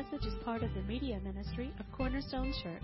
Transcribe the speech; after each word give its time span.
message 0.00 0.24
is 0.26 0.32
part 0.44 0.62
of 0.62 0.72
the 0.72 0.80
media 0.84 1.20
ministry 1.22 1.70
of 1.78 1.84
Cornerstone 1.92 2.54
Church. 2.62 2.82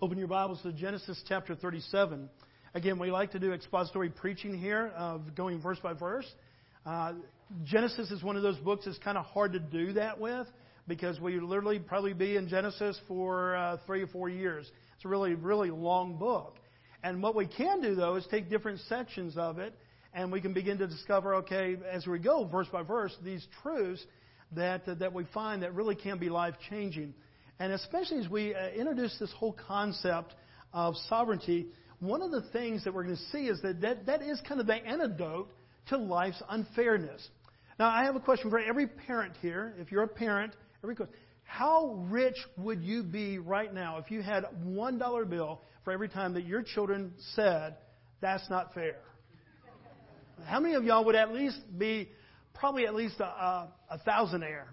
Open 0.02 0.18
your 0.18 0.28
Bibles 0.28 0.64
to 0.64 0.74
Genesis 0.74 1.24
chapter 1.28 1.54
37. 1.54 2.28
Again, 2.73 2.98
we 2.98 3.12
like 3.12 3.30
to 3.34 3.39
do 3.39 3.54
expository 3.54 4.09
preaching 4.09 4.57
here, 4.57 4.91
of 4.97 5.36
going 5.36 5.61
verse 5.61 5.78
by 5.83 5.94
verse. 5.94 6.25
Uh, 6.88 7.14
Genesis 7.66 8.10
is 8.10 8.24
one 8.24 8.36
of 8.36 8.41
those 8.41 8.57
books 8.57 8.86
that's 8.86 8.97
kind 8.97 9.18
of 9.18 9.25
hard 9.25 9.54
to 9.54 9.60
do 9.60 9.94
that 9.94 10.19
with 10.19 10.47
because 10.88 11.19
we 11.19 11.39
literally 11.39 11.78
probably 11.78 12.14
be 12.14 12.36
in 12.36 12.47
Genesis 12.47 13.00
for 13.07 13.55
uh, 13.55 13.78
three 13.86 14.02
or 14.02 14.07
four 14.07 14.30
years. 14.30 14.71
It's 14.97 15.06
a 15.06 15.10
really, 15.10 15.36
really 15.36 15.69
long 15.69 16.18
book. 16.18 16.57
And 17.04 17.21
what 17.21 17.36
we 17.36 17.46
can 17.46 17.82
do, 17.82 17.93
though, 17.96 18.15
is 18.15 18.25
take 18.29 18.50
different 18.50 18.79
sections 18.89 19.38
of 19.38 19.60
it 19.60 19.74
and 20.14 20.32
we 20.32 20.42
can 20.42 20.54
begin 20.54 20.79
to 20.79 20.88
discover, 20.88 21.36
okay, 21.36 21.78
as 21.89 22.07
we 22.07 22.18
go 22.18 22.46
verse 22.46 22.68
by 22.71 22.82
verse, 22.82 23.15
these 23.24 23.46
truths 23.61 24.04
that, 24.54 24.82
that 25.00 25.14
we 25.14 25.25
find 25.33 25.61
that 25.61 25.75
really 25.75 25.93
can 25.93 26.18
be 26.18 26.29
life 26.29 26.55
changing. 26.69 27.14
And 27.60 27.71
especially 27.71 28.18
as 28.18 28.28
we 28.28 28.55
uh, 28.55 28.69
introduce 28.69 29.15
this 29.19 29.32
whole 29.33 29.55
concept 29.68 30.33
of 30.74 30.96
sovereignty, 31.07 31.68
one 32.00 32.23
of 32.23 32.31
the 32.31 32.41
things 32.52 32.83
that 32.83 32.94
we're 32.94 33.03
going 33.03 33.16
to 33.16 33.22
see 33.31 33.47
is 33.47 33.61
that, 33.61 33.81
that 33.81 34.08
that 34.08 34.23
is 34.23 34.41
kind 34.47 34.59
of 34.59 34.66
the 34.66 34.75
antidote 34.75 35.52
to 35.89 35.97
life's 35.97 36.41
unfairness. 36.50 37.27
Now, 37.77 37.89
I 37.89 38.05
have 38.05 38.16
a 38.16 38.19
question 38.19 38.50
for 38.50 38.59
every 38.59 38.88
parent 38.88 39.33
here. 39.41 39.75
If 39.77 39.91
you're 39.91 40.03
a 40.03 40.07
parent, 40.07 40.55
every 40.83 40.95
question. 40.95 41.16
How 41.48 42.06
rich 42.09 42.36
would 42.58 42.84
you 42.84 43.03
be 43.03 43.40
right 43.40 43.73
now 43.73 43.98
if 43.98 44.12
you 44.12 44.22
had 44.22 44.45
one 44.64 45.00
dollar 45.00 45.26
bill 45.26 45.62
for 45.84 45.92
every 45.94 46.09
time 46.09 46.34
that 46.34 46.45
your 46.45 46.62
children 46.62 47.14
said, 47.34 47.78
"That's 48.22 48.48
not 48.50 48.73
fair"? 48.73 48.98
How 50.45 50.59
many 50.59 50.75
of 50.75 50.84
y'all 50.84 51.03
would 51.06 51.16
at 51.16 51.34
least 51.34 51.59
be 51.78 52.09
probably 52.53 52.86
at 52.86 52.94
least 52.94 53.20
a, 53.20 53.25
a, 53.25 53.73
a 53.92 53.98
thousandaire, 54.00 54.66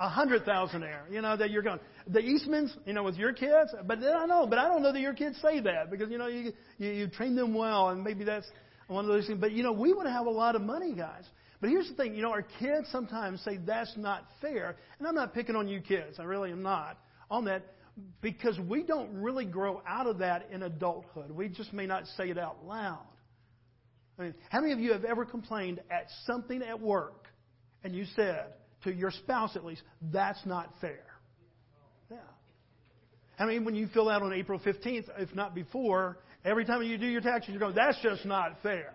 a 0.00 0.08
hundred 0.08 0.46
thousandaire? 0.46 1.10
You 1.10 1.20
know 1.20 1.36
that 1.36 1.50
you're 1.50 1.62
going 1.62 1.80
the 2.06 2.20
Eastmans, 2.20 2.70
you 2.86 2.92
know, 2.92 3.02
with 3.02 3.16
your 3.16 3.32
kids. 3.32 3.74
But 3.84 3.98
I 3.98 4.26
know, 4.26 4.46
but 4.46 4.58
I 4.58 4.68
don't 4.68 4.82
know 4.82 4.92
that 4.92 5.00
your 5.00 5.14
kids 5.14 5.38
say 5.42 5.60
that 5.60 5.90
because 5.90 6.08
you 6.08 6.18
know 6.18 6.28
you 6.28 6.52
you, 6.78 6.90
you 6.90 7.08
train 7.08 7.34
them 7.34 7.52
well, 7.52 7.88
and 7.90 8.02
maybe 8.02 8.24
that's 8.24 8.48
one 8.86 9.04
of 9.04 9.10
those 9.10 9.26
things. 9.26 9.40
But 9.40 9.52
you 9.52 9.64
know, 9.64 9.72
we 9.72 9.92
would 9.92 10.06
have 10.06 10.26
a 10.26 10.30
lot 10.30 10.54
of 10.54 10.62
money, 10.62 10.94
guys. 10.94 11.24
But 11.60 11.68
here's 11.70 11.88
the 11.88 11.94
thing, 11.94 12.14
you 12.14 12.22
know, 12.22 12.30
our 12.30 12.46
kids 12.58 12.88
sometimes 12.90 13.42
say 13.42 13.58
that's 13.58 13.94
not 13.96 14.24
fair. 14.40 14.76
And 14.98 15.06
I'm 15.06 15.14
not 15.14 15.34
picking 15.34 15.56
on 15.56 15.68
you 15.68 15.80
kids. 15.80 16.18
I 16.18 16.22
really 16.22 16.50
am 16.52 16.62
not 16.62 16.98
on 17.30 17.44
that 17.44 17.64
because 18.22 18.58
we 18.58 18.82
don't 18.82 19.12
really 19.20 19.44
grow 19.44 19.82
out 19.86 20.06
of 20.06 20.18
that 20.18 20.48
in 20.50 20.62
adulthood. 20.62 21.30
We 21.30 21.48
just 21.48 21.72
may 21.72 21.86
not 21.86 22.06
say 22.16 22.30
it 22.30 22.38
out 22.38 22.64
loud. 22.64 23.04
I 24.18 24.22
mean, 24.22 24.34
how 24.48 24.60
many 24.60 24.72
of 24.72 24.80
you 24.80 24.92
have 24.92 25.04
ever 25.04 25.24
complained 25.24 25.80
at 25.90 26.06
something 26.26 26.62
at 26.62 26.80
work 26.80 27.26
and 27.84 27.94
you 27.94 28.04
said 28.16 28.54
to 28.84 28.92
your 28.92 29.10
spouse 29.10 29.54
at 29.56 29.64
least, 29.64 29.82
that's 30.12 30.44
not 30.46 30.72
fair? 30.80 31.04
Yeah. 32.10 32.16
I 33.38 33.46
mean, 33.46 33.64
when 33.64 33.74
you 33.74 33.88
fill 33.92 34.08
out 34.08 34.22
on 34.22 34.32
April 34.32 34.58
15th, 34.58 35.08
if 35.18 35.34
not 35.34 35.54
before, 35.54 36.18
every 36.44 36.64
time 36.64 36.82
you 36.82 36.96
do 36.98 37.06
your 37.06 37.22
taxes, 37.22 37.52
you 37.52 37.60
go, 37.60 37.72
that's 37.72 37.98
just 38.02 38.24
not 38.24 38.56
fair. 38.62 38.92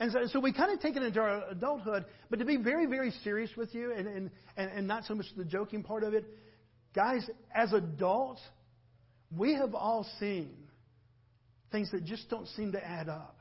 And 0.00 0.12
so, 0.12 0.18
so 0.26 0.40
we 0.40 0.52
kind 0.52 0.72
of 0.72 0.80
take 0.80 0.96
it 0.96 1.02
into 1.02 1.20
our 1.20 1.48
adulthood, 1.50 2.04
but 2.30 2.38
to 2.38 2.44
be 2.44 2.56
very, 2.56 2.86
very 2.86 3.12
serious 3.22 3.50
with 3.56 3.74
you 3.74 3.92
and, 3.92 4.06
and, 4.08 4.30
and 4.56 4.86
not 4.86 5.04
so 5.04 5.14
much 5.14 5.26
the 5.36 5.44
joking 5.44 5.82
part 5.82 6.02
of 6.02 6.14
it, 6.14 6.24
guys, 6.94 7.28
as 7.54 7.72
adults, 7.72 8.40
we 9.36 9.54
have 9.54 9.74
all 9.74 10.06
seen 10.18 10.54
things 11.72 11.90
that 11.92 12.04
just 12.04 12.28
don't 12.30 12.48
seem 12.48 12.72
to 12.72 12.84
add 12.84 13.08
up. 13.08 13.36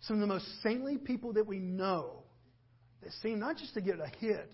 Some 0.00 0.16
of 0.16 0.20
the 0.20 0.26
most 0.26 0.46
saintly 0.62 0.98
people 0.98 1.32
that 1.34 1.46
we 1.46 1.58
know 1.58 2.24
that 3.02 3.12
seem 3.22 3.38
not 3.38 3.56
just 3.56 3.74
to 3.74 3.80
get 3.80 3.94
a 4.00 4.08
hit, 4.18 4.50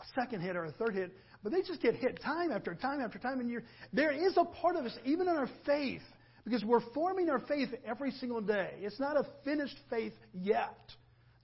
a 0.00 0.20
second 0.20 0.42
hit 0.42 0.56
or 0.56 0.64
a 0.64 0.72
third 0.72 0.94
hit, 0.94 1.12
but 1.42 1.52
they 1.52 1.62
just 1.62 1.80
get 1.80 1.94
hit 1.94 2.20
time 2.22 2.52
after 2.52 2.74
time 2.74 3.00
after 3.00 3.18
time. 3.18 3.40
And 3.40 3.50
you, 3.50 3.62
there 3.92 4.12
is 4.12 4.36
a 4.36 4.44
part 4.44 4.76
of 4.76 4.84
us, 4.84 4.96
even 5.04 5.22
in 5.22 5.36
our 5.36 5.48
faith, 5.64 6.02
because 6.44 6.64
we're 6.64 6.80
forming 6.94 7.28
our 7.30 7.40
faith 7.40 7.68
every 7.86 8.10
single 8.12 8.40
day. 8.40 8.70
It's 8.80 9.00
not 9.00 9.16
a 9.16 9.26
finished 9.44 9.76
faith 9.88 10.12
yet. 10.32 10.78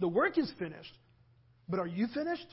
The 0.00 0.08
work 0.08 0.38
is 0.38 0.50
finished. 0.58 0.92
But 1.68 1.80
are 1.80 1.86
you 1.86 2.06
finished? 2.14 2.46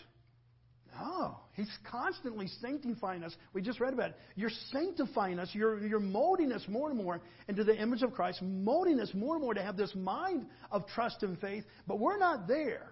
No. 0.99 1.37
He's 1.53 1.71
constantly 1.89 2.47
sanctifying 2.61 3.23
us. 3.23 3.35
We 3.53 3.61
just 3.61 3.79
read 3.79 3.93
about 3.93 4.11
it. 4.11 4.15
You're 4.35 4.51
sanctifying 4.71 5.39
us. 5.39 5.49
You're, 5.53 5.85
you're 5.85 5.99
molding 5.99 6.51
us 6.51 6.63
more 6.67 6.89
and 6.89 6.97
more 6.97 7.21
into 7.47 7.63
the 7.63 7.75
image 7.75 8.01
of 8.01 8.13
Christ, 8.13 8.41
molding 8.41 8.99
us 8.99 9.11
more 9.13 9.35
and 9.35 9.43
more 9.43 9.53
to 9.53 9.61
have 9.61 9.77
this 9.77 9.93
mind 9.95 10.45
of 10.71 10.85
trust 10.87 11.23
and 11.23 11.39
faith. 11.39 11.63
But 11.87 11.99
we're 11.99 12.17
not 12.17 12.47
there. 12.47 12.91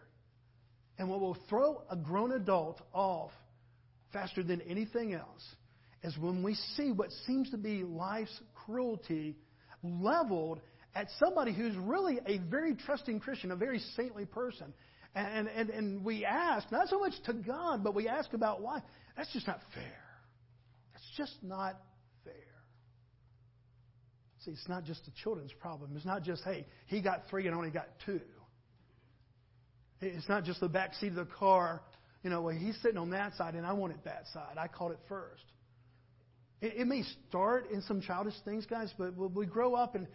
And 0.97 1.09
what 1.09 1.19
will 1.19 1.37
throw 1.49 1.83
a 1.89 1.95
grown 1.95 2.31
adult 2.31 2.81
off 2.93 3.31
faster 4.13 4.43
than 4.43 4.61
anything 4.61 5.13
else 5.13 5.43
is 6.03 6.17
when 6.17 6.43
we 6.43 6.55
see 6.75 6.91
what 6.91 7.11
seems 7.25 7.49
to 7.51 7.57
be 7.57 7.83
life's 7.83 8.39
cruelty 8.65 9.37
leveled 9.83 10.59
at 10.93 11.07
somebody 11.19 11.53
who's 11.53 11.75
really 11.77 12.19
a 12.25 12.37
very 12.37 12.75
trusting 12.75 13.19
Christian, 13.19 13.51
a 13.51 13.55
very 13.55 13.79
saintly 13.95 14.25
person. 14.25 14.73
And, 15.15 15.47
and, 15.47 15.69
and 15.69 16.05
we 16.05 16.25
ask, 16.25 16.71
not 16.71 16.87
so 16.87 16.99
much 16.99 17.13
to 17.25 17.33
God, 17.33 17.83
but 17.83 17.93
we 17.95 18.07
ask 18.07 18.33
about 18.33 18.61
why. 18.61 18.81
That's 19.17 19.31
just 19.33 19.47
not 19.47 19.59
fair. 19.73 20.03
That's 20.93 21.11
just 21.17 21.43
not 21.43 21.81
fair. 22.23 22.33
See, 24.45 24.51
it's 24.51 24.69
not 24.69 24.85
just 24.85 25.01
a 25.07 25.11
children's 25.21 25.51
problem. 25.53 25.91
It's 25.95 26.05
not 26.05 26.23
just, 26.23 26.43
hey, 26.43 26.65
he 26.87 27.01
got 27.01 27.23
three 27.29 27.45
and 27.47 27.55
only 27.55 27.71
got 27.71 27.87
two. 28.05 28.21
It's 29.99 30.27
not 30.29 30.45
just 30.45 30.59
the 30.59 30.69
back 30.69 30.95
seat 30.95 31.09
of 31.09 31.15
the 31.15 31.25
car. 31.25 31.81
You 32.23 32.29
know, 32.29 32.41
well, 32.41 32.55
he's 32.55 32.75
sitting 32.81 32.97
on 32.97 33.11
that 33.11 33.35
side 33.35 33.55
and 33.55 33.65
I 33.65 33.73
wanted 33.73 33.99
that 34.05 34.23
side. 34.33 34.57
I 34.57 34.67
caught 34.67 34.91
it 34.91 34.99
first. 35.07 35.43
It, 36.61 36.73
it 36.77 36.87
may 36.87 37.03
start 37.27 37.71
in 37.71 37.81
some 37.81 38.01
childish 38.01 38.35
things, 38.45 38.65
guys, 38.65 38.93
but 38.97 39.15
we 39.17 39.45
grow 39.45 39.75
up 39.75 39.95
and 39.95 40.07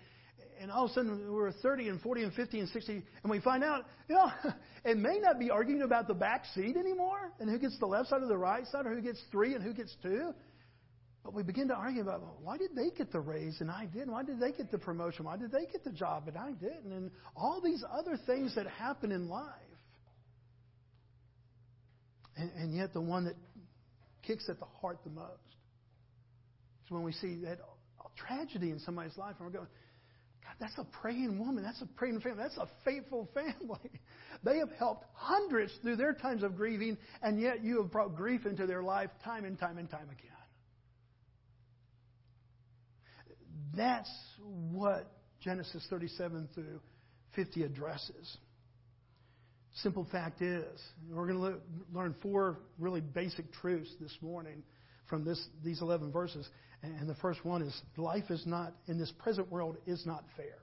and 0.60 0.70
all 0.70 0.86
of 0.86 0.90
a 0.90 0.94
sudden 0.94 1.32
we're 1.32 1.52
30 1.52 1.88
and 1.88 2.00
40 2.00 2.22
and 2.24 2.32
50 2.32 2.60
and 2.60 2.68
60, 2.70 2.92
and 3.22 3.30
we 3.30 3.40
find 3.40 3.62
out, 3.62 3.84
you 4.08 4.14
know, 4.14 4.30
it 4.84 4.96
may 4.96 5.18
not 5.18 5.38
be 5.38 5.50
arguing 5.50 5.82
about 5.82 6.08
the 6.08 6.14
back 6.14 6.44
seat 6.54 6.76
anymore 6.76 7.32
and 7.40 7.50
who 7.50 7.58
gets 7.58 7.78
the 7.78 7.86
left 7.86 8.08
side 8.08 8.22
or 8.22 8.26
the 8.26 8.36
right 8.36 8.66
side 8.68 8.86
or 8.86 8.94
who 8.94 9.02
gets 9.02 9.20
three 9.30 9.54
and 9.54 9.62
who 9.62 9.74
gets 9.74 9.94
two. 10.02 10.32
But 11.24 11.34
we 11.34 11.42
begin 11.42 11.68
to 11.68 11.74
argue 11.74 12.02
about 12.02 12.22
well, 12.22 12.38
why 12.40 12.56
did 12.56 12.74
they 12.74 12.90
get 12.96 13.12
the 13.12 13.20
raise 13.20 13.60
and 13.60 13.70
I 13.70 13.86
didn't? 13.86 14.12
Why 14.12 14.22
did 14.22 14.38
they 14.38 14.52
get 14.52 14.70
the 14.70 14.78
promotion? 14.78 15.24
Why 15.24 15.36
did 15.36 15.50
they 15.50 15.66
get 15.70 15.84
the 15.84 15.90
job 15.90 16.28
and 16.28 16.38
I 16.38 16.52
didn't? 16.52 16.92
And 16.92 17.10
all 17.34 17.60
these 17.60 17.82
other 17.92 18.18
things 18.26 18.54
that 18.54 18.66
happen 18.66 19.10
in 19.12 19.28
life. 19.28 19.50
And, 22.36 22.50
and 22.52 22.74
yet 22.74 22.92
the 22.92 23.00
one 23.00 23.24
that 23.24 23.34
kicks 24.22 24.48
at 24.48 24.58
the 24.60 24.66
heart 24.80 24.98
the 25.04 25.10
most 25.10 25.56
is 26.86 26.90
when 26.90 27.02
we 27.02 27.12
see 27.12 27.36
that 27.44 27.58
tragedy 28.16 28.70
in 28.70 28.78
somebody's 28.80 29.16
life 29.16 29.34
and 29.38 29.46
we're 29.46 29.52
going, 29.52 29.68
God, 30.42 30.54
that's 30.60 30.78
a 30.78 30.84
praying 31.00 31.38
woman. 31.38 31.64
That's 31.64 31.82
a 31.82 31.86
praying 31.86 32.20
family. 32.20 32.38
That's 32.38 32.56
a 32.56 32.68
faithful 32.84 33.28
family. 33.34 34.00
They 34.44 34.58
have 34.58 34.70
helped 34.78 35.04
hundreds 35.14 35.72
through 35.82 35.96
their 35.96 36.12
times 36.12 36.42
of 36.42 36.56
grieving, 36.56 36.96
and 37.22 37.40
yet 37.40 37.64
you 37.64 37.82
have 37.82 37.90
brought 37.90 38.14
grief 38.14 38.46
into 38.46 38.66
their 38.66 38.82
life 38.82 39.10
time 39.24 39.44
and 39.44 39.58
time 39.58 39.78
and 39.78 39.90
time 39.90 40.08
again. 40.10 40.30
That's 43.76 44.10
what 44.72 45.10
Genesis 45.40 45.86
37 45.90 46.48
through 46.54 46.80
50 47.34 47.64
addresses. 47.64 48.36
Simple 49.82 50.06
fact 50.10 50.40
is, 50.40 50.80
we're 51.10 51.26
going 51.26 51.52
to 51.52 51.58
learn 51.92 52.14
four 52.22 52.60
really 52.78 53.02
basic 53.02 53.52
truths 53.52 53.90
this 54.00 54.16
morning 54.22 54.62
from 55.06 55.24
this, 55.24 55.44
these 55.62 55.82
11 55.82 56.12
verses. 56.12 56.48
And 57.00 57.08
the 57.08 57.14
first 57.16 57.44
one 57.44 57.62
is 57.62 57.82
life 57.96 58.30
is 58.30 58.44
not, 58.46 58.72
in 58.86 58.98
this 58.98 59.12
present 59.18 59.50
world, 59.50 59.76
is 59.86 60.04
not 60.06 60.24
fair. 60.36 60.58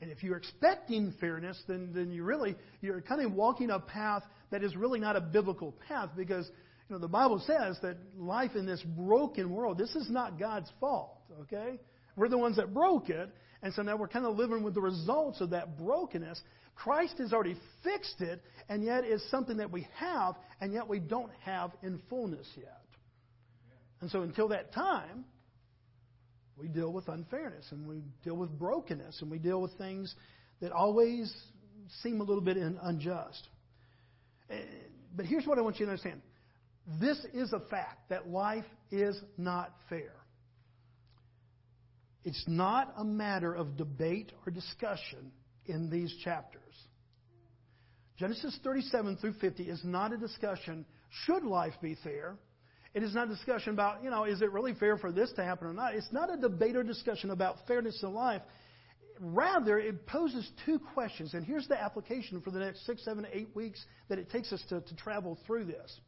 And 0.00 0.10
if 0.10 0.22
you're 0.22 0.36
expecting 0.36 1.12
fairness, 1.20 1.60
then, 1.66 1.90
then 1.94 2.12
you 2.12 2.22
really, 2.22 2.54
you're 2.80 3.00
kind 3.00 3.20
of 3.24 3.32
walking 3.32 3.70
a 3.70 3.80
path 3.80 4.22
that 4.50 4.62
is 4.62 4.76
really 4.76 5.00
not 5.00 5.16
a 5.16 5.20
biblical 5.20 5.74
path 5.88 6.10
because, 6.16 6.46
you 6.88 6.94
know, 6.94 7.00
the 7.00 7.08
Bible 7.08 7.42
says 7.46 7.78
that 7.82 7.96
life 8.16 8.52
in 8.54 8.64
this 8.64 8.82
broken 8.82 9.50
world, 9.50 9.78
this 9.78 9.94
is 9.96 10.08
not 10.08 10.38
God's 10.38 10.70
fault, 10.80 11.18
okay? 11.42 11.80
We're 12.14 12.28
the 12.28 12.38
ones 12.38 12.56
that 12.56 12.72
broke 12.72 13.10
it, 13.10 13.28
and 13.62 13.74
so 13.74 13.82
now 13.82 13.96
we're 13.96 14.08
kind 14.08 14.24
of 14.24 14.36
living 14.36 14.62
with 14.62 14.74
the 14.74 14.80
results 14.80 15.40
of 15.40 15.50
that 15.50 15.76
brokenness. 15.78 16.40
Christ 16.76 17.18
has 17.18 17.32
already 17.32 17.56
fixed 17.82 18.20
it, 18.20 18.40
and 18.68 18.84
yet 18.84 19.02
it's 19.04 19.28
something 19.30 19.56
that 19.56 19.72
we 19.72 19.88
have, 19.96 20.36
and 20.60 20.72
yet 20.72 20.86
we 20.88 21.00
don't 21.00 21.32
have 21.44 21.72
in 21.82 22.00
fullness 22.08 22.46
yet. 22.56 22.77
And 24.00 24.10
so 24.10 24.22
until 24.22 24.48
that 24.48 24.72
time, 24.72 25.24
we 26.56 26.68
deal 26.68 26.92
with 26.92 27.08
unfairness, 27.08 27.66
and 27.70 27.86
we 27.86 28.02
deal 28.24 28.36
with 28.36 28.50
brokenness, 28.58 29.22
and 29.22 29.30
we 29.30 29.38
deal 29.38 29.60
with 29.60 29.72
things 29.78 30.14
that 30.60 30.72
always 30.72 31.32
seem 32.02 32.20
a 32.20 32.24
little 32.24 32.42
bit 32.42 32.56
unjust. 32.56 33.48
But 35.16 35.26
here's 35.26 35.46
what 35.46 35.58
I 35.58 35.62
want 35.62 35.78
you 35.78 35.86
to 35.86 35.92
understand 35.92 36.22
this 37.00 37.18
is 37.34 37.52
a 37.52 37.60
fact 37.60 38.08
that 38.08 38.28
life 38.28 38.64
is 38.90 39.20
not 39.36 39.72
fair. 39.88 40.12
It's 42.24 42.44
not 42.46 42.94
a 42.96 43.04
matter 43.04 43.54
of 43.54 43.76
debate 43.76 44.32
or 44.46 44.50
discussion 44.50 45.32
in 45.66 45.90
these 45.90 46.14
chapters. 46.24 46.62
Genesis 48.18 48.58
37 48.64 49.18
through 49.18 49.34
50 49.34 49.62
is 49.64 49.80
not 49.84 50.12
a 50.12 50.16
discussion, 50.16 50.84
should 51.24 51.44
life 51.44 51.74
be 51.80 51.94
fair? 52.02 52.36
It 52.98 53.04
is 53.04 53.14
not 53.14 53.28
a 53.28 53.30
discussion 53.30 53.74
about, 53.74 54.02
you 54.02 54.10
know, 54.10 54.24
is 54.24 54.42
it 54.42 54.50
really 54.50 54.74
fair 54.74 54.98
for 54.98 55.12
this 55.12 55.32
to 55.34 55.44
happen 55.44 55.68
or 55.68 55.72
not? 55.72 55.94
It's 55.94 56.10
not 56.10 56.34
a 56.34 56.36
debate 56.36 56.74
or 56.74 56.82
discussion 56.82 57.30
about 57.30 57.58
fairness 57.68 58.02
in 58.02 58.12
life. 58.12 58.42
Rather, 59.20 59.78
it 59.78 60.04
poses 60.04 60.50
two 60.66 60.80
questions. 60.80 61.32
And 61.32 61.46
here's 61.46 61.68
the 61.68 61.80
application 61.80 62.40
for 62.40 62.50
the 62.50 62.58
next 62.58 62.84
six, 62.86 63.04
seven, 63.04 63.24
eight 63.32 63.54
weeks 63.54 63.80
that 64.08 64.18
it 64.18 64.30
takes 64.30 64.52
us 64.52 64.60
to, 64.70 64.80
to 64.80 64.96
travel 64.96 65.38
through 65.46 65.66
this. 65.66 66.00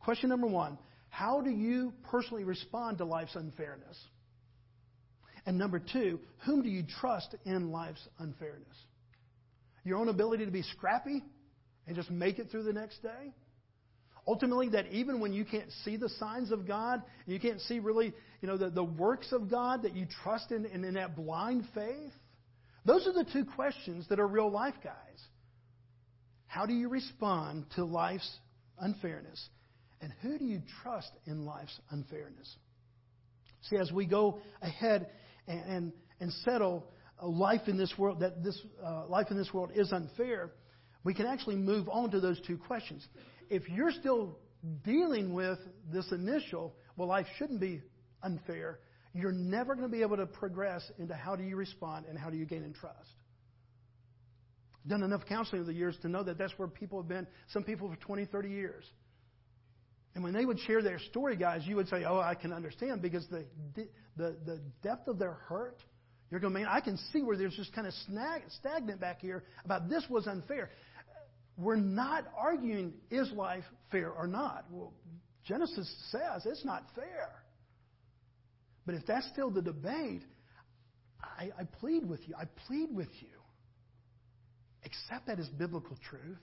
Question 0.00 0.28
number 0.28 0.46
one 0.46 0.76
How 1.08 1.40
do 1.40 1.48
you 1.48 1.94
personally 2.10 2.44
respond 2.44 2.98
to 2.98 3.06
life's 3.06 3.34
unfairness? 3.34 3.98
And 5.46 5.56
number 5.56 5.78
two, 5.78 6.20
whom 6.44 6.60
do 6.60 6.68
you 6.68 6.82
trust 7.00 7.36
in 7.46 7.72
life's 7.72 8.06
unfairness? 8.18 8.76
Your 9.82 9.96
own 9.96 10.10
ability 10.10 10.44
to 10.44 10.50
be 10.50 10.60
scrappy 10.60 11.24
and 11.86 11.96
just 11.96 12.10
make 12.10 12.38
it 12.38 12.50
through 12.50 12.64
the 12.64 12.74
next 12.74 13.02
day? 13.02 13.32
Ultimately, 14.28 14.68
that 14.68 14.92
even 14.92 15.20
when 15.20 15.32
you 15.32 15.46
can't 15.46 15.72
see 15.86 15.96
the 15.96 16.10
signs 16.10 16.52
of 16.52 16.68
God, 16.68 17.02
and 17.24 17.32
you 17.32 17.40
can't 17.40 17.62
see 17.62 17.78
really, 17.78 18.12
you 18.42 18.46
know, 18.46 18.58
the, 18.58 18.68
the 18.68 18.84
works 18.84 19.32
of 19.32 19.50
God, 19.50 19.84
that 19.84 19.96
you 19.96 20.06
trust 20.22 20.52
in, 20.52 20.66
in, 20.66 20.84
in 20.84 20.94
that 20.94 21.16
blind 21.16 21.64
faith? 21.74 22.12
Those 22.84 23.06
are 23.06 23.14
the 23.14 23.24
two 23.32 23.46
questions 23.56 24.06
that 24.10 24.20
are 24.20 24.26
real 24.26 24.50
life, 24.50 24.74
guys. 24.84 24.94
How 26.46 26.66
do 26.66 26.74
you 26.74 26.90
respond 26.90 27.64
to 27.76 27.84
life's 27.84 28.30
unfairness? 28.78 29.48
And 30.02 30.12
who 30.20 30.38
do 30.38 30.44
you 30.44 30.60
trust 30.82 31.10
in 31.26 31.46
life's 31.46 31.80
unfairness? 31.90 32.54
See, 33.62 33.76
as 33.76 33.90
we 33.90 34.04
go 34.04 34.40
ahead 34.60 35.08
and, 35.46 35.60
and, 35.64 35.92
and 36.20 36.32
settle 36.44 36.86
life 37.22 37.62
in 37.66 37.78
this 37.78 37.94
world, 37.96 38.20
that 38.20 38.44
this 38.44 38.60
uh, 38.84 39.06
life 39.08 39.28
in 39.30 39.38
this 39.38 39.54
world 39.54 39.70
is 39.74 39.90
unfair, 39.90 40.50
we 41.02 41.14
can 41.14 41.26
actually 41.26 41.56
move 41.56 41.88
on 41.88 42.10
to 42.10 42.20
those 42.20 42.38
two 42.46 42.58
questions 42.58 43.06
if 43.50 43.68
you're 43.68 43.92
still 43.92 44.38
dealing 44.84 45.32
with 45.32 45.58
this 45.92 46.10
initial, 46.12 46.74
well, 46.96 47.08
life 47.08 47.26
shouldn't 47.38 47.60
be 47.60 47.80
unfair, 48.22 48.80
you're 49.14 49.32
never 49.32 49.74
going 49.74 49.88
to 49.88 49.94
be 49.94 50.02
able 50.02 50.16
to 50.16 50.26
progress 50.26 50.90
into 50.98 51.14
how 51.14 51.36
do 51.36 51.42
you 51.42 51.56
respond 51.56 52.06
and 52.08 52.18
how 52.18 52.30
do 52.30 52.36
you 52.36 52.44
gain 52.44 52.62
in 52.62 52.72
trust. 52.72 53.10
Done 54.86 55.02
enough 55.02 55.22
counseling 55.28 55.62
over 55.62 55.72
the 55.72 55.76
years 55.76 55.96
to 56.02 56.08
know 56.08 56.22
that 56.22 56.38
that's 56.38 56.56
where 56.58 56.68
people 56.68 57.00
have 57.00 57.08
been, 57.08 57.26
some 57.52 57.62
people 57.62 57.88
for 57.88 57.96
20, 57.96 58.26
30 58.26 58.48
years. 58.48 58.84
And 60.14 60.24
when 60.24 60.32
they 60.32 60.44
would 60.44 60.58
share 60.60 60.82
their 60.82 60.98
story, 60.98 61.36
guys, 61.36 61.62
you 61.66 61.76
would 61.76 61.88
say, 61.88 62.04
Oh, 62.04 62.18
I 62.18 62.34
can 62.34 62.52
understand 62.52 63.02
because 63.02 63.26
the, 63.28 63.44
the, 63.74 64.36
the 64.44 64.60
depth 64.82 65.06
of 65.08 65.18
their 65.18 65.34
hurt, 65.34 65.76
you're 66.30 66.40
going, 66.40 66.54
Man, 66.54 66.66
I 66.68 66.80
can 66.80 66.98
see 67.12 67.22
where 67.22 67.36
there's 67.36 67.54
just 67.54 67.72
kind 67.74 67.86
of 67.86 67.92
snag, 68.06 68.42
stagnant 68.58 69.00
back 69.00 69.20
here 69.20 69.44
about 69.64 69.88
this 69.88 70.04
was 70.08 70.26
unfair 70.26 70.70
we're 71.58 71.76
not 71.76 72.24
arguing 72.36 72.92
is 73.10 73.30
life 73.32 73.64
fair 73.90 74.10
or 74.10 74.28
not. 74.28 74.64
Well, 74.70 74.94
Genesis 75.44 75.92
says 76.12 76.46
it's 76.46 76.64
not 76.64 76.84
fair. 76.94 77.30
But 78.86 78.94
if 78.94 79.04
that's 79.06 79.28
still 79.32 79.50
the 79.50 79.60
debate, 79.60 80.22
I, 81.20 81.50
I 81.58 81.64
plead 81.80 82.08
with 82.08 82.20
you. 82.28 82.34
I 82.38 82.44
plead 82.66 82.94
with 82.94 83.10
you. 83.20 83.28
Accept 84.84 85.26
that 85.26 85.40
as 85.40 85.48
biblical 85.48 85.96
truth 86.08 86.38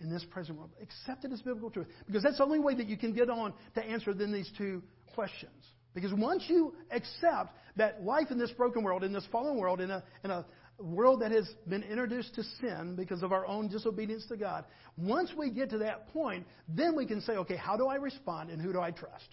in 0.00 0.10
this 0.10 0.24
present 0.30 0.58
world. 0.58 0.70
Accept 0.82 1.24
it 1.24 1.32
as 1.32 1.40
biblical 1.40 1.70
truth. 1.70 1.86
Because 2.06 2.24
that's 2.24 2.38
the 2.38 2.44
only 2.44 2.58
way 2.58 2.74
that 2.74 2.88
you 2.88 2.96
can 2.96 3.14
get 3.14 3.30
on 3.30 3.54
to 3.76 3.84
answer 3.84 4.12
then 4.12 4.32
these 4.32 4.50
two 4.58 4.82
questions. 5.14 5.64
Because 5.94 6.12
once 6.12 6.44
you 6.48 6.74
accept 6.90 7.54
that 7.76 8.02
life 8.02 8.26
in 8.30 8.38
this 8.38 8.50
broken 8.50 8.82
world, 8.82 9.04
in 9.04 9.12
this 9.12 9.26
fallen 9.30 9.56
world, 9.56 9.80
in 9.80 9.90
a, 9.90 10.02
in 10.24 10.30
a 10.30 10.44
world 10.78 11.20
that 11.20 11.30
has 11.30 11.48
been 11.68 11.82
introduced 11.82 12.34
to 12.34 12.42
sin 12.60 12.94
because 12.96 13.22
of 13.22 13.32
our 13.32 13.46
own 13.46 13.68
disobedience 13.68 14.26
to 14.26 14.36
God, 14.36 14.64
once 14.96 15.30
we 15.36 15.50
get 15.50 15.70
to 15.70 15.78
that 15.78 16.12
point, 16.12 16.46
then 16.68 16.96
we 16.96 17.06
can 17.06 17.20
say, 17.20 17.34
okay, 17.34 17.56
how 17.56 17.76
do 17.76 17.86
I 17.86 17.96
respond 17.96 18.50
and 18.50 18.60
who 18.60 18.72
do 18.72 18.80
I 18.80 18.90
trust? 18.90 19.28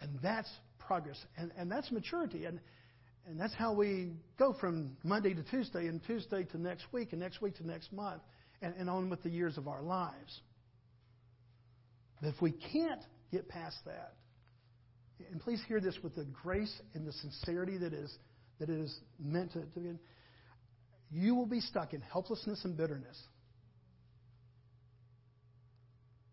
And 0.00 0.18
that's 0.22 0.50
progress. 0.78 1.18
And, 1.36 1.52
and 1.56 1.70
that's 1.70 1.90
maturity. 1.90 2.44
And, 2.44 2.60
and 3.26 3.38
that's 3.40 3.54
how 3.54 3.72
we 3.72 4.12
go 4.38 4.54
from 4.58 4.96
Monday 5.02 5.34
to 5.34 5.42
Tuesday 5.42 5.86
and 5.86 6.02
Tuesday 6.04 6.44
to 6.44 6.58
next 6.58 6.84
week 6.92 7.12
and 7.12 7.20
next 7.20 7.40
week 7.40 7.56
to 7.56 7.66
next 7.66 7.92
month 7.92 8.22
and, 8.62 8.74
and 8.76 8.88
on 8.88 9.10
with 9.10 9.22
the 9.22 9.30
years 9.30 9.56
of 9.58 9.68
our 9.68 9.82
lives. 9.82 10.40
But 12.20 12.28
if 12.28 12.40
we 12.40 12.52
can't 12.52 13.02
get 13.30 13.48
past 13.48 13.76
that, 13.86 14.14
and 15.30 15.40
please 15.40 15.60
hear 15.68 15.80
this 15.80 15.98
with 16.02 16.14
the 16.16 16.24
grace 16.42 16.72
and 16.94 17.06
the 17.06 17.12
sincerity 17.12 17.78
that 17.78 17.92
is 17.92 18.12
that 18.58 18.68
it 18.68 18.78
is 18.78 18.96
meant 19.18 19.52
to, 19.52 19.60
to 19.60 19.80
be 19.80 19.90
you 21.10 21.34
will 21.34 21.46
be 21.46 21.60
stuck 21.60 21.94
in 21.94 22.00
helplessness 22.00 22.64
and 22.64 22.76
bitterness. 22.76 23.16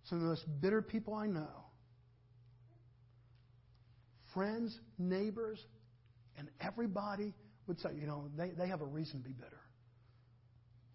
Some 0.05 0.17
of 0.17 0.23
the 0.23 0.29
most 0.29 0.45
bitter 0.59 0.81
people 0.81 1.13
I 1.13 1.27
know, 1.27 1.65
friends, 4.33 4.77
neighbors, 4.97 5.59
and 6.37 6.49
everybody 6.59 7.33
would 7.67 7.79
say, 7.79 7.89
you 7.99 8.07
know, 8.07 8.25
they, 8.35 8.49
they 8.49 8.67
have 8.67 8.81
a 8.81 8.85
reason 8.85 9.21
to 9.21 9.27
be 9.27 9.33
bitter. 9.33 9.61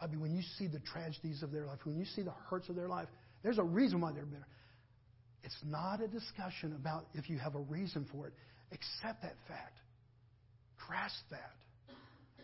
I 0.00 0.06
mean, 0.08 0.20
when 0.20 0.34
you 0.34 0.42
see 0.58 0.66
the 0.66 0.80
tragedies 0.80 1.42
of 1.42 1.52
their 1.52 1.64
life, 1.64 1.78
when 1.84 1.96
you 1.96 2.04
see 2.04 2.22
the 2.22 2.34
hurts 2.50 2.68
of 2.68 2.76
their 2.76 2.88
life, 2.88 3.08
there's 3.42 3.58
a 3.58 3.64
reason 3.64 4.00
why 4.00 4.12
they're 4.12 4.26
bitter. 4.26 4.46
It's 5.42 5.56
not 5.64 6.02
a 6.02 6.08
discussion 6.08 6.74
about 6.74 7.06
if 7.14 7.30
you 7.30 7.38
have 7.38 7.54
a 7.54 7.60
reason 7.60 8.06
for 8.10 8.26
it. 8.26 8.34
Accept 8.72 9.22
that 9.22 9.36
fact. 9.46 9.78
Grasp 10.86 11.22
that 11.30 11.56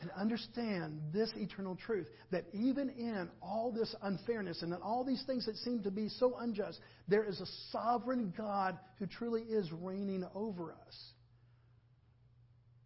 and 0.02 0.10
understand 0.18 1.00
this 1.12 1.32
eternal 1.36 1.76
truth 1.76 2.08
that 2.32 2.44
even 2.52 2.90
in 2.90 3.30
all 3.40 3.72
this 3.72 3.94
unfairness 4.02 4.62
and 4.62 4.72
in 4.72 4.82
all 4.82 5.04
these 5.04 5.22
things 5.26 5.46
that 5.46 5.56
seem 5.58 5.80
to 5.84 5.92
be 5.92 6.08
so 6.08 6.36
unjust, 6.40 6.80
there 7.06 7.24
is 7.24 7.40
a 7.40 7.46
sovereign 7.70 8.34
God 8.36 8.76
who 8.98 9.06
truly 9.06 9.42
is 9.42 9.70
reigning 9.72 10.26
over 10.34 10.72
us. 10.72 10.96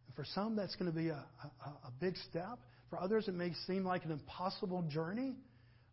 And 0.06 0.14
for 0.14 0.26
some, 0.35 0.56
that's 0.56 0.76
going 0.76 0.93
to 0.93 0.97
be 0.97 1.08
a, 1.08 1.25
a, 1.64 1.69
a 1.87 1.92
big 2.00 2.16
step. 2.28 2.59
For 2.90 3.00
others, 3.00 3.28
it 3.28 3.35
may 3.35 3.52
seem 3.66 3.85
like 3.85 4.04
an 4.04 4.12
impossible 4.12 4.83
journey. 4.83 5.37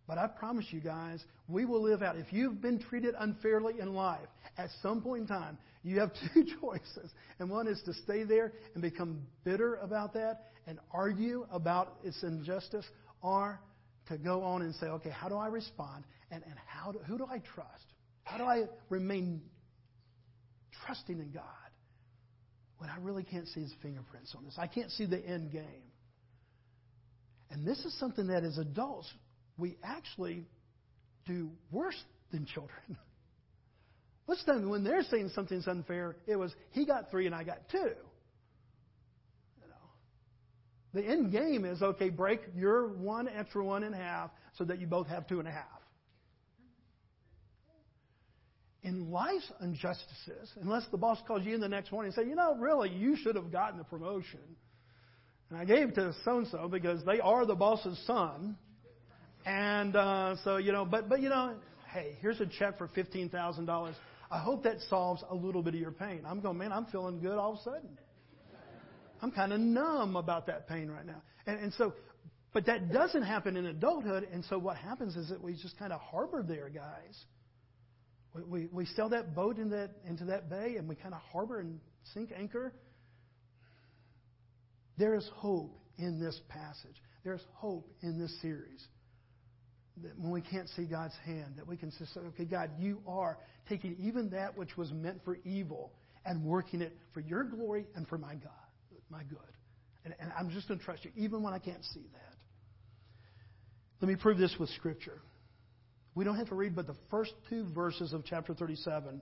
But 0.05 0.17
I 0.17 0.27
promise 0.27 0.65
you 0.71 0.81
guys, 0.81 1.23
we 1.47 1.63
will 1.63 1.81
live 1.81 2.03
out. 2.03 2.17
If 2.17 2.33
you've 2.33 2.61
been 2.61 2.79
treated 2.79 3.15
unfairly 3.17 3.79
in 3.79 3.93
life, 3.93 4.27
at 4.57 4.69
some 4.81 5.01
point 5.01 5.21
in 5.21 5.27
time, 5.27 5.57
you 5.83 5.99
have 5.99 6.11
two 6.33 6.45
choices. 6.61 7.11
And 7.39 7.49
one 7.49 7.67
is 7.67 7.81
to 7.85 7.93
stay 7.93 8.23
there 8.23 8.53
and 8.73 8.81
become 8.81 9.21
bitter 9.43 9.75
about 9.75 10.13
that 10.13 10.45
and 10.65 10.79
argue 10.91 11.45
about 11.51 11.97
its 12.03 12.23
injustice, 12.23 12.85
or 13.21 13.59
to 14.07 14.17
go 14.17 14.43
on 14.43 14.61
and 14.61 14.73
say, 14.75 14.87
okay, 14.87 15.09
how 15.09 15.27
do 15.27 15.35
I 15.35 15.47
respond? 15.47 16.05
And, 16.31 16.41
and 16.43 16.55
how 16.65 16.93
do, 16.93 16.99
who 16.99 17.17
do 17.17 17.25
I 17.25 17.39
trust? 17.53 17.85
How 18.23 18.37
do 18.37 18.43
I 18.43 18.63
remain 18.89 19.41
trusting 20.85 21.19
in 21.19 21.31
God 21.31 21.43
when 22.77 22.89
I 22.89 22.97
really 23.01 23.23
can't 23.23 23.47
see 23.49 23.61
his 23.61 23.73
fingerprints 23.81 24.33
on 24.37 24.45
this? 24.45 24.55
I 24.57 24.67
can't 24.67 24.89
see 24.91 25.05
the 25.05 25.19
end 25.19 25.51
game. 25.51 25.91
And 27.49 27.67
this 27.67 27.79
is 27.79 27.97
something 27.99 28.27
that 28.27 28.43
as 28.43 28.57
adults, 28.57 29.11
we 29.57 29.75
actually 29.83 30.45
do 31.27 31.51
worse 31.71 32.01
than 32.31 32.45
children. 32.45 32.79
Most 34.27 34.41
of 34.41 34.45
the 34.45 34.53
time, 34.53 34.69
when 34.69 34.83
they're 34.83 35.03
saying 35.03 35.31
something's 35.35 35.67
unfair, 35.67 36.15
it 36.27 36.37
was, 36.37 36.53
he 36.71 36.85
got 36.85 37.11
three 37.11 37.25
and 37.25 37.35
I 37.35 37.43
got 37.43 37.67
two. 37.69 37.77
You 37.77 39.67
know. 39.67 40.93
The 40.93 41.03
end 41.03 41.31
game 41.31 41.65
is, 41.65 41.81
okay, 41.81 42.09
break 42.09 42.41
your 42.55 42.87
one 42.87 43.27
extra 43.27 43.63
one 43.63 43.83
in 43.83 43.91
half 43.91 44.31
so 44.57 44.63
that 44.65 44.79
you 44.79 44.87
both 44.87 45.07
have 45.07 45.27
two 45.27 45.39
and 45.39 45.47
a 45.47 45.51
half. 45.51 45.65
In 48.83 49.11
life's 49.11 49.49
injustices, 49.61 50.51
unless 50.61 50.85
the 50.91 50.97
boss 50.97 51.17
calls 51.25 51.43
you 51.43 51.55
in 51.55 51.61
the 51.61 51.69
next 51.69 51.91
morning 51.91 52.13
and 52.13 52.23
say, 52.23 52.29
you 52.29 52.35
know, 52.35 52.55
really, 52.55 52.89
you 52.89 53.15
should 53.15 53.35
have 53.35 53.49
gotten 53.51 53.77
the 53.77 53.85
promotion. 53.85 54.41
And 55.49 55.57
I 55.57 55.65
gave 55.65 55.89
it 55.89 55.95
to 55.95 56.13
so 56.25 56.39
and 56.39 56.47
so 56.47 56.67
because 56.67 57.03
they 57.05 57.19
are 57.19 57.45
the 57.45 57.55
boss's 57.55 57.97
son. 58.05 58.57
And 59.45 59.95
uh, 59.95 60.35
so, 60.43 60.57
you 60.57 60.71
know, 60.71 60.83
but, 60.85 61.07
but, 61.07 61.21
you 61.21 61.29
know, 61.29 61.55
hey, 61.91 62.17
here's 62.21 62.41
a 62.41 62.45
check 62.45 62.77
for 62.77 62.87
$15,000. 62.87 63.93
I 64.33 64.39
hope 64.39 64.63
that 64.63 64.77
solves 64.89 65.23
a 65.29 65.35
little 65.35 65.61
bit 65.61 65.75
of 65.75 65.79
your 65.79 65.91
pain. 65.91 66.23
I'm 66.25 66.41
going, 66.41 66.57
man, 66.57 66.71
I'm 66.71 66.87
feeling 66.87 67.19
good 67.19 67.37
all 67.37 67.53
of 67.53 67.59
a 67.59 67.61
sudden. 67.61 67.99
I'm 69.21 69.31
kind 69.31 69.53
of 69.53 69.59
numb 69.59 70.15
about 70.15 70.47
that 70.47 70.67
pain 70.67 70.89
right 70.89 71.05
now. 71.05 71.21
And, 71.45 71.59
and 71.59 71.73
so, 71.75 71.93
but 72.51 72.65
that 72.65 72.91
doesn't 72.91 73.21
happen 73.21 73.55
in 73.55 73.67
adulthood. 73.67 74.27
And 74.33 74.43
so 74.45 74.57
what 74.57 74.75
happens 74.75 75.15
is 75.15 75.29
that 75.29 75.41
we 75.41 75.53
just 75.53 75.77
kind 75.77 75.93
of 75.93 76.01
harbor 76.01 76.43
there, 76.45 76.69
guys. 76.69 77.15
We, 78.33 78.41
we, 78.41 78.67
we 78.71 78.85
sail 78.87 79.09
that 79.09 79.35
boat 79.35 79.57
that, 79.57 79.91
into 80.09 80.25
that 80.25 80.49
bay 80.49 80.77
and 80.79 80.89
we 80.89 80.95
kind 80.95 81.13
of 81.13 81.21
harbor 81.31 81.59
and 81.59 81.79
sink 82.15 82.31
anchor. 82.35 82.73
There 84.97 85.13
is 85.13 85.29
hope 85.35 85.77
in 85.99 86.19
this 86.19 86.41
passage. 86.49 86.95
There's 87.23 87.43
hope 87.53 87.87
in 88.01 88.19
this 88.19 88.35
series 88.41 88.83
that 90.01 90.17
when 90.17 90.31
we 90.31 90.41
can't 90.41 90.67
see 90.69 90.85
God's 90.85 91.13
hand, 91.25 91.53
that 91.57 91.67
we 91.67 91.77
can 91.77 91.91
say, 91.91 92.05
okay, 92.17 92.45
God, 92.45 92.71
you 92.79 92.99
are 93.07 93.37
taking 93.69 93.95
even 93.99 94.29
that 94.31 94.57
which 94.57 94.75
was 94.75 94.91
meant 94.91 95.23
for 95.23 95.37
evil 95.45 95.91
and 96.25 96.43
working 96.43 96.81
it 96.81 96.97
for 97.13 97.19
your 97.19 97.43
glory 97.43 97.85
and 97.95 98.07
for 98.07 98.17
my 98.17 98.33
God, 98.33 98.51
my 99.09 99.23
good. 99.23 99.39
And, 100.05 100.15
and 100.19 100.31
I'm 100.37 100.49
just 100.49 100.67
going 100.67 100.79
to 100.79 100.85
trust 100.85 101.05
you, 101.05 101.11
even 101.15 101.43
when 101.43 101.53
I 101.53 101.59
can't 101.59 101.83
see 101.93 102.05
that. 102.13 102.35
Let 104.01 104.07
me 104.09 104.15
prove 104.15 104.37
this 104.37 104.55
with 104.59 104.69
Scripture. 104.69 105.21
We 106.15 106.25
don't 106.25 106.35
have 106.35 106.49
to 106.49 106.55
read 106.55 106.75
but 106.75 106.87
the 106.87 106.95
first 107.09 107.33
two 107.49 107.65
verses 107.73 108.13
of 108.13 108.23
chapter 108.25 108.53
37, 108.53 109.21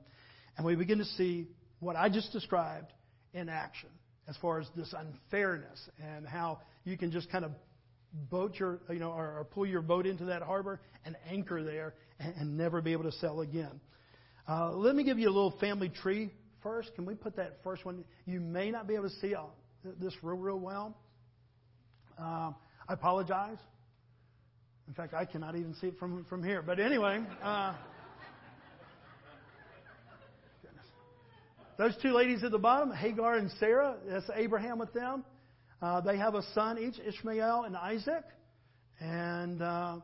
and 0.57 0.65
we 0.65 0.75
begin 0.75 0.97
to 0.97 1.05
see 1.05 1.47
what 1.79 1.95
I 1.95 2.09
just 2.09 2.31
described 2.31 2.91
in 3.33 3.49
action 3.49 3.89
as 4.27 4.37
far 4.37 4.59
as 4.59 4.67
this 4.75 4.93
unfairness 4.97 5.89
and 5.99 6.27
how 6.27 6.59
you 6.83 6.97
can 6.97 7.11
just 7.11 7.29
kind 7.31 7.45
of 7.45 7.51
boat 8.13 8.59
your, 8.59 8.79
you 8.89 8.99
know, 8.99 9.11
or, 9.11 9.39
or 9.39 9.47
pull 9.49 9.65
your 9.65 9.81
boat 9.81 10.05
into 10.05 10.25
that 10.25 10.41
harbor 10.41 10.81
and 11.05 11.15
anchor 11.29 11.63
there 11.63 11.93
and, 12.19 12.33
and 12.37 12.57
never 12.57 12.81
be 12.81 12.91
able 12.91 13.03
to 13.03 13.11
sail 13.13 13.41
again. 13.41 13.79
Uh, 14.47 14.71
let 14.71 14.95
me 14.95 15.03
give 15.03 15.17
you 15.19 15.27
a 15.27 15.31
little 15.31 15.57
family 15.59 15.89
tree 15.89 16.29
first. 16.61 16.93
Can 16.95 17.05
we 17.05 17.15
put 17.15 17.35
that 17.37 17.59
first 17.63 17.85
one? 17.85 18.03
You 18.25 18.39
may 18.39 18.71
not 18.71 18.87
be 18.87 18.95
able 18.95 19.09
to 19.09 19.15
see 19.15 19.33
uh, 19.35 19.43
this 19.99 20.13
real, 20.21 20.37
real 20.37 20.59
well. 20.59 20.97
Um, 22.17 22.55
I 22.87 22.93
apologize. 22.93 23.57
In 24.87 24.93
fact, 24.93 25.13
I 25.13 25.25
cannot 25.25 25.55
even 25.55 25.73
see 25.75 25.87
it 25.87 25.99
from, 25.99 26.25
from 26.25 26.43
here. 26.43 26.61
But 26.61 26.79
anyway, 26.79 27.23
uh, 27.41 27.73
those 31.77 31.95
two 32.01 32.11
ladies 32.11 32.43
at 32.43 32.51
the 32.51 32.59
bottom, 32.59 32.91
Hagar 32.91 33.35
and 33.35 33.49
Sarah, 33.59 33.95
that's 34.05 34.29
Abraham 34.35 34.79
with 34.79 34.91
them. 34.93 35.23
Uh, 35.81 35.99
they 36.01 36.17
have 36.17 36.35
a 36.35 36.43
son 36.53 36.77
each, 36.77 36.99
Ishmael 36.99 37.63
and 37.63 37.75
Isaac. 37.75 38.23
And, 38.99 39.61
uh, 39.61 39.97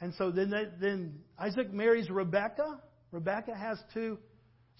and 0.00 0.14
so 0.14 0.30
then, 0.30 0.50
they, 0.50 0.64
then 0.80 1.20
Isaac 1.38 1.72
marries 1.72 2.08
Rebekah. 2.08 2.80
Rebekah 3.12 3.54
has 3.54 3.78
two 3.92 4.18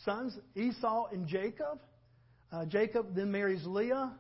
sons, 0.05 0.37
Esau 0.57 1.09
and 1.13 1.27
Jacob. 1.27 1.81
Uh, 2.51 2.65
Jacob 2.65 3.15
then 3.15 3.31
marries 3.31 3.65
Leah, 3.67 4.13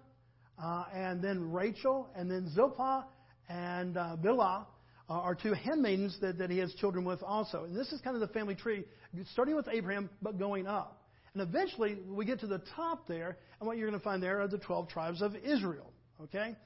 uh, 0.62 0.84
and 0.92 1.22
then 1.22 1.52
Rachel, 1.52 2.10
and 2.14 2.30
then 2.30 2.50
Zilpah 2.54 3.04
and 3.48 3.96
uh, 3.96 4.16
Bilhah 4.22 4.66
are 5.08 5.34
two 5.34 5.52
handmaidens 5.52 6.16
that, 6.20 6.38
that 6.38 6.50
he 6.50 6.58
has 6.58 6.72
children 6.74 7.04
with 7.04 7.22
also. 7.22 7.64
And 7.64 7.76
this 7.76 7.92
is 7.92 8.00
kind 8.00 8.16
of 8.16 8.20
the 8.20 8.32
family 8.32 8.54
tree, 8.54 8.84
starting 9.32 9.54
with 9.54 9.68
Abraham, 9.70 10.08
but 10.22 10.38
going 10.38 10.66
up. 10.66 11.02
And 11.34 11.42
eventually, 11.42 11.98
we 12.08 12.24
get 12.24 12.40
to 12.40 12.46
the 12.46 12.62
top 12.74 13.06
there, 13.06 13.36
and 13.60 13.66
what 13.66 13.76
you're 13.76 13.88
going 13.88 13.98
to 13.98 14.04
find 14.04 14.22
there 14.22 14.40
are 14.40 14.48
the 14.48 14.58
12 14.58 14.88
tribes 14.88 15.20
of 15.20 15.34
Israel. 15.36 15.92
Okay? 16.22 16.56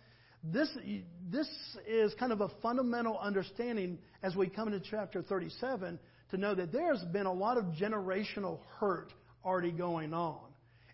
This, 0.45 0.69
this 1.31 1.49
is 1.87 2.15
kind 2.15 2.33
of 2.33 2.41
a 2.41 2.49
fundamental 2.63 3.19
understanding 3.19 3.99
as 4.23 4.37
we 4.37 4.49
come 4.49 4.73
into 4.73 4.81
chapter 4.89 5.23
37 5.23 5.99
to 6.31 6.37
know 6.37 6.55
that 6.55 6.73
there's 6.73 7.03
been 7.13 7.27
a 7.27 7.33
lot 7.33 7.59
of 7.59 7.65
generational 7.81 8.61
hurt 8.79 9.13
already 9.45 9.73
going 9.73 10.15
on. 10.15 10.41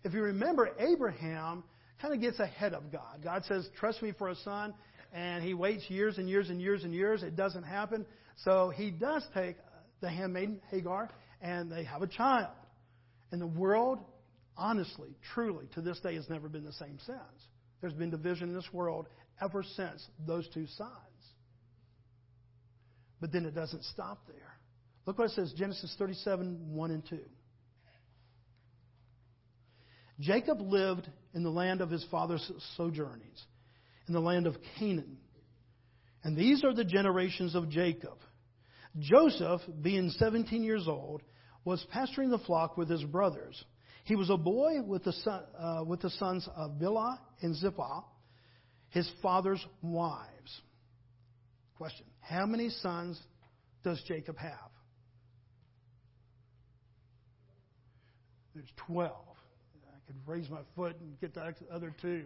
If 0.03 0.13
you 0.13 0.21
remember, 0.21 0.69
Abraham 0.79 1.63
kind 2.01 2.13
of 2.13 2.21
gets 2.21 2.39
ahead 2.39 2.73
of 2.73 2.91
God. 2.91 3.23
God 3.23 3.43
says, 3.45 3.67
Trust 3.79 4.01
me 4.01 4.13
for 4.17 4.29
a 4.29 4.35
son 4.37 4.73
and 5.13 5.43
he 5.43 5.53
waits 5.53 5.89
years 5.89 6.17
and 6.17 6.29
years 6.29 6.49
and 6.49 6.61
years 6.61 6.83
and 6.83 6.93
years. 6.93 7.23
It 7.23 7.35
doesn't 7.35 7.63
happen. 7.63 8.05
So 8.43 8.69
he 8.69 8.91
does 8.91 9.25
take 9.33 9.55
the 10.01 10.09
handmaiden, 10.09 10.59
Hagar, 10.69 11.09
and 11.41 11.71
they 11.71 11.85
have 11.85 12.01
a 12.01 12.07
child. 12.07 12.51
And 13.31 13.41
the 13.41 13.47
world, 13.47 13.99
honestly, 14.57 15.15
truly, 15.33 15.67
to 15.73 15.81
this 15.81 15.99
day 16.01 16.15
has 16.15 16.29
never 16.29 16.49
been 16.49 16.65
the 16.65 16.73
same 16.73 16.99
since. 17.05 17.19
There's 17.85 17.93
been 17.93 18.09
division 18.09 18.49
in 18.49 18.55
this 18.55 18.73
world 18.73 19.05
ever 19.39 19.61
since 19.61 20.03
those 20.25 20.49
two 20.55 20.65
sons. 20.75 20.89
But 23.21 23.31
then 23.31 23.45
it 23.45 23.53
doesn't 23.53 23.83
stop 23.83 24.25
there. 24.25 24.57
Look 25.05 25.19
what 25.19 25.25
it 25.25 25.35
says 25.35 25.53
Genesis 25.55 25.95
37 25.99 26.73
1 26.73 26.89
and 26.89 27.07
2. 27.07 27.19
Jacob 30.19 30.61
lived 30.61 31.07
in 31.35 31.43
the 31.43 31.51
land 31.51 31.81
of 31.81 31.91
his 31.91 32.03
father's 32.09 32.51
sojournings 32.75 33.45
in 34.07 34.15
the 34.15 34.19
land 34.19 34.47
of 34.47 34.55
Canaan. 34.79 35.17
And 36.23 36.35
these 36.35 36.63
are 36.63 36.73
the 36.73 36.85
generations 36.85 37.53
of 37.53 37.69
Jacob. 37.69 38.17
Joseph, 38.97 39.61
being 39.79 40.09
17 40.09 40.63
years 40.63 40.87
old, 40.87 41.21
was 41.63 41.85
pasturing 41.91 42.31
the 42.31 42.39
flock 42.39 42.77
with 42.77 42.89
his 42.89 43.03
brothers. 43.03 43.63
He 44.05 44.15
was 44.15 44.29
a 44.29 44.37
boy 44.37 44.81
with 44.83 45.03
the, 45.03 45.13
son, 45.13 45.43
uh, 45.59 45.83
with 45.85 46.01
the 46.01 46.11
sons 46.11 46.47
of 46.55 46.79
Bilhah 46.79 47.17
and 47.41 47.55
Zilpah, 47.55 48.03
his 48.89 49.09
father's 49.21 49.63
wives. 49.81 50.61
Question 51.75 52.05
How 52.21 52.45
many 52.45 52.69
sons 52.69 53.19
does 53.83 54.01
Jacob 54.07 54.37
have? 54.37 54.69
There's 58.53 58.71
12. 58.87 59.11
I 59.11 60.07
could 60.07 60.15
raise 60.27 60.49
my 60.51 60.61
foot 60.75 60.95
and 61.01 61.19
get 61.19 61.33
the 61.33 61.53
other 61.71 61.93
two. 61.99 62.23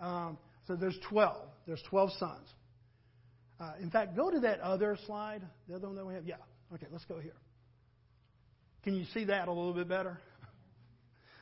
Um, 0.00 0.38
so 0.68 0.76
there's 0.76 0.98
12. 1.08 1.36
There's 1.66 1.82
12 1.90 2.12
sons. 2.12 2.48
Uh, 3.58 3.72
in 3.82 3.90
fact, 3.90 4.14
go 4.16 4.30
to 4.30 4.38
that 4.40 4.60
other 4.60 4.96
slide, 5.04 5.42
the 5.68 5.74
other 5.74 5.88
one 5.88 5.96
that 5.96 6.06
we 6.06 6.14
have. 6.14 6.24
Yeah. 6.24 6.36
Okay, 6.72 6.86
let's 6.92 7.04
go 7.06 7.18
here. 7.18 7.34
Can 8.84 8.94
you 8.94 9.04
see 9.12 9.24
that 9.24 9.48
a 9.48 9.52
little 9.52 9.74
bit 9.74 9.88
better? 9.88 10.20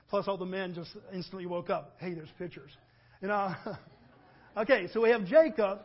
Plus, 0.08 0.28
all 0.28 0.36
the 0.36 0.46
men 0.46 0.74
just 0.74 0.90
instantly 1.12 1.46
woke 1.46 1.70
up. 1.70 1.96
Hey, 1.98 2.14
there's 2.14 2.30
pictures. 2.38 2.70
You 3.20 3.28
know. 3.28 3.54
okay, 4.56 4.88
so 4.92 5.00
we 5.02 5.10
have 5.10 5.24
Jacob, 5.24 5.80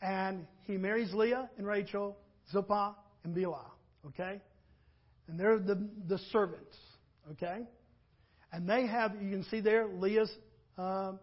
and 0.00 0.46
he 0.62 0.76
marries 0.76 1.12
Leah 1.12 1.50
and 1.58 1.66
Rachel, 1.66 2.16
Zilpah 2.52 2.94
and 3.24 3.34
Bilhah. 3.34 3.70
Okay, 4.06 4.40
and 5.28 5.38
they're 5.38 5.58
the 5.58 5.88
the 6.08 6.18
servants. 6.30 6.76
Okay, 7.32 7.62
and 8.52 8.68
they 8.68 8.86
have 8.86 9.12
you 9.20 9.30
can 9.30 9.44
see 9.44 9.60
there 9.60 9.88
Leah's 9.88 10.30
um, 10.78 11.18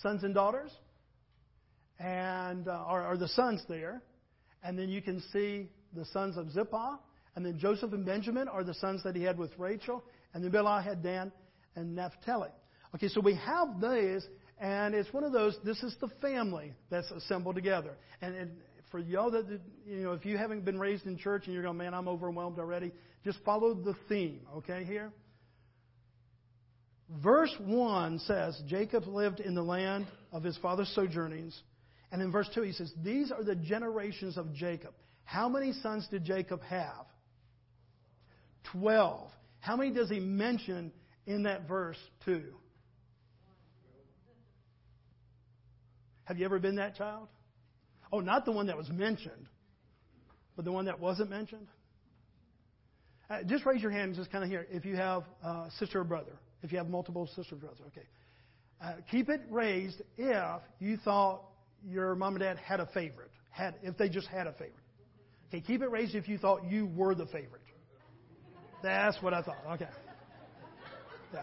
sons 0.00 0.22
and 0.22 0.34
daughters, 0.34 0.70
and 1.98 2.68
uh, 2.68 2.72
are, 2.72 3.02
are 3.02 3.16
the 3.16 3.28
sons 3.28 3.62
there. 3.68 4.02
And 4.64 4.78
then 4.78 4.88
you 4.88 5.02
can 5.02 5.20
see 5.32 5.68
the 5.92 6.04
sons 6.06 6.36
of 6.36 6.50
Zilpah, 6.52 6.98
and 7.34 7.44
then 7.44 7.58
Joseph 7.58 7.92
and 7.92 8.06
Benjamin 8.06 8.46
are 8.48 8.62
the 8.62 8.74
sons 8.74 9.02
that 9.02 9.16
he 9.16 9.22
had 9.22 9.38
with 9.38 9.50
Rachel, 9.58 10.04
and 10.34 10.42
then 10.42 10.50
Bilhah 10.50 10.82
had 10.82 11.02
Dan 11.02 11.32
and 11.76 11.94
Naphtali. 11.94 12.50
Okay, 12.94 13.08
so 13.08 13.20
we 13.20 13.34
have 13.36 13.80
these, 13.80 14.26
and 14.58 14.94
it's 14.94 15.12
one 15.12 15.24
of 15.24 15.32
those. 15.32 15.56
This 15.64 15.82
is 15.82 15.96
the 16.00 16.08
family 16.20 16.74
that's 16.90 17.10
assembled 17.10 17.54
together. 17.54 17.96
And, 18.20 18.34
and 18.34 18.50
for 18.90 18.98
y'all 18.98 19.30
that 19.30 19.46
you 19.86 20.02
know, 20.02 20.12
if 20.12 20.24
you 20.26 20.36
haven't 20.36 20.64
been 20.64 20.78
raised 20.78 21.06
in 21.06 21.16
church 21.16 21.44
and 21.46 21.54
you're 21.54 21.62
going, 21.62 21.78
man, 21.78 21.94
I'm 21.94 22.08
overwhelmed 22.08 22.58
already, 22.58 22.92
just 23.24 23.38
follow 23.44 23.74
the 23.74 23.94
theme. 24.08 24.40
Okay, 24.58 24.84
here. 24.84 25.12
Verse 27.22 27.54
1 27.58 28.20
says, 28.20 28.60
Jacob 28.66 29.06
lived 29.06 29.40
in 29.40 29.54
the 29.54 29.62
land 29.62 30.06
of 30.32 30.42
his 30.42 30.56
father's 30.58 30.88
sojournings. 30.94 31.58
And 32.10 32.22
in 32.22 32.30
verse 32.30 32.48
2, 32.54 32.62
he 32.62 32.72
says, 32.72 32.92
These 33.02 33.32
are 33.32 33.42
the 33.42 33.54
generations 33.54 34.36
of 34.36 34.52
Jacob. 34.54 34.92
How 35.24 35.48
many 35.48 35.72
sons 35.72 36.06
did 36.10 36.24
Jacob 36.24 36.62
have? 36.64 37.06
Twelve. 38.64 39.30
How 39.62 39.76
many 39.76 39.92
does 39.92 40.10
he 40.10 40.18
mention 40.18 40.90
in 41.24 41.44
that 41.44 41.68
verse 41.68 41.96
2? 42.24 42.42
Have 46.24 46.36
you 46.36 46.44
ever 46.44 46.58
been 46.58 46.76
that 46.76 46.96
child? 46.96 47.28
Oh, 48.12 48.18
not 48.18 48.44
the 48.44 48.50
one 48.50 48.66
that 48.66 48.76
was 48.76 48.88
mentioned, 48.90 49.46
but 50.56 50.64
the 50.64 50.72
one 50.72 50.86
that 50.86 50.98
wasn't 50.98 51.30
mentioned? 51.30 51.68
Uh, 53.30 53.44
just 53.44 53.64
raise 53.64 53.80
your 53.80 53.92
hand 53.92 54.16
just 54.16 54.32
kind 54.32 54.42
of 54.42 54.50
here 54.50 54.66
if 54.68 54.84
you 54.84 54.96
have 54.96 55.22
a 55.44 55.68
sister 55.78 56.00
or 56.00 56.04
brother. 56.04 56.32
If 56.64 56.72
you 56.72 56.78
have 56.78 56.88
multiple 56.88 57.28
sister 57.36 57.54
or 57.54 57.58
brothers, 57.58 57.78
okay. 57.86 58.06
Uh, 58.82 58.94
keep 59.12 59.28
it 59.28 59.42
raised 59.48 60.02
if 60.18 60.60
you 60.80 60.96
thought 60.96 61.44
your 61.88 62.16
mom 62.16 62.34
and 62.34 62.42
dad 62.42 62.56
had 62.58 62.80
a 62.80 62.86
favorite. 62.86 63.30
Had 63.50 63.76
if 63.84 63.96
they 63.96 64.08
just 64.08 64.26
had 64.26 64.48
a 64.48 64.52
favorite. 64.52 64.74
Okay, 65.48 65.60
keep 65.60 65.82
it 65.82 65.90
raised 65.90 66.16
if 66.16 66.28
you 66.28 66.36
thought 66.36 66.64
you 66.68 66.86
were 66.86 67.14
the 67.14 67.26
favorite. 67.26 67.61
That's 68.82 69.20
what 69.22 69.34
I 69.34 69.42
thought. 69.42 69.64
Okay. 69.74 69.88
Yeah. 71.32 71.40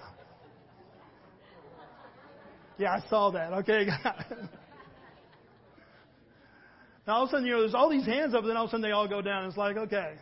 Yeah, 2.78 2.94
I 2.94 3.10
saw 3.10 3.32
that. 3.32 3.54
Okay. 3.54 3.86
now 7.08 7.14
all 7.14 7.24
of 7.24 7.30
a 7.30 7.32
sudden, 7.32 7.46
you 7.46 7.54
know, 7.54 7.62
there's 7.62 7.74
all 7.74 7.90
these 7.90 8.06
hands 8.06 8.34
up, 8.34 8.42
and 8.42 8.50
then 8.50 8.58
all 8.58 8.66
of 8.66 8.70
a 8.70 8.72
sudden 8.72 8.82
they 8.82 8.92
all 8.92 9.08
go 9.08 9.22
down. 9.22 9.46
It's 9.46 9.58
like, 9.58 9.78
okay, 9.78 10.16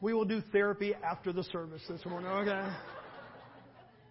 we 0.00 0.12
will 0.14 0.24
do 0.24 0.42
therapy 0.52 0.94
after 0.94 1.32
the 1.32 1.44
service 1.44 1.82
this 1.88 2.04
morning. 2.04 2.28
Okay. 2.28 2.68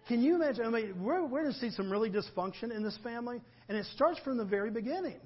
Can 0.08 0.22
you 0.22 0.34
imagine? 0.34 0.66
I 0.66 0.70
mean, 0.70 1.02
we're, 1.02 1.24
we're 1.24 1.42
going 1.42 1.54
to 1.54 1.58
see 1.60 1.70
some 1.70 1.90
really 1.90 2.10
dysfunction 2.10 2.74
in 2.74 2.82
this 2.82 2.98
family, 3.04 3.40
and 3.68 3.78
it 3.78 3.86
starts 3.94 4.18
from 4.20 4.36
the 4.36 4.44
very 4.44 4.70
beginning. 4.70 5.20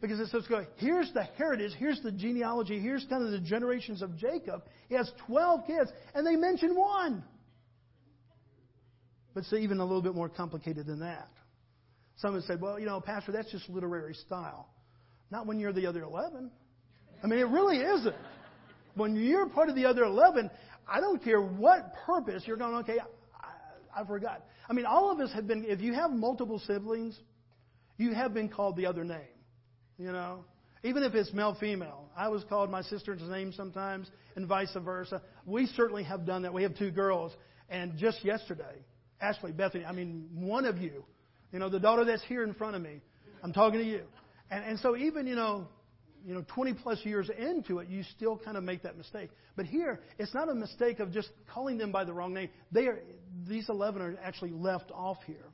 Because 0.00 0.18
it 0.18 0.28
says, 0.28 0.44
here's 0.76 1.12
the 1.12 1.24
heritage, 1.36 1.72
here's 1.78 2.00
the 2.00 2.10
genealogy, 2.10 2.80
here's 2.80 3.04
kind 3.10 3.22
of 3.22 3.32
the 3.32 3.40
generations 3.40 4.00
of 4.00 4.16
Jacob. 4.16 4.62
He 4.88 4.94
has 4.94 5.10
12 5.26 5.66
kids, 5.66 5.90
and 6.14 6.26
they 6.26 6.36
mention 6.36 6.74
one. 6.74 7.22
But 9.34 9.40
it's 9.40 9.52
even 9.52 9.78
a 9.78 9.84
little 9.84 10.02
bit 10.02 10.14
more 10.14 10.28
complicated 10.28 10.86
than 10.86 11.00
that. 11.00 11.28
Some 12.16 12.34
have 12.34 12.44
said, 12.44 12.60
well, 12.60 12.78
you 12.78 12.86
know, 12.86 13.00
Pastor, 13.00 13.32
that's 13.32 13.50
just 13.50 13.68
literary 13.68 14.14
style. 14.14 14.68
Not 15.30 15.46
when 15.46 15.58
you're 15.60 15.72
the 15.72 15.86
other 15.86 16.02
11. 16.02 16.50
I 17.22 17.26
mean, 17.26 17.38
it 17.38 17.48
really 17.48 17.78
isn't. 17.78 18.16
When 18.94 19.16
you're 19.16 19.48
part 19.48 19.68
of 19.68 19.74
the 19.74 19.84
other 19.84 20.02
11, 20.02 20.50
I 20.88 21.00
don't 21.00 21.22
care 21.22 21.40
what 21.40 21.94
purpose 22.06 22.44
you're 22.46 22.56
going, 22.56 22.76
okay, 22.76 22.98
I, 23.34 24.00
I 24.00 24.06
forgot. 24.06 24.44
I 24.68 24.72
mean, 24.72 24.86
all 24.86 25.12
of 25.12 25.20
us 25.20 25.32
have 25.34 25.46
been, 25.46 25.64
if 25.64 25.80
you 25.80 25.92
have 25.94 26.10
multiple 26.10 26.58
siblings, 26.66 27.18
you 27.98 28.12
have 28.14 28.32
been 28.32 28.48
called 28.48 28.76
the 28.76 28.86
other 28.86 29.04
name. 29.04 29.20
You 30.00 30.12
know? 30.12 30.44
Even 30.82 31.02
if 31.02 31.14
it's 31.14 31.30
male, 31.34 31.54
female. 31.60 32.08
I 32.16 32.28
was 32.28 32.42
called 32.48 32.70
my 32.70 32.80
sister's 32.80 33.20
name 33.20 33.52
sometimes, 33.54 34.10
and 34.34 34.46
vice 34.46 34.74
versa. 34.82 35.20
We 35.44 35.66
certainly 35.66 36.04
have 36.04 36.24
done 36.24 36.42
that. 36.42 36.54
We 36.54 36.62
have 36.62 36.74
two 36.76 36.90
girls. 36.90 37.32
And 37.68 37.98
just 37.98 38.24
yesterday, 38.24 38.82
Ashley, 39.20 39.52
Bethany, 39.52 39.84
I 39.84 39.92
mean, 39.92 40.28
one 40.32 40.64
of 40.64 40.78
you, 40.78 41.04
you 41.52 41.58
know, 41.58 41.68
the 41.68 41.78
daughter 41.78 42.06
that's 42.06 42.22
here 42.24 42.42
in 42.44 42.54
front 42.54 42.76
of 42.76 42.82
me, 42.82 43.02
I'm 43.42 43.52
talking 43.52 43.78
to 43.78 43.84
you. 43.84 44.04
And, 44.50 44.64
and 44.64 44.78
so 44.78 44.96
even, 44.96 45.26
you 45.26 45.36
know, 45.36 45.68
you 46.24 46.34
know, 46.34 46.44
20 46.54 46.74
plus 46.74 46.98
years 47.04 47.30
into 47.38 47.78
it, 47.80 47.88
you 47.88 48.02
still 48.16 48.38
kind 48.42 48.56
of 48.56 48.64
make 48.64 48.82
that 48.84 48.96
mistake. 48.96 49.30
But 49.56 49.66
here, 49.66 50.00
it's 50.18 50.32
not 50.32 50.48
a 50.48 50.54
mistake 50.54 51.00
of 51.00 51.12
just 51.12 51.28
calling 51.52 51.76
them 51.76 51.92
by 51.92 52.04
the 52.04 52.12
wrong 52.14 52.32
name. 52.32 52.48
They 52.72 52.86
are, 52.86 53.00
these 53.46 53.68
11 53.68 54.00
are 54.00 54.18
actually 54.22 54.52
left 54.52 54.90
off 54.92 55.18
here. 55.26 55.46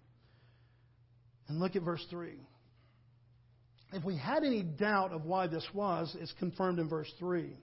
And 1.48 1.58
look 1.58 1.74
at 1.74 1.82
verse 1.82 2.04
3. 2.10 2.38
If 3.92 4.04
we 4.04 4.16
had 4.16 4.42
any 4.44 4.62
doubt 4.62 5.12
of 5.12 5.24
why 5.24 5.46
this 5.46 5.66
was, 5.72 6.14
it's 6.20 6.32
confirmed 6.38 6.78
in 6.78 6.88
verse 6.88 7.12
3. 7.18 7.56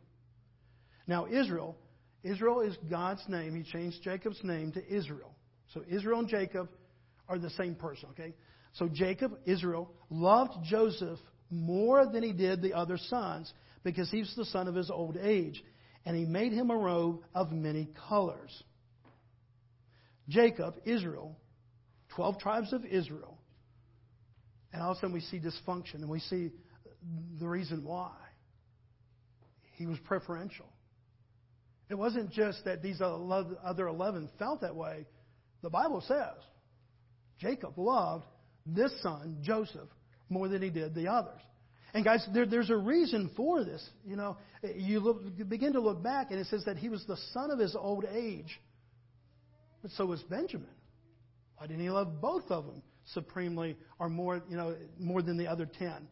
Now, 1.05 1.27
Israel, 1.27 1.77
Israel 2.23 2.61
is 2.61 2.77
God's 2.89 3.23
name. 3.27 3.55
He 3.55 3.63
changed 3.69 4.01
Jacob's 4.03 4.41
name 4.43 4.71
to 4.71 4.85
Israel. 4.87 5.35
So 5.73 5.83
Israel 5.89 6.19
and 6.19 6.29
Jacob 6.29 6.69
are 7.27 7.37
the 7.37 7.49
same 7.51 7.75
person, 7.75 8.09
okay? 8.11 8.33
So 8.73 8.87
Jacob, 8.87 9.37
Israel, 9.45 9.91
loved 10.09 10.53
Joseph 10.63 11.19
more 11.49 12.05
than 12.05 12.23
he 12.23 12.31
did 12.31 12.61
the 12.61 12.73
other 12.73 12.97
sons 12.97 13.51
because 13.83 14.09
he 14.09 14.19
was 14.19 14.33
the 14.35 14.45
son 14.45 14.67
of 14.67 14.75
his 14.75 14.89
old 14.89 15.17
age. 15.17 15.63
And 16.05 16.15
he 16.15 16.25
made 16.25 16.53
him 16.53 16.69
a 16.69 16.77
robe 16.77 17.21
of 17.35 17.51
many 17.51 17.89
colors. 18.09 18.63
Jacob, 20.27 20.75
Israel, 20.85 21.37
12 22.15 22.39
tribes 22.39 22.73
of 22.73 22.85
Israel. 22.85 23.32
And 24.73 24.81
all 24.81 24.91
of 24.91 24.97
a 24.97 25.01
sudden 25.01 25.13
we 25.13 25.21
see 25.21 25.39
dysfunction 25.39 25.95
and 25.95 26.09
we 26.09 26.19
see 26.19 26.51
the 27.39 27.47
reason 27.47 27.83
why. 27.83 28.11
He 29.75 29.85
was 29.85 29.97
preferential. 30.05 30.65
It 31.89 31.95
wasn't 31.95 32.31
just 32.31 32.65
that 32.65 32.81
these 32.81 33.01
other 33.01 33.87
11 33.87 34.29
felt 34.39 34.61
that 34.61 34.75
way. 34.75 35.05
The 35.61 35.69
Bible 35.69 36.01
says 36.07 36.33
Jacob 37.39 37.77
loved 37.77 38.25
this 38.65 38.91
son, 39.01 39.37
Joseph, 39.41 39.89
more 40.29 40.47
than 40.47 40.61
he 40.61 40.69
did 40.69 40.95
the 40.95 41.07
others. 41.07 41.39
And 41.93 42.03
guys, 42.03 42.25
there, 42.33 42.47
there's 42.47 42.71
a 42.71 42.75
reason 42.75 43.29
for 43.35 43.63
this. 43.63 43.87
You 44.05 44.15
know, 44.15 44.37
you 44.75 44.99
look, 44.99 45.21
begin 45.47 45.73
to 45.73 45.79
look 45.79 46.01
back, 46.01 46.31
and 46.31 46.39
it 46.39 46.47
says 46.47 46.63
that 46.65 46.77
he 46.77 46.89
was 46.89 47.05
the 47.05 47.17
son 47.33 47.51
of 47.51 47.59
his 47.59 47.75
old 47.75 48.05
age. 48.05 48.59
But 49.83 49.91
so 49.91 50.07
was 50.07 50.21
Benjamin. 50.23 50.69
Why 51.57 51.67
didn't 51.67 51.83
he 51.83 51.89
love 51.91 52.19
both 52.19 52.49
of 52.49 52.65
them 52.65 52.81
supremely, 53.05 53.77
or 53.99 54.09
more, 54.09 54.41
you 54.49 54.57
know, 54.57 54.75
more 54.99 55.21
than 55.21 55.37
the 55.37 55.47
other 55.47 55.65
ten? 55.65 56.07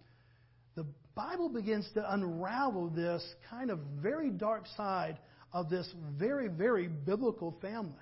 The 0.75 0.85
Bible 1.15 1.49
begins 1.49 1.89
to 1.93 2.13
unravel 2.13 2.89
this 2.89 3.23
kind 3.49 3.69
of 3.69 3.79
very 4.01 4.29
dark 4.29 4.65
side 4.77 5.17
of 5.53 5.69
this 5.69 5.91
very, 6.17 6.47
very 6.47 6.87
biblical 6.87 7.57
family. 7.61 7.93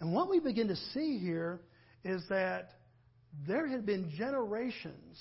And 0.00 0.12
what 0.12 0.28
we 0.28 0.40
begin 0.40 0.68
to 0.68 0.76
see 0.76 1.18
here 1.18 1.60
is 2.04 2.22
that 2.28 2.70
there 3.46 3.66
had 3.66 3.86
been 3.86 4.12
generations 4.16 5.18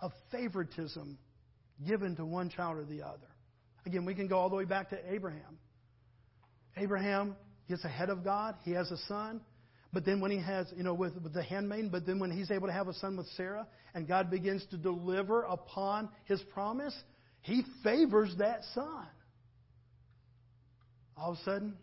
of 0.00 0.12
favoritism 0.30 1.16
given 1.86 2.16
to 2.16 2.24
one 2.24 2.50
child 2.50 2.76
or 2.76 2.84
the 2.84 3.02
other. 3.02 3.28
Again, 3.86 4.04
we 4.04 4.14
can 4.14 4.28
go 4.28 4.38
all 4.38 4.50
the 4.50 4.56
way 4.56 4.64
back 4.64 4.90
to 4.90 5.12
Abraham. 5.12 5.58
Abraham 6.76 7.36
gets 7.68 7.84
ahead 7.84 8.10
of 8.10 8.24
God. 8.24 8.56
He 8.64 8.72
has 8.72 8.90
a 8.90 8.98
son. 9.08 9.40
But 9.94 10.04
then 10.04 10.20
when 10.20 10.32
he 10.32 10.38
has, 10.38 10.66
you 10.76 10.82
know, 10.82 10.92
with, 10.92 11.14
with 11.22 11.32
the 11.32 11.42
handmaiden, 11.42 11.88
but 11.88 12.04
then 12.04 12.18
when 12.18 12.32
he's 12.32 12.50
able 12.50 12.66
to 12.66 12.72
have 12.72 12.88
a 12.88 12.94
son 12.94 13.16
with 13.16 13.28
Sarah, 13.36 13.66
and 13.94 14.08
God 14.08 14.28
begins 14.28 14.66
to 14.72 14.76
deliver 14.76 15.42
upon 15.42 16.08
his 16.24 16.42
promise, 16.52 16.94
he 17.42 17.62
favors 17.84 18.34
that 18.38 18.62
son. 18.74 19.06
All 21.16 21.32
of 21.32 21.38
a 21.38 21.44
sudden, 21.44 21.76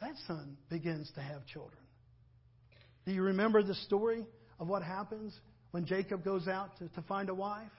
that 0.00 0.14
son 0.26 0.56
begins 0.70 1.10
to 1.14 1.20
have 1.20 1.44
children. 1.46 1.82
Do 3.04 3.12
you 3.12 3.22
remember 3.22 3.62
the 3.62 3.74
story 3.74 4.26
of 4.58 4.66
what 4.66 4.82
happens 4.82 5.38
when 5.72 5.84
Jacob 5.84 6.24
goes 6.24 6.48
out 6.48 6.78
to, 6.78 6.88
to 6.88 7.02
find 7.02 7.28
a 7.28 7.34
wife? 7.34 7.70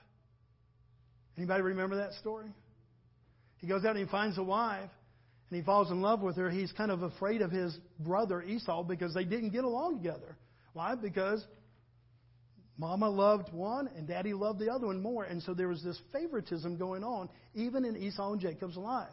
Anybody 1.36 1.62
remember 1.62 1.96
that 1.96 2.12
story? 2.14 2.52
He 3.58 3.66
goes 3.66 3.84
out 3.84 3.96
and 3.96 4.06
he 4.06 4.10
finds 4.10 4.38
a 4.38 4.42
wife 4.44 4.90
and 5.52 5.60
he 5.60 5.66
falls 5.66 5.90
in 5.90 6.00
love 6.00 6.22
with 6.22 6.36
her. 6.36 6.48
He's 6.48 6.72
kind 6.72 6.90
of 6.90 7.02
afraid 7.02 7.42
of 7.42 7.50
his 7.50 7.76
brother 7.98 8.40
Esau 8.40 8.84
because 8.84 9.12
they 9.12 9.24
didn't 9.24 9.50
get 9.50 9.64
along 9.64 9.98
together. 9.98 10.38
Why? 10.72 10.94
Because 10.94 11.44
Mama 12.78 13.10
loved 13.10 13.52
one 13.52 13.90
and 13.94 14.08
Daddy 14.08 14.32
loved 14.32 14.60
the 14.60 14.72
other 14.72 14.86
one 14.86 15.02
more. 15.02 15.24
And 15.24 15.42
so 15.42 15.52
there 15.52 15.68
was 15.68 15.84
this 15.84 16.00
favoritism 16.10 16.78
going 16.78 17.04
on 17.04 17.28
even 17.54 17.84
in 17.84 17.98
Esau 17.98 18.32
and 18.32 18.40
Jacob's 18.40 18.78
life. 18.78 19.12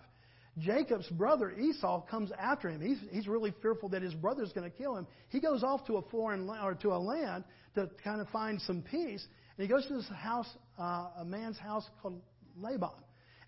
Jacob's 0.58 1.10
brother 1.10 1.52
Esau 1.52 2.06
comes 2.06 2.32
after 2.40 2.70
him. 2.70 2.80
He's, 2.80 3.00
he's 3.12 3.28
really 3.28 3.54
fearful 3.62 3.90
that 3.90 4.02
his 4.02 4.14
brother's 4.14 4.54
going 4.54 4.72
to 4.72 4.78
kill 4.78 4.96
him. 4.96 5.08
He 5.28 5.42
goes 5.42 5.62
off 5.62 5.86
to 5.88 5.98
a 5.98 6.02
foreign 6.04 6.48
land, 6.48 6.64
or 6.64 6.74
to 6.76 6.94
a 6.94 7.00
land 7.00 7.44
to 7.76 7.90
kind 8.02 8.22
of 8.22 8.30
find 8.30 8.62
some 8.62 8.82
peace. 8.82 9.28
And 9.58 9.62
he 9.62 9.68
goes 9.68 9.86
to 9.88 9.94
this 9.94 10.10
house, 10.16 10.48
uh, 10.80 11.10
a 11.20 11.26
man's 11.26 11.60
house 11.60 11.84
called 12.02 12.22
Laban. 12.58 12.92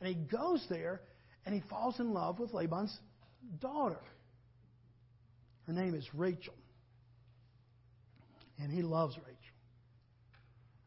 And 0.02 0.10
he 0.10 0.16
goes 0.16 0.66
there 0.70 1.00
and 1.46 1.56
he 1.56 1.62
falls 1.70 2.00
in 2.00 2.14
love 2.14 2.40
with 2.40 2.54
Laban's 2.54 2.98
daughter. 3.60 4.00
Her 5.68 5.74
name 5.74 5.96
is 5.96 6.08
Rachel. 6.14 6.54
And 8.60 8.72
he 8.72 8.82
loves 8.82 9.16
Rachel. 9.18 9.36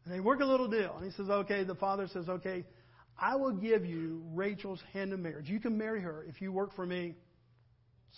And 0.04 0.14
they 0.14 0.20
work 0.20 0.40
a 0.40 0.44
little 0.44 0.68
deal. 0.68 0.94
And 0.96 1.04
he 1.04 1.16
says, 1.16 1.28
okay, 1.28 1.64
the 1.64 1.74
father 1.74 2.06
says, 2.12 2.28
okay, 2.28 2.64
I 3.18 3.36
will 3.36 3.52
give 3.52 3.84
you 3.84 4.22
Rachel's 4.32 4.80
hand 4.92 5.12
in 5.12 5.22
marriage. 5.22 5.48
You 5.48 5.60
can 5.60 5.78
marry 5.78 6.00
her 6.00 6.24
if 6.28 6.40
you 6.40 6.52
work 6.52 6.74
for 6.74 6.84
me 6.84 7.14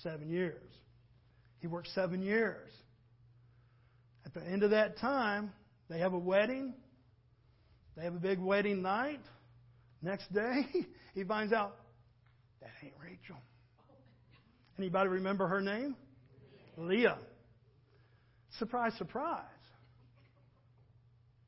seven 0.02 0.28
years. 0.28 0.62
He 1.60 1.66
worked 1.66 1.88
seven 1.94 2.22
years. 2.22 2.70
At 4.24 4.34
the 4.34 4.42
end 4.42 4.62
of 4.62 4.70
that 4.70 4.98
time, 4.98 5.52
they 5.88 5.98
have 6.00 6.12
a 6.12 6.18
wedding. 6.18 6.74
They 7.96 8.04
have 8.04 8.14
a 8.14 8.20
big 8.20 8.38
wedding 8.38 8.82
night. 8.82 9.20
Next 10.02 10.32
day, 10.32 10.66
he 11.14 11.24
finds 11.24 11.52
out 11.52 11.76
that 12.66 12.86
ain't 12.86 12.94
Rachel. 13.02 13.36
Anybody 14.78 15.08
remember 15.08 15.46
her 15.46 15.60
name? 15.60 15.96
Leah. 16.76 17.18
Surprise, 18.58 18.92
surprise. 18.98 19.42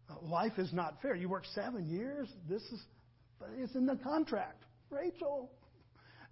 Uh, 0.09 0.15
life 0.27 0.59
is 0.59 0.73
not 0.73 1.01
fair. 1.03 1.15
You 1.15 1.29
work 1.29 1.45
seven 1.55 1.87
years. 1.89 2.29
This 2.49 2.63
is 2.63 2.81
but 3.39 3.51
it's 3.57 3.75
in 3.75 3.87
the 3.87 3.97
contract. 3.97 4.65
Rachel. 4.91 5.51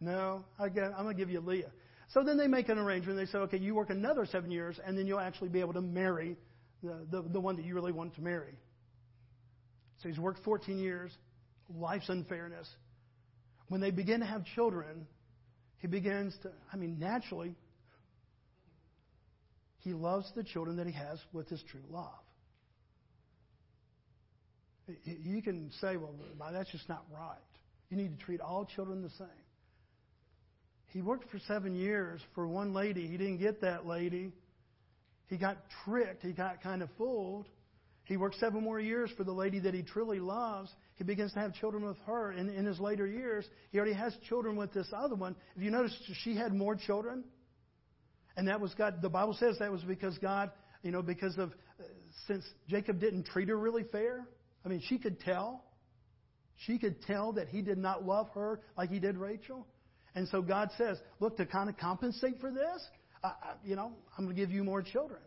No, 0.00 0.44
again, 0.58 0.92
I'm 0.96 1.04
going 1.04 1.16
to 1.16 1.20
give 1.20 1.30
you 1.30 1.40
Leah. 1.40 1.70
So 2.08 2.22
then 2.22 2.36
they 2.36 2.46
make 2.46 2.68
an 2.68 2.78
arrangement. 2.78 3.18
They 3.18 3.26
say, 3.26 3.38
okay, 3.38 3.58
you 3.58 3.74
work 3.74 3.90
another 3.90 4.26
seven 4.26 4.50
years, 4.50 4.78
and 4.84 4.96
then 4.96 5.06
you'll 5.06 5.20
actually 5.20 5.48
be 5.48 5.60
able 5.60 5.72
to 5.74 5.80
marry 5.80 6.36
the, 6.82 7.06
the, 7.10 7.22
the 7.22 7.40
one 7.40 7.56
that 7.56 7.64
you 7.64 7.74
really 7.74 7.92
want 7.92 8.14
to 8.16 8.20
marry. 8.20 8.58
So 10.02 10.08
he's 10.08 10.18
worked 10.18 10.44
14 10.44 10.78
years. 10.78 11.10
Life's 11.74 12.08
unfairness. 12.08 12.68
When 13.68 13.80
they 13.80 13.90
begin 13.90 14.20
to 14.20 14.26
have 14.26 14.44
children, 14.54 15.06
he 15.78 15.86
begins 15.86 16.36
to, 16.42 16.50
I 16.72 16.76
mean, 16.76 16.98
naturally, 16.98 17.54
he 19.78 19.92
loves 19.92 20.30
the 20.34 20.44
children 20.44 20.76
that 20.76 20.86
he 20.86 20.92
has 20.92 21.18
with 21.32 21.48
his 21.48 21.62
true 21.70 21.82
love. 21.90 22.10
You 25.04 25.42
can 25.42 25.70
say, 25.80 25.96
well, 25.96 26.14
that's 26.52 26.70
just 26.70 26.88
not 26.88 27.04
right. 27.12 27.36
You 27.90 27.96
need 27.96 28.18
to 28.18 28.24
treat 28.24 28.40
all 28.40 28.64
children 28.64 29.02
the 29.02 29.10
same. 29.10 29.28
He 30.92 31.02
worked 31.02 31.30
for 31.30 31.38
seven 31.46 31.74
years 31.74 32.20
for 32.34 32.46
one 32.46 32.72
lady. 32.72 33.06
He 33.06 33.16
didn't 33.16 33.38
get 33.38 33.60
that 33.62 33.86
lady. 33.86 34.32
He 35.28 35.36
got 35.36 35.58
tricked. 35.84 36.22
He 36.22 36.32
got 36.32 36.62
kind 36.62 36.82
of 36.82 36.88
fooled. 36.96 37.46
He 38.06 38.16
works 38.16 38.36
seven 38.38 38.62
more 38.62 38.78
years 38.78 39.10
for 39.16 39.24
the 39.24 39.32
lady 39.32 39.58
that 39.58 39.74
he 39.74 39.82
truly 39.82 40.20
loves. 40.20 40.70
He 40.94 41.02
begins 41.02 41.32
to 41.32 41.40
have 41.40 41.54
children 41.54 41.84
with 41.84 41.98
her. 42.06 42.30
In, 42.30 42.48
in 42.48 42.64
his 42.64 42.78
later 42.78 43.04
years, 43.04 43.44
he 43.72 43.78
already 43.78 43.94
has 43.94 44.16
children 44.28 44.54
with 44.54 44.72
this 44.72 44.86
other 44.96 45.16
one. 45.16 45.34
If 45.56 45.62
you 45.62 45.72
notice, 45.72 45.92
she 46.22 46.36
had 46.36 46.54
more 46.54 46.76
children. 46.76 47.24
And 48.36 48.46
that 48.46 48.60
was 48.60 48.72
God. 48.74 49.02
The 49.02 49.08
Bible 49.08 49.34
says 49.34 49.56
that 49.58 49.72
was 49.72 49.82
because 49.82 50.16
God, 50.18 50.52
you 50.84 50.92
know, 50.92 51.02
because 51.02 51.36
of, 51.36 51.50
uh, 51.50 51.84
since 52.28 52.44
Jacob 52.68 53.00
didn't 53.00 53.26
treat 53.26 53.48
her 53.48 53.58
really 53.58 53.84
fair, 53.90 54.28
I 54.64 54.68
mean, 54.68 54.82
she 54.88 54.98
could 54.98 55.18
tell. 55.18 55.64
She 56.58 56.78
could 56.78 57.02
tell 57.02 57.32
that 57.32 57.48
he 57.48 57.60
did 57.60 57.76
not 57.76 58.06
love 58.06 58.28
her 58.34 58.60
like 58.78 58.88
he 58.88 59.00
did 59.00 59.16
Rachel. 59.16 59.66
And 60.14 60.28
so 60.28 60.42
God 60.42 60.70
says, 60.78 60.96
look, 61.18 61.38
to 61.38 61.46
kind 61.46 61.68
of 61.68 61.76
compensate 61.76 62.40
for 62.40 62.52
this, 62.52 62.86
I, 63.24 63.28
I, 63.28 63.32
you 63.64 63.74
know, 63.74 63.92
I'm 64.16 64.26
going 64.26 64.36
to 64.36 64.40
give 64.40 64.52
you 64.52 64.62
more 64.62 64.80
children. 64.80 65.20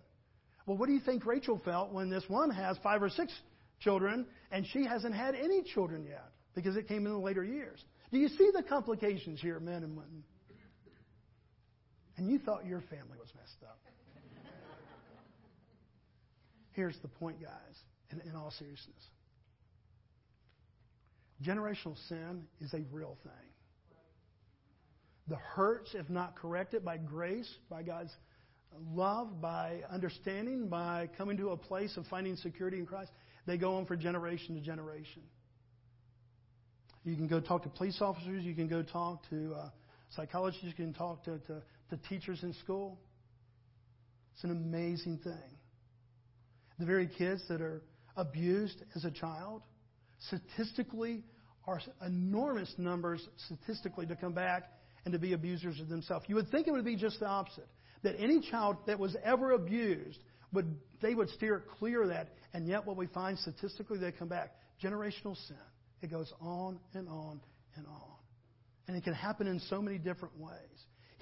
Well, 0.69 0.77
what 0.77 0.85
do 0.85 0.93
you 0.93 0.99
think 0.99 1.25
Rachel 1.25 1.59
felt 1.65 1.91
when 1.91 2.11
this 2.11 2.23
one 2.27 2.51
has 2.51 2.77
five 2.83 3.01
or 3.01 3.09
six 3.09 3.33
children 3.79 4.27
and 4.51 4.63
she 4.67 4.85
hasn't 4.85 5.15
had 5.15 5.33
any 5.33 5.63
children 5.63 6.05
yet 6.07 6.29
because 6.53 6.75
it 6.77 6.87
came 6.87 7.07
in 7.07 7.11
the 7.11 7.17
later 7.17 7.43
years? 7.43 7.83
Do 8.11 8.19
you 8.19 8.27
see 8.27 8.51
the 8.53 8.61
complications 8.61 9.41
here, 9.41 9.59
men 9.59 9.81
and 9.81 9.97
women? 9.97 10.23
and 12.17 12.29
you 12.29 12.37
thought 12.37 12.67
your 12.67 12.81
family 12.81 13.17
was 13.17 13.29
messed 13.35 13.63
up. 13.63 13.79
Here's 16.73 16.99
the 17.01 17.07
point, 17.07 17.41
guys, 17.41 17.51
in, 18.11 18.21
in 18.29 18.35
all 18.35 18.51
seriousness 18.51 19.03
generational 21.41 21.97
sin 22.09 22.43
is 22.59 22.73
a 22.75 22.83
real 22.91 23.17
thing. 23.23 23.31
The 25.29 25.37
hurts, 25.37 25.95
if 25.95 26.09
not 26.09 26.35
corrected 26.35 26.83
by 26.83 26.97
grace, 26.97 27.49
by 27.69 27.81
God's 27.81 28.11
love, 28.93 29.41
by 29.41 29.81
understanding, 29.91 30.67
by 30.67 31.09
coming 31.17 31.37
to 31.37 31.49
a 31.49 31.57
place 31.57 31.97
of 31.97 32.05
finding 32.07 32.35
security 32.35 32.77
in 32.77 32.85
Christ, 32.85 33.11
they 33.45 33.57
go 33.57 33.75
on 33.75 33.85
for 33.85 33.95
generation 33.95 34.55
to 34.55 34.61
generation. 34.61 35.23
You 37.03 37.15
can 37.15 37.27
go 37.27 37.39
talk 37.39 37.63
to 37.63 37.69
police 37.69 37.99
officers, 38.01 38.43
you 38.43 38.53
can 38.53 38.67
go 38.67 38.83
talk 38.83 39.27
to 39.29 39.53
uh, 39.53 39.69
psychologists, 40.15 40.65
you 40.65 40.73
can 40.73 40.93
talk 40.93 41.23
to, 41.25 41.39
to, 41.39 41.61
to 41.89 41.97
teachers 42.09 42.43
in 42.43 42.53
school. 42.53 42.99
It's 44.33 44.43
an 44.43 44.51
amazing 44.51 45.19
thing. 45.23 45.57
The 46.77 46.85
very 46.85 47.07
kids 47.07 47.41
that 47.49 47.61
are 47.61 47.81
abused 48.15 48.83
as 48.95 49.05
a 49.05 49.11
child, 49.11 49.63
statistically, 50.27 51.23
are 51.65 51.81
enormous 52.05 52.73
numbers 52.77 53.25
statistically 53.45 54.05
to 54.07 54.15
come 54.15 54.33
back 54.33 54.63
and 55.05 55.13
to 55.13 55.19
be 55.19 55.33
abusers 55.33 55.79
of 55.79 55.89
themselves. 55.89 56.25
You 56.27 56.35
would 56.35 56.49
think 56.49 56.67
it 56.67 56.71
would 56.71 56.85
be 56.85 56.95
just 56.95 57.19
the 57.19 57.27
opposite. 57.27 57.67
That 58.03 58.15
any 58.19 58.41
child 58.41 58.77
that 58.87 58.99
was 58.99 59.15
ever 59.23 59.51
abused 59.51 60.19
would 60.53 60.77
they 61.01 61.15
would 61.15 61.29
steer 61.29 61.63
clear 61.79 62.03
of 62.03 62.09
that, 62.09 62.29
and 62.53 62.67
yet 62.67 62.85
what 62.85 62.97
we 62.97 63.07
find 63.07 63.37
statistically 63.37 63.99
they 63.99 64.11
come 64.11 64.27
back. 64.27 64.55
Generational 64.83 65.35
sin. 65.47 65.57
It 66.01 66.09
goes 66.09 66.31
on 66.39 66.79
and 66.93 67.07
on 67.09 67.41
and 67.75 67.85
on. 67.87 68.15
And 68.87 68.97
it 68.97 69.03
can 69.03 69.13
happen 69.13 69.47
in 69.47 69.59
so 69.69 69.81
many 69.81 69.97
different 69.97 70.37
ways. 70.39 70.55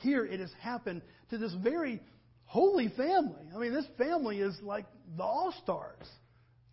Here 0.02 0.26
it 0.26 0.40
has 0.40 0.52
happened 0.62 1.02
to 1.32 1.38
this 1.38 1.54
very 1.64 2.02
holy 2.46 2.90
family. 2.90 3.44
I 3.54 3.58
mean, 3.58 3.74
this 3.74 3.88
family 3.98 4.40
is 4.40 4.56
like 4.62 4.86
the 5.18 5.24
all 5.24 5.54
stars 5.64 6.08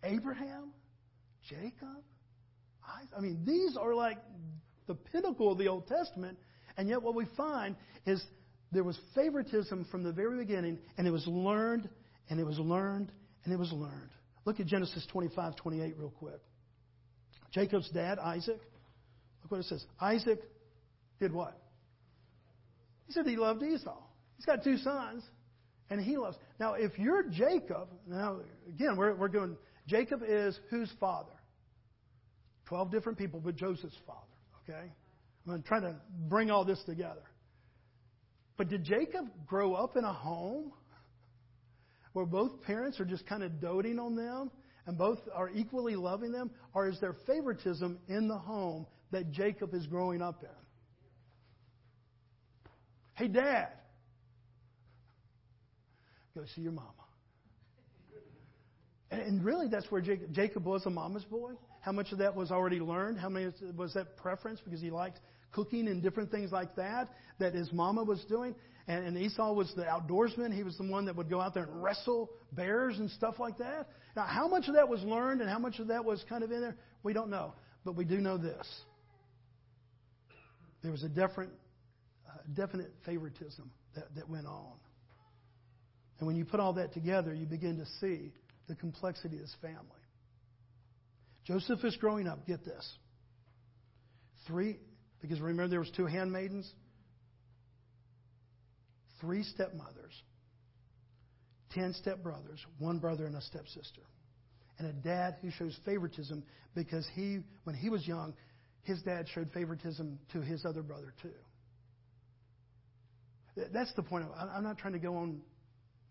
Abraham, 0.03 0.71
Jacob, 1.49 2.03
Isaac. 2.97 3.09
I 3.17 3.21
mean, 3.21 3.41
these 3.45 3.75
are 3.75 3.93
like 3.93 4.19
the 4.87 4.95
pinnacle 4.95 5.51
of 5.51 5.57
the 5.57 5.67
Old 5.67 5.87
Testament. 5.87 6.37
And 6.77 6.89
yet, 6.89 7.01
what 7.01 7.15
we 7.15 7.25
find 7.37 7.75
is 8.05 8.23
there 8.71 8.83
was 8.83 8.97
favoritism 9.13 9.85
from 9.91 10.03
the 10.03 10.11
very 10.11 10.37
beginning, 10.37 10.79
and 10.97 11.07
it 11.07 11.11
was 11.11 11.25
learned, 11.27 11.89
and 12.29 12.39
it 12.39 12.45
was 12.45 12.59
learned, 12.59 13.11
and 13.43 13.53
it 13.53 13.57
was 13.57 13.71
learned. 13.71 14.09
Look 14.45 14.59
at 14.59 14.67
Genesis 14.67 15.05
25, 15.11 15.55
28 15.55 15.97
real 15.97 16.09
quick. 16.09 16.41
Jacob's 17.51 17.89
dad, 17.91 18.19
Isaac, 18.19 18.59
look 19.41 19.51
what 19.51 19.59
it 19.59 19.65
says. 19.65 19.85
Isaac 19.99 20.39
did 21.19 21.33
what? 21.33 21.57
He 23.07 23.13
said 23.13 23.25
he 23.25 23.37
loved 23.37 23.63
Esau. 23.63 23.97
He's 24.35 24.45
got 24.45 24.63
two 24.63 24.77
sons, 24.77 25.23
and 25.89 26.01
he 26.01 26.17
loves. 26.17 26.37
Now, 26.59 26.73
if 26.73 26.97
you're 26.97 27.23
Jacob, 27.23 27.89
now 28.07 28.39
again, 28.67 28.97
we're, 28.97 29.15
we're 29.15 29.27
going, 29.27 29.55
Jacob 29.87 30.21
is 30.27 30.59
whose 30.69 30.91
father? 30.99 31.31
Twelve 32.65 32.91
different 32.91 33.17
people, 33.17 33.39
but 33.39 33.55
Joseph's 33.55 33.95
father, 34.07 34.19
okay? 34.63 34.91
I'm 35.47 35.61
trying 35.61 35.83
to 35.83 35.95
bring 36.27 36.49
all 36.49 36.65
this 36.65 36.81
together. 36.85 37.21
But 38.57 38.69
did 38.69 38.83
Jacob 38.83 39.25
grow 39.45 39.73
up 39.73 39.97
in 39.97 40.03
a 40.03 40.13
home 40.13 40.71
where 42.13 42.25
both 42.25 42.61
parents 42.61 42.99
are 42.99 43.05
just 43.05 43.25
kind 43.25 43.43
of 43.43 43.59
doting 43.59 43.99
on 43.99 44.15
them 44.15 44.49
and 44.85 44.97
both 44.97 45.19
are 45.33 45.49
equally 45.49 45.95
loving 45.95 46.31
them? 46.31 46.51
Or 46.73 46.87
is 46.87 46.99
there 47.01 47.15
favoritism 47.27 47.99
in 48.07 48.27
the 48.27 48.37
home 48.37 48.87
that 49.11 49.31
Jacob 49.31 49.73
is 49.73 49.85
growing 49.87 50.21
up 50.21 50.43
in? 50.43 50.49
Hey, 53.15 53.27
Dad, 53.27 53.69
go 56.35 56.43
see 56.53 56.61
your 56.61 56.73
mama. 56.73 56.91
And 59.11 59.43
really, 59.43 59.67
that's 59.69 59.89
where 59.89 60.01
Jacob, 60.01 60.65
was 60.65 60.85
a 60.85 60.89
mama's 60.89 61.23
boy. 61.23 61.51
How 61.79 61.91
much 61.91 62.11
of 62.11 62.17
that 62.17 62.35
was 62.35 62.51
already 62.51 62.79
learned? 62.79 63.19
How 63.19 63.29
many 63.29 63.51
was 63.77 63.93
that 63.93 64.17
preference 64.17 64.59
because 64.59 64.81
he 64.81 64.89
liked 64.89 65.19
cooking 65.51 65.87
and 65.87 66.01
different 66.01 66.31
things 66.31 66.51
like 66.51 66.75
that 66.75 67.09
that 67.39 67.53
his 67.53 67.71
mama 67.71 68.03
was 68.03 68.23
doing. 68.25 68.55
And, 68.87 69.05
and 69.05 69.17
Esau 69.17 69.53
was 69.53 69.73
the 69.75 69.83
outdoorsman. 69.83 70.53
He 70.53 70.63
was 70.63 70.77
the 70.77 70.83
one 70.83 71.05
that 71.05 71.15
would 71.15 71.29
go 71.29 71.41
out 71.41 71.53
there 71.53 71.63
and 71.63 71.83
wrestle 71.83 72.29
bears 72.51 72.97
and 72.99 73.09
stuff 73.11 73.39
like 73.39 73.57
that. 73.57 73.89
Now, 74.15 74.23
how 74.23 74.47
much 74.47 74.67
of 74.67 74.75
that 74.75 74.87
was 74.87 75.01
learned 75.03 75.41
and 75.41 75.49
how 75.49 75.59
much 75.59 75.79
of 75.79 75.87
that 75.87 76.05
was 76.05 76.23
kind 76.29 76.43
of 76.43 76.51
in 76.51 76.61
there, 76.61 76.77
we 77.03 77.13
don't 77.13 77.29
know. 77.29 77.53
But 77.83 77.95
we 77.95 78.05
do 78.05 78.17
know 78.17 78.37
this. 78.37 78.67
There 80.83 80.91
was 80.91 81.03
a 81.03 81.09
different, 81.09 81.51
uh, 82.27 82.37
definite 82.53 82.91
favoritism 83.05 83.71
that, 83.95 84.13
that 84.15 84.29
went 84.29 84.45
on. 84.45 84.73
And 86.19 86.27
when 86.27 86.35
you 86.35 86.45
put 86.45 86.59
all 86.59 86.73
that 86.73 86.93
together, 86.93 87.33
you 87.33 87.45
begin 87.45 87.77
to 87.77 87.85
see 87.99 88.31
the 88.67 88.75
complexity 88.75 89.37
of 89.37 89.41
this 89.41 89.55
family. 89.61 89.79
Joseph 91.45 91.83
is 91.83 91.95
growing 91.97 92.27
up. 92.27 92.45
Get 92.47 92.63
this. 92.63 92.87
Three, 94.47 94.77
because 95.21 95.39
remember, 95.39 95.67
there 95.67 95.79
was 95.79 95.91
two 95.95 96.05
handmaidens, 96.05 96.71
three 99.21 99.43
stepmothers, 99.43 100.13
ten 101.71 101.93
stepbrothers, 102.05 102.59
one 102.79 102.99
brother 102.99 103.25
and 103.25 103.35
a 103.35 103.41
stepsister, 103.41 104.01
and 104.77 104.87
a 104.87 104.93
dad 104.93 105.35
who 105.41 105.51
shows 105.51 105.77
favoritism 105.85 106.43
because 106.75 107.07
he, 107.15 107.39
when 107.63 107.75
he 107.75 107.89
was 107.89 108.07
young, 108.07 108.33
his 108.83 109.01
dad 109.01 109.27
showed 109.33 109.51
favoritism 109.51 110.19
to 110.31 110.41
his 110.41 110.65
other 110.65 110.83
brother 110.83 111.13
too. 111.21 111.29
That's 113.73 113.93
the 113.93 114.03
point. 114.03 114.25
Of, 114.25 114.31
I'm 114.53 114.63
not 114.63 114.77
trying 114.77 114.93
to 114.93 114.99
go 114.99 115.15
on 115.15 115.41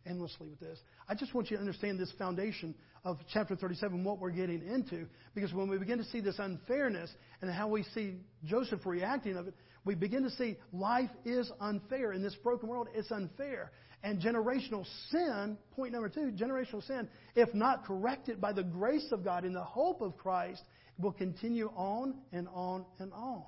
endlessly 0.06 0.48
with 0.48 0.60
this. 0.60 0.78
I 1.08 1.14
just 1.14 1.34
want 1.34 1.50
you 1.50 1.56
to 1.56 1.60
understand 1.60 1.98
this 1.98 2.12
foundation 2.18 2.74
of 3.04 3.18
chapter 3.32 3.54
37, 3.56 4.02
what 4.04 4.18
we're 4.18 4.30
getting 4.30 4.66
into, 4.66 5.06
because 5.34 5.52
when 5.52 5.68
we 5.68 5.78
begin 5.78 5.98
to 5.98 6.04
see 6.04 6.20
this 6.20 6.38
unfairness 6.38 7.10
and 7.42 7.50
how 7.50 7.68
we 7.68 7.82
see 7.94 8.14
Joseph 8.44 8.80
reacting 8.86 9.36
of 9.36 9.48
it, 9.48 9.54
we 9.84 9.94
begin 9.94 10.22
to 10.22 10.30
see 10.30 10.56
life 10.72 11.10
is 11.24 11.50
unfair. 11.60 12.12
In 12.12 12.22
this 12.22 12.34
broken 12.36 12.68
world, 12.68 12.88
it's 12.94 13.10
unfair. 13.10 13.70
And 14.02 14.20
generational 14.20 14.86
sin, 15.10 15.58
point 15.74 15.92
number 15.92 16.08
two, 16.08 16.32
generational 16.32 16.86
sin, 16.86 17.08
if 17.34 17.52
not 17.54 17.84
corrected 17.84 18.40
by 18.40 18.52
the 18.52 18.62
grace 18.62 19.08
of 19.12 19.24
God 19.24 19.44
in 19.44 19.52
the 19.52 19.64
hope 19.64 20.00
of 20.00 20.16
Christ, 20.16 20.62
will 20.98 21.12
continue 21.12 21.70
on 21.74 22.14
and 22.32 22.48
on 22.52 22.84
and 22.98 23.12
on. 23.12 23.44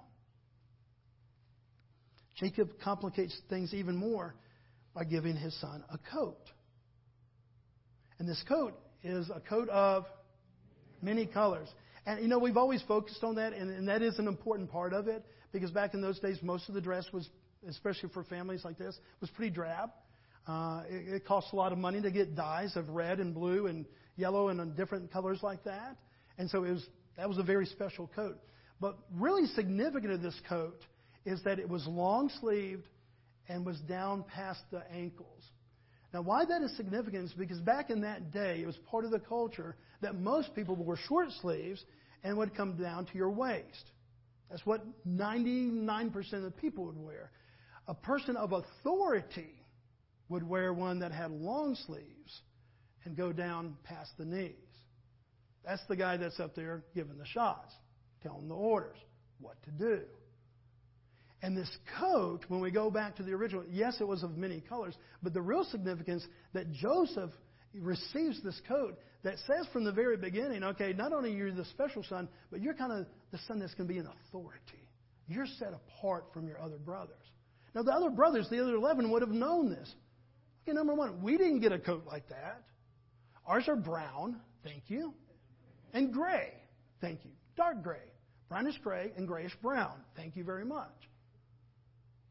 Jacob 2.37 2.71
complicates 2.83 3.39
things 3.49 3.73
even 3.73 3.97
more 3.97 4.35
by 4.97 5.05
giving 5.05 5.37
his 5.37 5.55
son 5.61 5.85
a 5.93 5.99
coat. 6.11 6.41
And 8.19 8.27
this 8.27 8.43
coat 8.49 8.73
is 9.05 9.29
a 9.29 9.41
coat 9.41 9.69
of 9.69 10.07
many 11.03 11.27
colors. 11.27 11.69
And 12.07 12.23
you 12.23 12.29
know, 12.29 12.39
we've 12.39 12.57
always 12.57 12.83
focused 12.89 13.23
on 13.23 13.35
that, 13.35 13.53
and, 13.53 13.71
and 13.71 13.87
that 13.89 14.01
is 14.01 14.19
an 14.19 14.27
important 14.27 14.73
part 14.73 14.95
of 14.95 15.07
it 15.07 15.23
because 15.53 15.71
back 15.71 15.93
in 15.93 16.01
those 16.01 16.19
days, 16.19 16.39
most 16.43 16.71
of 16.71 16.75
the 16.75 16.81
dress 16.81 17.05
was, 17.13 17.29
especially 17.69 18.09
for 18.09 18.25
families 18.25 18.65
like 18.65 18.79
this, 18.79 18.99
was 19.21 19.29
pretty 19.31 19.51
drab. 19.51 19.91
Uh, 20.49 20.85
it, 20.89 21.15
it 21.15 21.27
costs 21.27 21.53
a 21.53 21.57
lot 21.57 21.73
of 21.73 21.79
money 21.79 22.01
to 22.01 22.11
get 22.11 22.35
dyes 22.35 22.75
of 22.75 22.89
red 22.89 23.21
and 23.21 23.35
blue 23.35 23.67
and 23.67 23.85
yellow 24.17 24.49
and 24.49 24.77
different 24.77 25.13
colors 25.13 25.41
like 25.43 25.63
that. 25.65 25.99
And 26.39 26.49
so 26.49 26.65
it 26.65 26.71
was, 26.71 26.87
that 27.19 27.29
was 27.29 27.37
a 27.37 27.43
very 27.43 27.67
special 27.67 28.11
coat. 28.17 28.39
But 28.81 28.97
really 29.15 29.47
significant 29.49 30.13
of 30.13 30.23
this 30.23 30.39
coat 30.49 30.81
is 31.27 31.43
that 31.45 31.59
it 31.59 31.69
was 31.69 31.87
long 31.87 32.31
sleeved 32.41 32.87
and 33.49 33.65
was 33.65 33.79
down 33.81 34.25
past 34.25 34.61
the 34.71 34.83
ankles. 34.93 35.43
Now, 36.13 36.23
why 36.23 36.45
that 36.45 36.63
is 36.63 36.77
significant 36.77 37.27
is 37.27 37.33
because 37.33 37.61
back 37.61 37.91
in 37.91 38.01
that 38.03 38.33
day, 38.33 38.61
it 38.63 38.67
was 38.67 38.77
part 38.91 39.05
of 39.05 39.11
the 39.11 39.19
culture 39.19 39.77
that 40.01 40.15
most 40.15 40.55
people 40.55 40.77
wore 40.77 40.97
short 40.97 41.29
sleeves 41.43 41.85
and 42.25 42.37
would 42.39 42.55
come 42.55 42.77
down 42.77 43.07
to 43.07 43.19
your 43.19 43.31
waist. 43.31 43.91
That's 44.51 44.65
what 44.65 44.85
99% 45.07 46.33
of 46.33 46.43
the 46.43 46.51
people 46.51 46.87
would 46.87 46.99
wear. 46.99 47.31
A 47.89 47.95
person 47.95 48.37
of 48.37 48.53
authority 48.53 49.51
would 50.29 50.43
wear 50.43 50.73
one 50.73 51.01
that 51.01 51.13
had 51.13 51.31
long 51.31 51.77
sleeves 51.87 52.41
and 53.05 53.17
go 53.17 53.33
down 53.33 53.77
past 53.85 54.11
the 54.19 54.25
knees. 54.25 54.53
That's 55.65 55.83
the 55.89 55.97
guy 55.97 56.17
that's 56.17 56.39
up 56.41 56.55
there 56.55 56.85
giving 56.95 57.19
the 57.19 57.27
shots, 57.27 57.73
telling 58.23 58.49
the 58.49 58.55
orders 58.55 58.97
what 59.41 59.61
to 59.65 59.71
do. 59.71 60.01
And 61.43 61.57
this 61.57 61.71
coat, 62.01 62.41
when 62.49 62.61
we 62.61 62.71
go 62.71 62.91
back 62.91 63.17
to 63.17 63.23
the 63.23 63.33
original, 63.33 63.65
yes, 63.71 64.01
it 64.01 64.09
was 64.09 64.23
of 64.23 64.37
many 64.37 64.61
colors, 64.61 64.95
but 65.23 65.35
the 65.35 65.43
real 65.43 65.65
significance 65.65 66.27
that 66.55 66.73
Joseph 66.73 67.31
receives 67.75 68.43
this 68.43 68.61
coat 68.67 68.99
that 69.23 69.35
says 69.47 69.67
from 69.73 69.85
the 69.85 69.93
very 69.93 70.17
beginning, 70.17 70.65
okay, 70.65 70.93
not 70.93 71.13
only 71.13 71.33
you're 71.33 71.49
you 71.49 71.55
the 71.55 71.65
special 71.67 72.03
son, 72.05 72.29
but 72.51 72.63
you're 72.63 72.75
kind 72.75 72.93
of 72.93 73.07
the 73.33 73.39
son 73.47 73.59
that's 73.59 73.75
going 73.75 73.87
to 73.87 73.93
be 73.93 73.99
in 73.99 74.07
authority. 74.07 74.89
You're 75.29 75.47
set 75.59 75.73
apart 75.75 76.27
from 76.33 76.47
your 76.47 76.61
other 76.61 76.79
brothers. 76.79 77.17
Now, 77.75 77.83
the 77.83 77.93
other 77.93 78.11
brothers, 78.11 78.49
the 78.49 78.63
other 78.63 78.75
11, 78.75 79.11
would 79.11 79.23
have 79.23 79.31
known 79.31 79.69
this. 79.69 79.93
Okay, 80.63 80.73
number 80.75 80.95
one, 80.95 81.23
we 81.23 81.37
didn't 81.37 81.61
get 81.61 81.73
a 81.73 81.79
coat 81.79 82.05
like 82.07 82.29
that. 82.29 82.63
Ours 83.47 83.65
are 83.69 83.77
brown, 83.77 84.41
thank 84.65 84.85
you, 84.89 85.13
and 85.93 86.13
gray, 86.13 86.53
thank 87.01 87.25
you. 87.25 87.31
Dark 87.57 87.83
gray. 87.83 87.99
Brownish 88.49 88.79
gray 88.79 89.13
and 89.17 89.27
grayish 89.27 89.55
brown, 89.61 89.93
thank 90.17 90.37
you 90.37 90.45
very 90.45 90.65
much. 90.65 90.93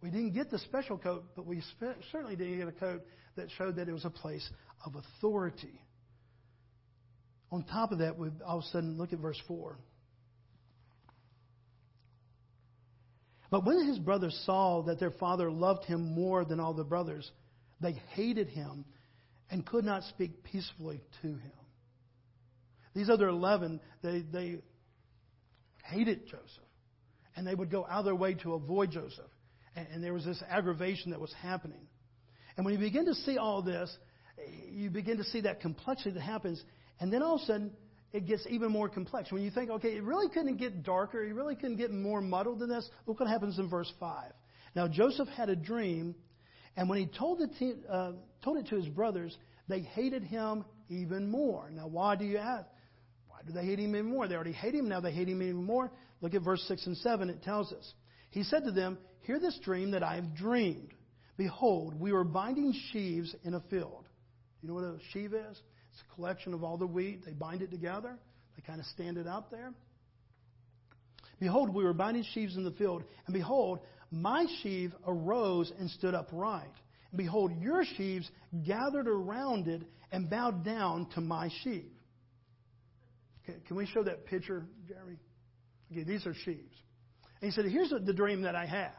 We 0.01 0.09
didn't 0.09 0.33
get 0.33 0.51
the 0.51 0.59
special 0.59 0.97
coat, 0.97 1.23
but 1.35 1.45
we 1.45 1.61
certainly 2.11 2.35
didn't 2.35 2.59
get 2.59 2.67
a 2.67 2.71
coat 2.71 3.01
that 3.35 3.47
showed 3.57 3.77
that 3.77 3.87
it 3.87 3.93
was 3.93 4.05
a 4.05 4.09
place 4.09 4.47
of 4.85 4.95
authority. 4.95 5.81
On 7.51 7.63
top 7.63 7.91
of 7.91 7.99
that, 7.99 8.17
we 8.17 8.29
all 8.45 8.59
of 8.59 8.63
a 8.63 8.67
sudden 8.67 8.97
look 8.97 9.13
at 9.13 9.19
verse 9.19 9.41
4. 9.47 9.77
But 13.49 13.65
when 13.65 13.87
his 13.87 13.99
brothers 13.99 14.37
saw 14.45 14.81
that 14.83 14.99
their 14.99 15.11
father 15.11 15.51
loved 15.51 15.85
him 15.85 16.13
more 16.13 16.43
than 16.43 16.59
all 16.59 16.73
the 16.73 16.83
brothers, 16.83 17.31
they 17.79 17.93
hated 18.11 18.49
him 18.49 18.85
and 19.49 19.65
could 19.65 19.85
not 19.85 20.03
speak 20.03 20.43
peacefully 20.43 21.01
to 21.21 21.27
him. 21.27 21.51
These 22.95 23.09
other 23.09 23.27
11, 23.27 23.79
they, 24.01 24.21
they 24.21 24.57
hated 25.83 26.25
Joseph. 26.25 26.41
And 27.35 27.45
they 27.45 27.53
would 27.53 27.69
go 27.69 27.85
out 27.85 27.99
of 27.99 28.05
their 28.05 28.15
way 28.15 28.33
to 28.35 28.53
avoid 28.53 28.91
Joseph. 28.91 29.25
And, 29.75 30.03
there 30.03 30.13
was 30.13 30.23
this 30.23 30.41
aggravation 30.49 31.11
that 31.11 31.19
was 31.19 31.33
happening. 31.41 31.87
And 32.55 32.65
when 32.65 32.73
you 32.73 32.79
begin 32.79 33.05
to 33.05 33.13
see 33.13 33.37
all 33.37 33.61
this, 33.61 33.95
you 34.69 34.89
begin 34.89 35.17
to 35.17 35.23
see 35.25 35.41
that 35.41 35.59
complexity 35.59 36.11
that 36.11 36.21
happens. 36.21 36.63
And 36.99 37.11
then 37.11 37.21
all 37.21 37.35
of 37.35 37.41
a 37.41 37.45
sudden, 37.45 37.71
it 38.13 38.25
gets 38.25 38.45
even 38.49 38.71
more 38.71 38.87
complex. 38.87 39.31
When 39.31 39.41
you 39.41 39.51
think, 39.51 39.69
okay, 39.69 39.97
it 39.97 40.03
really 40.03 40.29
couldn't 40.29 40.55
get 40.55 40.83
darker, 40.83 41.21
it 41.23 41.33
really 41.33 41.55
couldn't 41.55 41.75
get 41.75 41.91
more 41.91 42.21
muddled 42.21 42.59
than 42.59 42.69
this, 42.69 42.89
look 43.05 43.19
what 43.19 43.27
happens 43.27 43.59
in 43.59 43.69
verse 43.69 43.91
5. 43.99 44.31
Now, 44.73 44.87
Joseph 44.87 45.27
had 45.29 45.49
a 45.49 45.55
dream, 45.55 46.15
and 46.77 46.87
when 46.87 46.99
he 46.99 47.07
told 47.07 47.41
it 47.41 47.49
to, 47.59 47.91
uh, 47.91 48.11
told 48.41 48.57
it 48.57 48.67
to 48.67 48.75
his 48.75 48.87
brothers, 48.87 49.35
they 49.67 49.81
hated 49.81 50.23
him 50.23 50.63
even 50.89 51.29
more. 51.29 51.69
Now, 51.71 51.87
why 51.87 52.15
do 52.15 52.23
you 52.23 52.37
ask? 52.37 52.65
Why 53.27 53.39
do 53.45 53.51
they 53.51 53.65
hate 53.65 53.79
him 53.79 53.95
even 53.95 54.05
more? 54.05 54.27
They 54.29 54.35
already 54.35 54.53
hate 54.53 54.75
him, 54.75 54.87
now 54.87 55.01
they 55.01 55.11
hate 55.11 55.27
him 55.27 55.41
even 55.41 55.63
more. 55.63 55.91
Look 56.21 56.33
at 56.33 56.41
verse 56.41 56.63
6 56.69 56.85
and 56.87 56.97
7, 56.97 57.29
it 57.29 57.43
tells 57.43 57.73
us. 57.73 57.93
He 58.29 58.43
said 58.43 58.63
to 58.63 58.71
them, 58.71 58.97
Hear 59.25 59.39
this 59.39 59.57
dream 59.63 59.91
that 59.91 60.03
I 60.03 60.15
have 60.15 60.35
dreamed. 60.35 60.93
Behold, 61.37 61.99
we 61.99 62.13
were 62.13 62.23
binding 62.23 62.73
sheaves 62.91 63.35
in 63.43 63.55
a 63.55 63.59
field. 63.69 64.05
You 64.61 64.69
know 64.69 64.75
what 64.75 64.83
a 64.83 64.97
sheaf 65.11 65.33
is? 65.33 65.61
It's 65.91 66.03
a 66.11 66.15
collection 66.15 66.53
of 66.53 66.63
all 66.63 66.77
the 66.77 66.87
wheat. 66.87 67.25
They 67.25 67.33
bind 67.33 67.61
it 67.61 67.71
together. 67.71 68.17
They 68.55 68.61
kind 68.65 68.79
of 68.79 68.85
stand 68.87 69.17
it 69.17 69.27
out 69.27 69.49
there. 69.49 69.73
Behold, 71.39 71.73
we 71.73 71.83
were 71.83 71.93
binding 71.93 72.23
sheaves 72.33 72.55
in 72.55 72.63
the 72.63 72.71
field, 72.71 73.03
and 73.25 73.33
behold, 73.33 73.79
my 74.11 74.45
sheaf 74.61 74.91
arose 75.05 75.71
and 75.77 75.89
stood 75.89 76.13
upright. 76.13 76.71
And 77.11 77.17
behold, 77.17 77.51
your 77.59 77.83
sheaves 77.97 78.29
gathered 78.65 79.07
around 79.07 79.67
it 79.67 79.81
and 80.11 80.29
bowed 80.29 80.63
down 80.63 81.07
to 81.15 81.21
my 81.21 81.49
sheaf. 81.63 81.91
Can 83.67 83.75
we 83.75 83.85
show 83.85 84.03
that 84.03 84.25
picture, 84.25 84.65
Jeremy? 84.87 85.17
Okay, 85.91 86.03
these 86.03 86.25
are 86.25 86.33
sheaves. 86.33 86.75
And 87.41 87.51
he 87.51 87.51
said, 87.51 87.65
Here's 87.65 87.89
the 87.89 88.13
dream 88.13 88.43
that 88.43 88.55
I 88.55 88.65
had. 88.65 88.93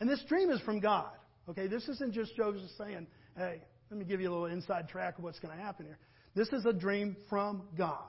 And 0.00 0.08
this 0.08 0.22
dream 0.28 0.50
is 0.50 0.60
from 0.60 0.80
God. 0.80 1.10
Okay, 1.48 1.66
this 1.66 1.88
isn't 1.88 2.12
just 2.12 2.36
Joseph 2.36 2.70
saying, 2.76 3.06
Hey, 3.36 3.62
let 3.90 3.98
me 3.98 4.04
give 4.04 4.20
you 4.20 4.30
a 4.30 4.32
little 4.32 4.46
inside 4.46 4.88
track 4.88 5.18
of 5.18 5.24
what's 5.24 5.38
going 5.38 5.56
to 5.56 5.62
happen 5.62 5.86
here. 5.86 5.98
This 6.34 6.48
is 6.48 6.66
a 6.66 6.72
dream 6.72 7.16
from 7.30 7.62
God. 7.76 8.04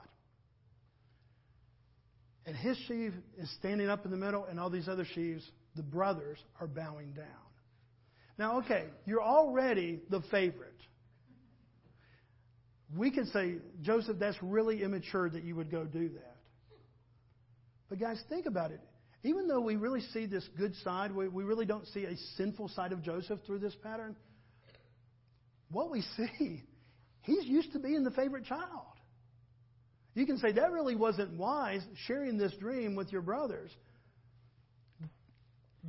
And 2.46 2.56
his 2.56 2.78
sheaf 2.88 3.14
is 3.38 3.50
standing 3.60 3.90
up 3.90 4.06
in 4.06 4.12
the 4.12 4.18
middle, 4.18 4.46
and 4.46 4.60
all 4.60 4.70
these 4.70 4.88
other 4.88 5.06
sheaves, 5.06 5.48
the 5.76 5.84
brothers, 5.84 6.40
are 6.60 6.68
bowing 6.68 7.14
down. 7.14 7.26
Now, 8.38 8.60
okay, 8.60 8.86
you're 9.06 9.22
already 9.22 10.00
the 10.10 10.22
favorite. 10.32 10.74
We 12.98 13.12
could 13.12 13.28
say, 13.28 13.58
Joseph, 13.82 14.18
that's 14.20 14.42
really 14.42 14.82
immature 14.82 15.30
that 15.30 15.44
you 15.44 15.56
would 15.56 15.70
go 15.70 15.86
do 15.86 16.10
that. 16.10 16.38
But, 17.90 18.00
guys, 18.00 18.22
think 18.30 18.46
about 18.46 18.72
it. 18.72 18.82
Even 19.24 19.48
though 19.48 19.60
we 19.60 19.76
really 19.76 20.02
see 20.14 20.26
this 20.26 20.48
good 20.58 20.76
side, 20.78 21.14
we, 21.14 21.28
we 21.28 21.44
really 21.44 21.66
don't 21.66 21.86
see 21.88 22.06
a 22.06 22.16
sinful 22.38 22.70
side 22.70 22.92
of 22.92 23.04
Joseph 23.04 23.40
through 23.46 23.60
this 23.60 23.76
pattern. 23.84 24.16
What 25.70 25.92
we 25.92 26.02
see 26.18 26.64
He's 27.30 27.46
used 27.46 27.74
to 27.74 27.80
being 27.80 28.04
the 28.04 28.12
favorite 28.12 28.46
child. 28.46 28.86
You 30.16 30.26
can 30.26 30.38
say 30.40 30.52
that 30.54 30.72
really 30.72 30.96
wasn't 30.96 31.38
wise 31.38 31.82
sharing 32.08 32.38
this 32.38 32.54
dream 32.60 32.96
with 32.96 33.12
your 33.12 33.22
brothers. 33.22 33.70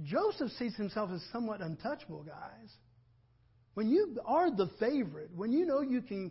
Joseph 0.04 0.50
sees 0.58 0.76
himself 0.76 1.10
as 1.12 1.22
somewhat 1.32 1.60
untouchable, 1.60 2.22
guys. 2.22 2.70
When 3.74 3.88
you 3.88 4.18
are 4.26 4.50
the 4.54 4.68
favorite, 4.78 5.30
when 5.34 5.52
you 5.52 5.64
know 5.64 5.80
you 5.80 6.02
can 6.02 6.30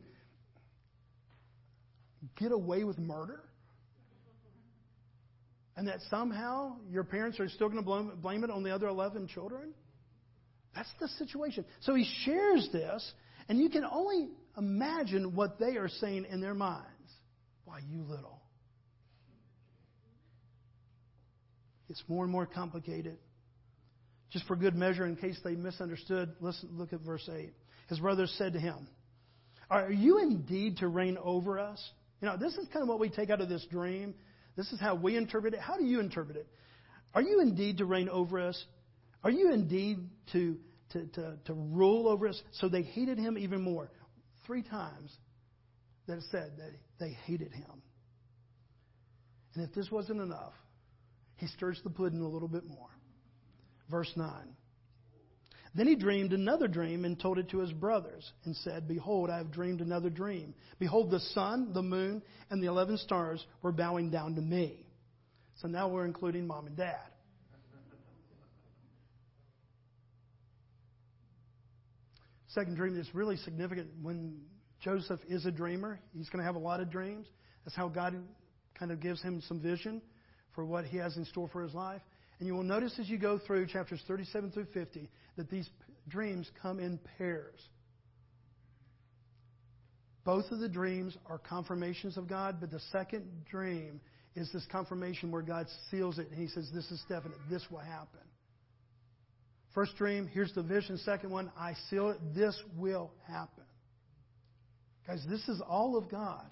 get 2.37 2.51
away 2.51 2.83
with 2.83 2.99
murder, 2.99 3.41
and 5.79 5.87
that 5.87 6.01
somehow 6.09 6.75
your 6.91 7.05
parents 7.05 7.39
are 7.39 7.47
still 7.47 7.69
going 7.69 7.81
to 7.81 8.15
blame 8.17 8.43
it 8.43 8.49
on 8.49 8.63
the 8.63 8.75
other 8.75 8.87
11 8.87 9.29
children, 9.29 9.73
that's 10.75 10.89
the 10.99 11.07
situation. 11.07 11.63
So 11.79 11.95
he 11.95 12.05
shares 12.25 12.67
this, 12.73 13.13
and 13.47 13.57
you 13.57 13.69
can 13.69 13.85
only 13.85 14.27
imagine 14.57 15.35
what 15.35 15.57
they 15.57 15.77
are 15.77 15.87
saying 15.87 16.25
in 16.29 16.41
their 16.41 16.53
minds. 16.53 16.83
Why, 17.63 17.79
you 17.89 18.01
little. 18.01 18.41
It's 21.87 22.03
more 22.09 22.25
and 22.25 22.31
more 22.31 22.45
complicated. 22.45 23.17
Just 24.31 24.47
for 24.47 24.57
good 24.57 24.75
measure, 24.75 25.05
in 25.05 25.15
case 25.15 25.39
they 25.45 25.55
misunderstood, 25.55 26.33
listen, 26.41 26.71
look 26.73 26.91
at 26.91 26.99
verse 26.99 27.29
8. 27.33 27.53
His 27.87 27.99
brothers 27.99 28.35
said 28.37 28.51
to 28.51 28.59
him, 28.59 28.89
Are 29.69 29.89
you 29.89 30.19
indeed 30.19 30.79
to 30.79 30.89
reign 30.89 31.17
over 31.23 31.57
us? 31.57 31.81
You 32.21 32.27
know, 32.27 32.35
this 32.35 32.55
is 32.55 32.67
kind 32.73 32.83
of 32.83 32.89
what 32.89 32.99
we 32.99 33.07
take 33.07 33.29
out 33.29 33.39
of 33.39 33.47
this 33.47 33.65
dream. 33.71 34.13
This 34.55 34.71
is 34.71 34.79
how 34.79 34.95
we 34.95 35.15
interpret 35.15 35.53
it. 35.53 35.59
How 35.59 35.77
do 35.77 35.85
you 35.85 35.99
interpret 35.99 36.37
it? 36.37 36.47
Are 37.13 37.21
you 37.21 37.41
indeed 37.41 37.77
to 37.77 37.85
reign 37.85 38.09
over 38.09 38.39
us? 38.39 38.65
Are 39.23 39.31
you 39.31 39.51
indeed 39.51 39.99
to, 40.33 40.57
to, 40.91 41.05
to, 41.07 41.37
to 41.45 41.53
rule 41.53 42.07
over 42.07 42.27
us? 42.27 42.41
So 42.53 42.69
they 42.69 42.83
hated 42.83 43.17
him 43.17 43.37
even 43.37 43.61
more 43.61 43.91
three 44.45 44.63
times 44.63 45.15
that 46.07 46.17
it 46.17 46.23
said 46.31 46.53
that 46.57 46.71
they 46.99 47.11
hated 47.25 47.51
him. 47.51 47.81
And 49.55 49.67
if 49.67 49.73
this 49.73 49.91
wasn't 49.91 50.21
enough, 50.21 50.53
he 51.35 51.47
stirs 51.47 51.79
the 51.83 51.89
pudding 51.89 52.21
a 52.21 52.27
little 52.27 52.47
bit 52.47 52.65
more. 52.65 52.89
Verse 53.89 54.11
9. 54.15 54.29
Then 55.75 55.87
he 55.87 55.95
dreamed 55.95 56.33
another 56.33 56.67
dream 56.67 57.05
and 57.05 57.19
told 57.19 57.37
it 57.37 57.49
to 57.49 57.59
his 57.59 57.71
brothers 57.71 58.31
and 58.45 58.55
said, 58.55 58.87
Behold, 58.87 59.29
I 59.29 59.37
have 59.37 59.51
dreamed 59.51 59.81
another 59.81 60.09
dream. 60.09 60.55
Behold, 60.79 61.11
the 61.11 61.19
sun, 61.19 61.73
the 61.73 61.83
moon, 61.83 62.23
and 62.49 62.61
the 62.61 62.67
eleven 62.67 62.97
stars 62.97 63.45
were 63.61 63.71
bowing 63.71 64.09
down 64.09 64.35
to 64.35 64.41
me. 64.41 64.85
So 65.61 65.67
now 65.67 65.87
we're 65.87 66.05
including 66.05 66.47
mom 66.47 66.67
and 66.67 66.75
dad. 66.75 66.97
Second 72.47 72.75
dream 72.75 72.99
is 72.99 73.07
really 73.13 73.37
significant. 73.37 73.89
When 74.01 74.41
Joseph 74.81 75.19
is 75.27 75.45
a 75.45 75.51
dreamer, 75.51 75.99
he's 76.17 76.29
going 76.29 76.39
to 76.39 76.45
have 76.45 76.55
a 76.55 76.59
lot 76.59 76.79
of 76.79 76.89
dreams. 76.89 77.27
That's 77.63 77.75
how 77.75 77.89
God 77.89 78.15
kind 78.73 78.91
of 78.91 78.99
gives 78.99 79.21
him 79.21 79.43
some 79.47 79.61
vision 79.61 80.01
for 80.55 80.65
what 80.65 80.85
he 80.85 80.97
has 80.97 81.15
in 81.15 81.25
store 81.25 81.47
for 81.53 81.61
his 81.61 81.75
life. 81.75 82.01
And 82.39 82.47
you 82.47 82.55
will 82.55 82.63
notice 82.63 82.97
as 82.99 83.07
you 83.07 83.19
go 83.19 83.37
through 83.37 83.67
chapters 83.67 84.01
37 84.07 84.51
through 84.51 84.67
50 84.73 85.09
that 85.39 85.49
these 85.49 85.69
dreams 86.09 86.51
come 86.61 86.81
in 86.81 86.99
pairs. 87.17 87.61
Both 90.25 90.51
of 90.51 90.59
the 90.59 90.67
dreams 90.67 91.17
are 91.27 91.37
confirmations 91.37 92.17
of 92.17 92.27
God, 92.27 92.57
but 92.59 92.71
the 92.71 92.81
second 92.91 93.23
dream 93.49 94.01
is 94.35 94.51
this 94.51 94.65
confirmation 94.69 95.31
where 95.31 95.41
God 95.41 95.67
seals 95.89 96.19
it 96.19 96.29
and 96.29 96.37
he 96.37 96.47
says, 96.47 96.69
This 96.73 96.91
is 96.91 97.01
definite. 97.07 97.37
This 97.49 97.65
will 97.71 97.79
happen. 97.79 98.19
First 99.73 99.95
dream, 99.95 100.27
here's 100.27 100.53
the 100.53 100.61
vision. 100.61 100.97
Second 100.97 101.31
one, 101.31 101.49
I 101.57 101.73
seal 101.89 102.09
it. 102.09 102.17
This 102.35 102.61
will 102.77 103.09
happen. 103.25 103.63
Guys, 105.07 105.23
this 105.29 105.47
is 105.47 105.61
all 105.65 105.97
of 105.97 106.11
God. 106.11 106.45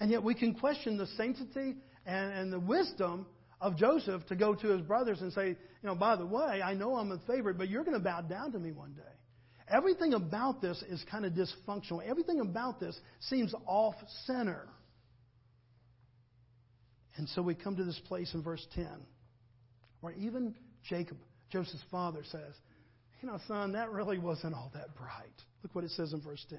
And 0.00 0.10
yet 0.10 0.24
we 0.24 0.34
can 0.34 0.52
question 0.54 0.98
the 0.98 1.06
sanctity 1.16 1.76
and, 2.04 2.32
and 2.32 2.52
the 2.52 2.58
wisdom 2.58 3.26
of 3.62 3.76
Joseph 3.76 4.26
to 4.26 4.34
go 4.34 4.54
to 4.56 4.68
his 4.68 4.82
brothers 4.82 5.20
and 5.20 5.32
say, 5.32 5.48
you 5.48 5.56
know, 5.84 5.94
by 5.94 6.16
the 6.16 6.26
way, 6.26 6.60
I 6.62 6.74
know 6.74 6.96
I'm 6.96 7.12
a 7.12 7.18
favorite, 7.28 7.56
but 7.56 7.70
you're 7.70 7.84
going 7.84 7.96
to 7.96 8.02
bow 8.02 8.20
down 8.20 8.52
to 8.52 8.58
me 8.58 8.72
one 8.72 8.92
day. 8.92 9.02
Everything 9.68 10.14
about 10.14 10.60
this 10.60 10.82
is 10.90 11.02
kind 11.08 11.24
of 11.24 11.32
dysfunctional. 11.32 12.04
Everything 12.04 12.40
about 12.40 12.80
this 12.80 12.98
seems 13.20 13.54
off 13.66 13.94
center. 14.26 14.66
And 17.16 17.28
so 17.28 17.40
we 17.40 17.54
come 17.54 17.76
to 17.76 17.84
this 17.84 18.00
place 18.08 18.34
in 18.34 18.42
verse 18.42 18.66
10 18.74 18.86
where 20.00 20.12
even 20.14 20.56
Jacob 20.88 21.16
Joseph's 21.50 21.84
father 21.88 22.24
says, 22.24 22.54
You 23.22 23.28
know, 23.28 23.38
son, 23.46 23.72
that 23.72 23.92
really 23.92 24.18
wasn't 24.18 24.54
all 24.54 24.72
that 24.74 24.96
bright. 24.96 25.40
Look 25.62 25.72
what 25.72 25.84
it 25.84 25.92
says 25.92 26.12
in 26.12 26.20
verse 26.20 26.44
10. 26.50 26.58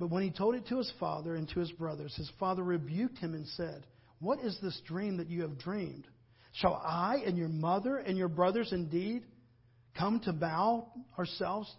But 0.00 0.10
when 0.10 0.24
he 0.24 0.30
told 0.30 0.56
it 0.56 0.66
to 0.68 0.78
his 0.78 0.92
father 0.98 1.36
and 1.36 1.48
to 1.50 1.60
his 1.60 1.70
brothers, 1.70 2.12
his 2.16 2.30
father 2.40 2.64
rebuked 2.64 3.18
him 3.18 3.34
and 3.34 3.46
said, 3.46 3.86
What 4.20 4.40
is 4.40 4.56
this 4.62 4.80
dream 4.86 5.16
that 5.16 5.28
you 5.28 5.42
have 5.42 5.58
dreamed? 5.58 6.06
Shall 6.52 6.74
I 6.74 7.22
and 7.26 7.36
your 7.36 7.48
mother 7.48 7.96
and 7.96 8.16
your 8.16 8.28
brothers 8.28 8.72
indeed 8.72 9.24
come 9.98 10.20
to 10.20 10.32
bow 10.32 10.86
ourselves 11.18 11.72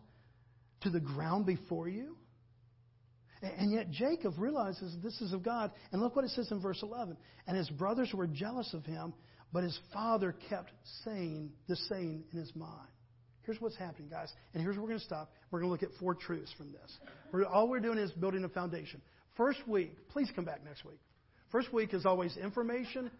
to 0.81 0.89
the 0.89 0.99
ground 0.99 1.45
before 1.45 1.87
you? 1.87 2.17
And 3.41 3.71
yet 3.71 3.89
Jacob 3.89 4.33
realizes 4.37 4.95
this 5.03 5.19
is 5.21 5.33
of 5.33 5.43
God. 5.43 5.71
And 5.91 6.01
look 6.01 6.15
what 6.15 6.25
it 6.25 6.31
says 6.31 6.51
in 6.51 6.61
verse 6.61 6.81
11. 6.83 7.17
And 7.47 7.57
his 7.57 7.69
brothers 7.69 8.11
were 8.13 8.27
jealous 8.27 8.71
of 8.73 8.85
him 8.85 9.13
but 9.53 9.63
his 9.63 9.77
father 9.93 10.35
kept 10.49 10.71
saying 11.03 11.51
the 11.67 11.75
saying 11.75 12.23
in 12.31 12.39
his 12.39 12.55
mind. 12.55 12.87
Here's 13.43 13.59
what's 13.59 13.75
happening, 13.75 14.07
guys. 14.09 14.31
And 14.53 14.63
here's 14.63 14.75
where 14.75 14.83
we're 14.83 14.89
going 14.89 14.99
to 14.99 15.05
stop. 15.05 15.31
We're 15.49 15.59
going 15.59 15.69
to 15.69 15.71
look 15.71 15.83
at 15.83 15.97
four 15.99 16.15
truths 16.15 16.53
from 16.57 16.71
this. 16.71 17.45
All 17.51 17.67
we're 17.67 17.79
doing 17.79 17.97
is 17.97 18.11
building 18.11 18.43
a 18.43 18.49
foundation. 18.49 19.01
First 19.35 19.67
week, 19.67 19.93
please 20.09 20.31
come 20.35 20.45
back 20.45 20.63
next 20.63 20.85
week. 20.85 20.99
First 21.51 21.73
week 21.73 21.93
is 21.93 22.05
always 22.05 22.37
information. 22.37 23.11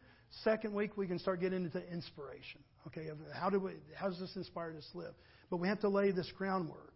Second 0.44 0.74
week, 0.74 0.96
we 0.96 1.08
can 1.08 1.20
start 1.20 1.42
getting 1.42 1.66
into 1.66 1.86
inspiration. 1.92 2.62
Okay, 2.88 3.08
how, 3.34 3.50
do 3.50 3.60
we, 3.60 3.72
how 3.96 4.08
does 4.10 4.20
this 4.20 4.36
inspire 4.36 4.74
us 4.78 4.88
to 4.94 5.00
live? 5.00 5.14
But 5.50 5.58
we 5.58 5.68
have 5.68 5.82
to 5.82 5.90
lay 5.90 6.12
this 6.12 6.32
groundwork. 6.38 6.92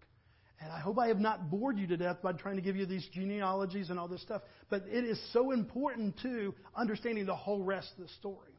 And 0.61 0.71
I 0.71 0.79
hope 0.79 0.97
I 0.97 1.07
have 1.07 1.19
not 1.19 1.49
bored 1.49 1.77
you 1.77 1.85
to 1.87 1.97
death 1.97 2.21
by 2.23 2.31
trying 2.31 2.55
to 2.55 2.61
give 2.61 2.77
you 2.77 2.85
these 2.85 3.05
genealogies 3.13 3.89
and 3.89 3.99
all 3.99 4.07
this 4.07 4.21
stuff. 4.21 4.41
But 4.69 4.83
it 4.87 5.03
is 5.03 5.21
so 5.33 5.51
important 5.51 6.17
to 6.21 6.55
understanding 6.75 7.25
the 7.25 7.35
whole 7.35 7.61
rest 7.61 7.91
of 7.97 8.03
the 8.03 8.13
story. 8.13 8.53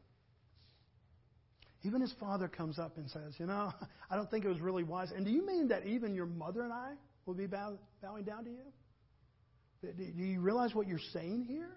Even 1.83 2.01
his 2.01 2.13
father 2.19 2.47
comes 2.47 2.77
up 2.77 2.97
and 2.97 3.09
says, 3.09 3.33
You 3.39 3.47
know, 3.47 3.73
I 4.11 4.15
don't 4.15 4.29
think 4.29 4.45
it 4.45 4.49
was 4.49 4.59
really 4.59 4.83
wise. 4.83 5.09
And 5.15 5.25
do 5.25 5.31
you 5.31 5.45
mean 5.45 5.69
that 5.69 5.87
even 5.87 6.13
your 6.13 6.27
mother 6.27 6.61
and 6.61 6.71
I 6.71 6.91
will 7.25 7.33
be 7.33 7.47
bow, 7.47 7.79
bowing 8.01 8.23
down 8.23 8.43
to 8.43 8.51
you? 8.51 9.93
Do 9.95 10.23
you 10.23 10.39
realize 10.39 10.75
what 10.75 10.87
you're 10.87 10.99
saying 11.13 11.45
here? 11.47 11.71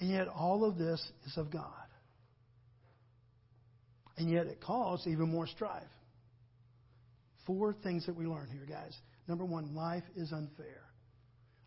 And 0.00 0.10
yet, 0.10 0.28
all 0.28 0.64
of 0.64 0.76
this 0.76 1.00
is 1.26 1.36
of 1.36 1.50
God. 1.50 1.72
And 4.18 4.30
yet, 4.30 4.46
it 4.46 4.60
caused 4.60 5.06
even 5.06 5.30
more 5.30 5.46
strife. 5.46 5.82
Four 7.46 7.74
things 7.82 8.06
that 8.06 8.16
we 8.16 8.26
learn 8.26 8.48
here, 8.50 8.66
guys. 8.68 8.94
Number 9.28 9.44
one, 9.44 9.74
life 9.74 10.04
is 10.16 10.32
unfair. 10.32 10.82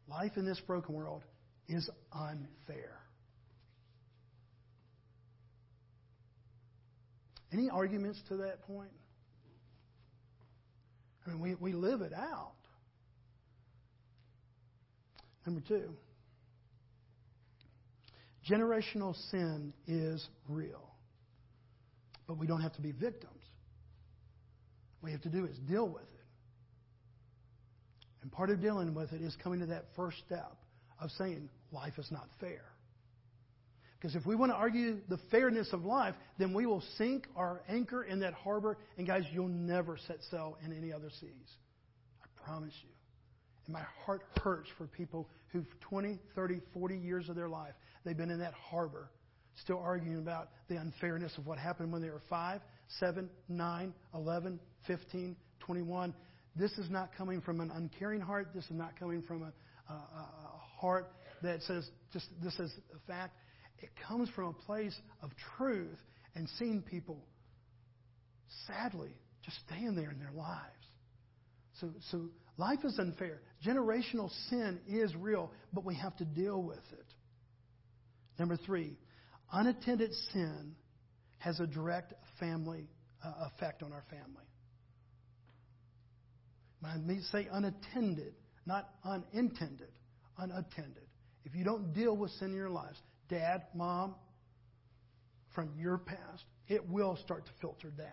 Life 0.07 0.33
in 0.35 0.45
this 0.45 0.59
broken 0.61 0.95
world 0.95 1.23
is 1.67 1.89
unfair. 2.11 2.99
Any 7.51 7.69
arguments 7.69 8.19
to 8.29 8.37
that 8.37 8.61
point? 8.63 8.91
I 11.25 11.31
mean, 11.31 11.39
we, 11.39 11.55
we 11.55 11.73
live 11.73 12.01
it 12.01 12.13
out. 12.13 12.53
Number 15.45 15.61
two, 15.67 15.95
generational 18.49 19.15
sin 19.29 19.73
is 19.87 20.27
real. 20.47 20.89
But 22.27 22.37
we 22.37 22.47
don't 22.47 22.61
have 22.61 22.73
to 22.73 22.81
be 22.81 22.91
victims. 22.91 23.33
What 24.99 25.07
we 25.07 25.11
have 25.11 25.21
to 25.21 25.29
do 25.29 25.45
is 25.45 25.57
deal 25.59 25.87
with 25.87 26.03
it. 26.03 26.09
And 28.21 28.31
part 28.31 28.49
of 28.49 28.61
dealing 28.61 28.93
with 28.93 29.13
it 29.13 29.21
is 29.21 29.35
coming 29.41 29.59
to 29.61 29.67
that 29.67 29.85
first 29.95 30.17
step 30.25 30.55
of 30.99 31.09
saying, 31.11 31.49
life 31.71 31.93
is 31.97 32.11
not 32.11 32.27
fair. 32.39 32.63
Because 33.99 34.15
if 34.15 34.25
we 34.25 34.35
want 34.35 34.51
to 34.51 34.55
argue 34.55 34.97
the 35.09 35.19
fairness 35.29 35.69
of 35.73 35.83
life, 35.83 36.15
then 36.37 36.53
we 36.53 36.65
will 36.65 36.83
sink 36.97 37.27
our 37.35 37.61
anchor 37.67 38.03
in 38.03 38.19
that 38.21 38.33
harbor. 38.33 38.77
And 38.97 39.05
guys, 39.05 39.23
you'll 39.33 39.49
never 39.49 39.97
set 40.07 40.17
sail 40.31 40.57
in 40.63 40.75
any 40.75 40.93
other 40.93 41.09
seas. 41.19 41.57
I 42.23 42.45
promise 42.45 42.73
you. 42.81 42.89
And 43.65 43.73
my 43.73 43.83
heart 44.05 44.21
hurts 44.41 44.69
for 44.77 44.87
people 44.87 45.27
who've 45.51 45.67
20, 45.81 46.17
30, 46.33 46.61
40 46.73 46.97
years 46.97 47.27
of 47.27 47.35
their 47.35 47.49
life, 47.49 47.73
they've 48.05 48.17
been 48.17 48.31
in 48.31 48.39
that 48.39 48.53
harbor, 48.53 49.09
still 49.61 49.79
arguing 49.79 50.19
about 50.19 50.49
the 50.67 50.75
unfairness 50.75 51.37
of 51.37 51.45
what 51.45 51.57
happened 51.57 51.91
when 51.91 52.01
they 52.01 52.09
were 52.09 52.21
5, 52.29 52.61
7, 52.99 53.29
9, 53.47 53.93
11, 54.13 54.59
15, 54.87 55.35
21. 55.59 56.13
This 56.55 56.71
is 56.77 56.89
not 56.89 57.09
coming 57.17 57.41
from 57.41 57.61
an 57.61 57.71
uncaring 57.73 58.21
heart. 58.21 58.49
This 58.53 58.65
is 58.65 58.71
not 58.71 58.99
coming 58.99 59.21
from 59.21 59.43
a, 59.43 59.91
a, 59.91 59.93
a 59.93 60.79
heart 60.79 61.11
that 61.41 61.61
says, 61.63 61.89
just 62.11 62.27
this 62.43 62.57
is 62.59 62.71
a 62.95 63.11
fact. 63.11 63.35
It 63.79 63.89
comes 64.07 64.29
from 64.29 64.47
a 64.47 64.53
place 64.65 64.95
of 65.21 65.29
truth 65.57 65.97
and 66.35 66.47
seeing 66.57 66.81
people, 66.81 67.23
sadly, 68.67 69.11
just 69.43 69.57
staying 69.67 69.95
there 69.95 70.11
in 70.11 70.19
their 70.19 70.33
lives. 70.35 70.59
So, 71.79 71.89
so 72.11 72.25
life 72.57 72.79
is 72.83 72.97
unfair. 72.99 73.41
Generational 73.65 74.29
sin 74.49 74.79
is 74.87 75.15
real, 75.15 75.51
but 75.73 75.85
we 75.85 75.95
have 75.95 76.15
to 76.17 76.25
deal 76.25 76.61
with 76.61 76.77
it. 76.91 77.05
Number 78.39 78.55
three, 78.55 78.97
unattended 79.51 80.13
sin 80.31 80.75
has 81.39 81.59
a 81.59 81.67
direct 81.67 82.13
family 82.39 82.87
uh, 83.23 83.49
effect 83.53 83.83
on 83.83 83.91
our 83.91 84.03
family. 84.09 84.45
When 86.79 87.17
I 87.17 87.31
say 87.31 87.47
unattended, 87.51 88.33
not 88.65 88.89
unintended, 89.03 89.91
unattended. 90.37 91.03
If 91.43 91.53
you 91.53 91.65
don't 91.65 91.93
deal 91.93 92.15
with 92.15 92.31
sin 92.31 92.51
in 92.51 92.55
your 92.55 92.69
lives, 92.69 92.97
dad, 93.27 93.63
mom, 93.73 94.15
from 95.53 95.73
your 95.77 95.97
past, 95.97 96.45
it 96.69 96.87
will 96.87 97.17
start 97.17 97.45
to 97.45 97.51
filter 97.59 97.89
down. 97.89 98.07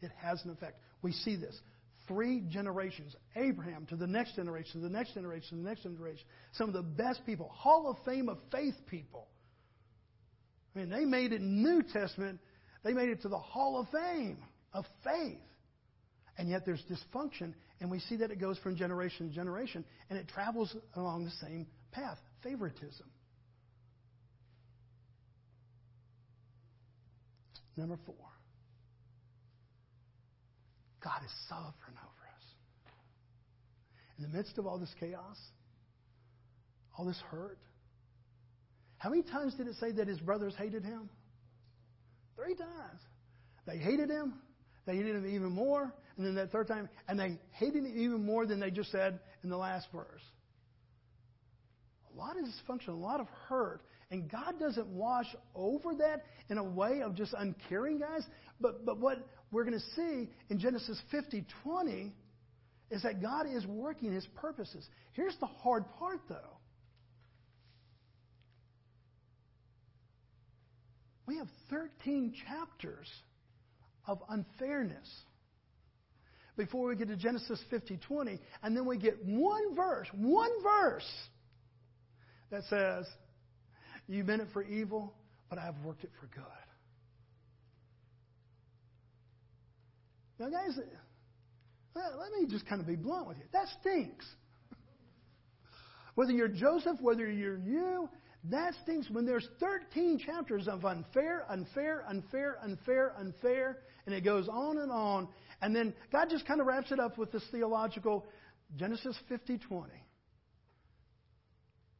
It 0.00 0.10
has 0.22 0.42
an 0.44 0.50
effect. 0.50 0.78
We 1.02 1.12
see 1.12 1.36
this. 1.36 1.60
Three 2.08 2.42
generations, 2.48 3.14
Abraham 3.34 3.84
to 3.86 3.96
the 3.96 4.06
next 4.06 4.36
generation, 4.36 4.80
to 4.80 4.88
the 4.88 4.92
next 4.92 5.14
generation, 5.14 5.58
to 5.58 5.62
the 5.62 5.68
next 5.68 5.82
generation. 5.82 6.24
Some 6.52 6.68
of 6.68 6.74
the 6.74 6.82
best 6.82 7.26
people, 7.26 7.48
Hall 7.48 7.90
of 7.90 7.96
Fame 8.04 8.28
of 8.28 8.38
faith 8.50 8.74
people. 8.86 9.28
Mean, 10.76 10.90
they 10.90 11.06
made 11.06 11.32
it 11.32 11.40
New 11.40 11.82
Testament, 11.82 12.38
they 12.84 12.92
made 12.92 13.08
it 13.08 13.22
to 13.22 13.28
the 13.28 13.38
Hall 13.38 13.80
of 13.80 13.88
Fame 13.88 14.36
of 14.74 14.84
faith. 15.02 15.38
And 16.36 16.50
yet 16.50 16.66
there's 16.66 16.82
dysfunction, 16.82 17.54
and 17.80 17.90
we 17.90 17.98
see 17.98 18.16
that 18.16 18.30
it 18.30 18.38
goes 18.38 18.58
from 18.58 18.76
generation 18.76 19.30
to 19.30 19.34
generation, 19.34 19.86
and 20.10 20.18
it 20.18 20.28
travels 20.28 20.76
along 20.94 21.24
the 21.24 21.30
same 21.46 21.66
path 21.92 22.18
favoritism. 22.42 23.06
Number 27.78 27.98
four, 28.04 28.14
God 31.02 31.20
is 31.24 31.32
sovereign 31.48 31.96
over 31.96 32.26
us. 32.36 32.44
In 34.18 34.24
the 34.24 34.36
midst 34.36 34.58
of 34.58 34.66
all 34.66 34.78
this 34.78 34.94
chaos, 35.00 35.38
all 36.98 37.06
this 37.06 37.20
hurt, 37.30 37.58
how 38.98 39.10
many 39.10 39.22
times 39.22 39.54
did 39.54 39.68
it 39.68 39.76
say 39.80 39.92
that 39.92 40.08
his 40.08 40.20
brothers 40.20 40.54
hated 40.56 40.84
him? 40.84 41.08
Three 42.36 42.54
times. 42.54 43.00
They 43.66 43.78
hated 43.78 44.10
him, 44.10 44.34
they 44.86 44.96
hated 44.96 45.16
him 45.16 45.26
even 45.26 45.50
more, 45.50 45.92
and 46.16 46.26
then 46.26 46.36
that 46.36 46.52
third 46.52 46.68
time, 46.68 46.88
and 47.08 47.18
they 47.18 47.38
hated 47.52 47.84
him 47.84 47.92
even 47.96 48.24
more 48.24 48.46
than 48.46 48.60
they 48.60 48.70
just 48.70 48.92
said 48.92 49.18
in 49.42 49.50
the 49.50 49.56
last 49.56 49.88
verse. 49.92 50.22
A 52.14 52.18
lot 52.18 52.36
of 52.38 52.44
dysfunction, 52.44 52.88
a 52.88 52.92
lot 52.92 53.20
of 53.20 53.26
hurt, 53.48 53.82
and 54.10 54.30
God 54.30 54.60
doesn't 54.60 54.86
wash 54.86 55.26
over 55.54 55.94
that 55.96 56.24
in 56.48 56.58
a 56.58 56.64
way 56.64 57.02
of 57.02 57.14
just 57.16 57.34
uncaring, 57.36 57.98
guys. 57.98 58.24
But, 58.60 58.86
but 58.86 58.98
what 58.98 59.18
we're 59.50 59.64
going 59.64 59.78
to 59.78 59.86
see 59.96 60.30
in 60.48 60.58
Genesis 60.60 61.00
50 61.10 61.44
20 61.64 62.14
is 62.90 63.02
that 63.02 63.20
God 63.20 63.46
is 63.52 63.66
working 63.66 64.12
his 64.12 64.26
purposes. 64.36 64.86
Here's 65.12 65.36
the 65.40 65.46
hard 65.46 65.84
part, 65.98 66.20
though. 66.28 66.55
We 71.26 71.38
have 71.38 71.48
13 71.70 72.34
chapters 72.46 73.08
of 74.06 74.22
unfairness 74.28 75.08
before 76.56 76.88
we 76.88 76.96
get 76.96 77.08
to 77.08 77.16
Genesis 77.16 77.60
50 77.70 77.98
20, 77.98 78.40
and 78.62 78.76
then 78.76 78.86
we 78.86 78.96
get 78.96 79.22
one 79.24 79.74
verse, 79.74 80.06
one 80.14 80.50
verse 80.62 81.10
that 82.50 82.62
says, 82.70 83.06
you 84.08 84.22
meant 84.24 84.42
it 84.42 84.48
for 84.52 84.62
evil, 84.62 85.12
but 85.50 85.58
I 85.58 85.64
have 85.64 85.74
worked 85.84 86.04
it 86.04 86.10
for 86.20 86.26
good. 86.26 86.44
Now, 90.38 90.50
guys, 90.50 90.78
let 91.94 92.32
me 92.40 92.46
just 92.48 92.66
kind 92.68 92.80
of 92.80 92.86
be 92.86 92.94
blunt 92.94 93.26
with 93.26 93.38
you. 93.38 93.44
That 93.52 93.66
stinks. 93.80 94.26
Whether 96.14 96.32
you're 96.32 96.48
Joseph, 96.48 96.98
whether 97.00 97.30
you're 97.30 97.58
you, 97.58 98.08
that 98.50 98.74
stinks 98.82 99.10
when 99.10 99.24
there's 99.26 99.48
13 99.60 100.18
chapters 100.18 100.68
of 100.68 100.84
unfair, 100.84 101.44
unfair, 101.48 102.04
unfair, 102.08 102.58
unfair, 102.62 103.12
unfair, 103.18 103.78
and 104.04 104.14
it 104.14 104.24
goes 104.24 104.48
on 104.48 104.78
and 104.78 104.92
on. 104.92 105.28
And 105.62 105.74
then 105.74 105.94
God 106.12 106.28
just 106.30 106.46
kind 106.46 106.60
of 106.60 106.66
wraps 106.66 106.92
it 106.92 107.00
up 107.00 107.18
with 107.18 107.32
this 107.32 107.42
theological 107.50 108.26
Genesis 108.76 109.16
50 109.28 109.58
20. 109.58 109.92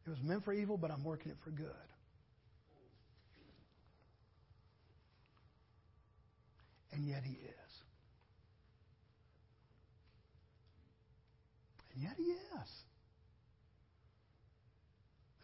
It 0.07 0.11
was 0.11 0.19
meant 0.23 0.45
for 0.45 0.53
evil, 0.53 0.77
but 0.77 0.91
I'm 0.91 1.03
working 1.03 1.33
it 1.33 1.39
for 1.43 1.51
good. 1.51 1.67
And 6.93 7.07
yet 7.07 7.23
he 7.25 7.33
is. 7.33 7.73
And 11.95 12.05
yet 12.05 12.15
he 12.17 12.25
is. 12.25 12.69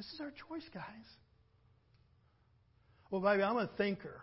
This 0.02 0.14
is 0.14 0.20
our 0.20 0.32
choice, 0.32 0.68
guys. 0.74 0.84
Well, 3.12 3.20
baby, 3.20 3.44
I'm 3.44 3.56
a 3.56 3.68
thinker. 3.78 4.20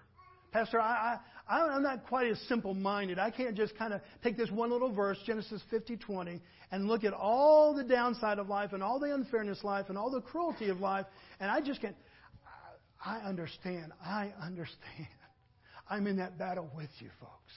Pastor, 0.51 0.77
I, 0.77 1.19
I, 1.47 1.57
I'm 1.57 1.83
not 1.83 2.05
quite 2.07 2.27
as 2.27 2.37
simple 2.49 2.73
minded. 2.73 3.17
I 3.17 3.31
can't 3.31 3.55
just 3.55 3.77
kind 3.77 3.93
of 3.93 4.01
take 4.21 4.35
this 4.35 4.51
one 4.51 4.71
little 4.71 4.91
verse, 4.91 5.17
Genesis 5.25 5.61
50 5.71 5.95
20, 5.95 6.41
and 6.73 6.87
look 6.89 7.05
at 7.05 7.13
all 7.13 7.73
the 7.73 7.85
downside 7.85 8.39
of 8.39 8.49
life 8.49 8.73
and 8.73 8.83
all 8.83 8.99
the 8.99 9.13
unfairness 9.13 9.59
of 9.59 9.63
life 9.63 9.85
and 9.87 9.97
all 9.97 10.11
the 10.11 10.19
cruelty 10.19 10.67
of 10.67 10.81
life, 10.81 11.05
and 11.39 11.49
I 11.49 11.61
just 11.61 11.79
can't. 11.79 11.95
I 13.05 13.19
understand. 13.19 13.93
I 14.03 14.33
understand. 14.43 15.07
I'm 15.89 16.07
in 16.07 16.17
that 16.17 16.37
battle 16.37 16.69
with 16.75 16.89
you, 16.99 17.07
folks. 17.21 17.53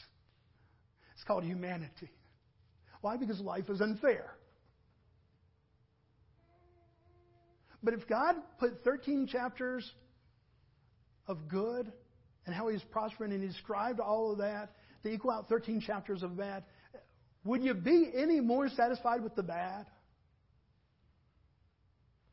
It's 1.14 1.24
called 1.24 1.42
humanity. 1.42 2.10
Why? 3.00 3.16
Because 3.16 3.40
life 3.40 3.68
is 3.68 3.80
unfair. 3.80 4.36
But 7.82 7.94
if 7.94 8.06
God 8.08 8.36
put 8.58 8.84
13 8.84 9.26
chapters 9.26 9.90
of 11.26 11.48
good 11.48 11.90
and 12.46 12.54
how 12.54 12.68
He's 12.68 12.82
prospering 12.90 13.32
and 13.32 13.42
He 13.42 13.48
described 13.48 14.00
all 14.00 14.32
of 14.32 14.38
that 14.38 14.70
to 15.02 15.10
equal 15.10 15.32
out 15.32 15.48
13 15.48 15.80
chapters 15.80 16.22
of 16.22 16.36
bad, 16.36 16.64
would 17.44 17.62
you 17.62 17.74
be 17.74 18.10
any 18.14 18.40
more 18.40 18.68
satisfied 18.68 19.22
with 19.22 19.34
the 19.34 19.42
bad? 19.42 19.86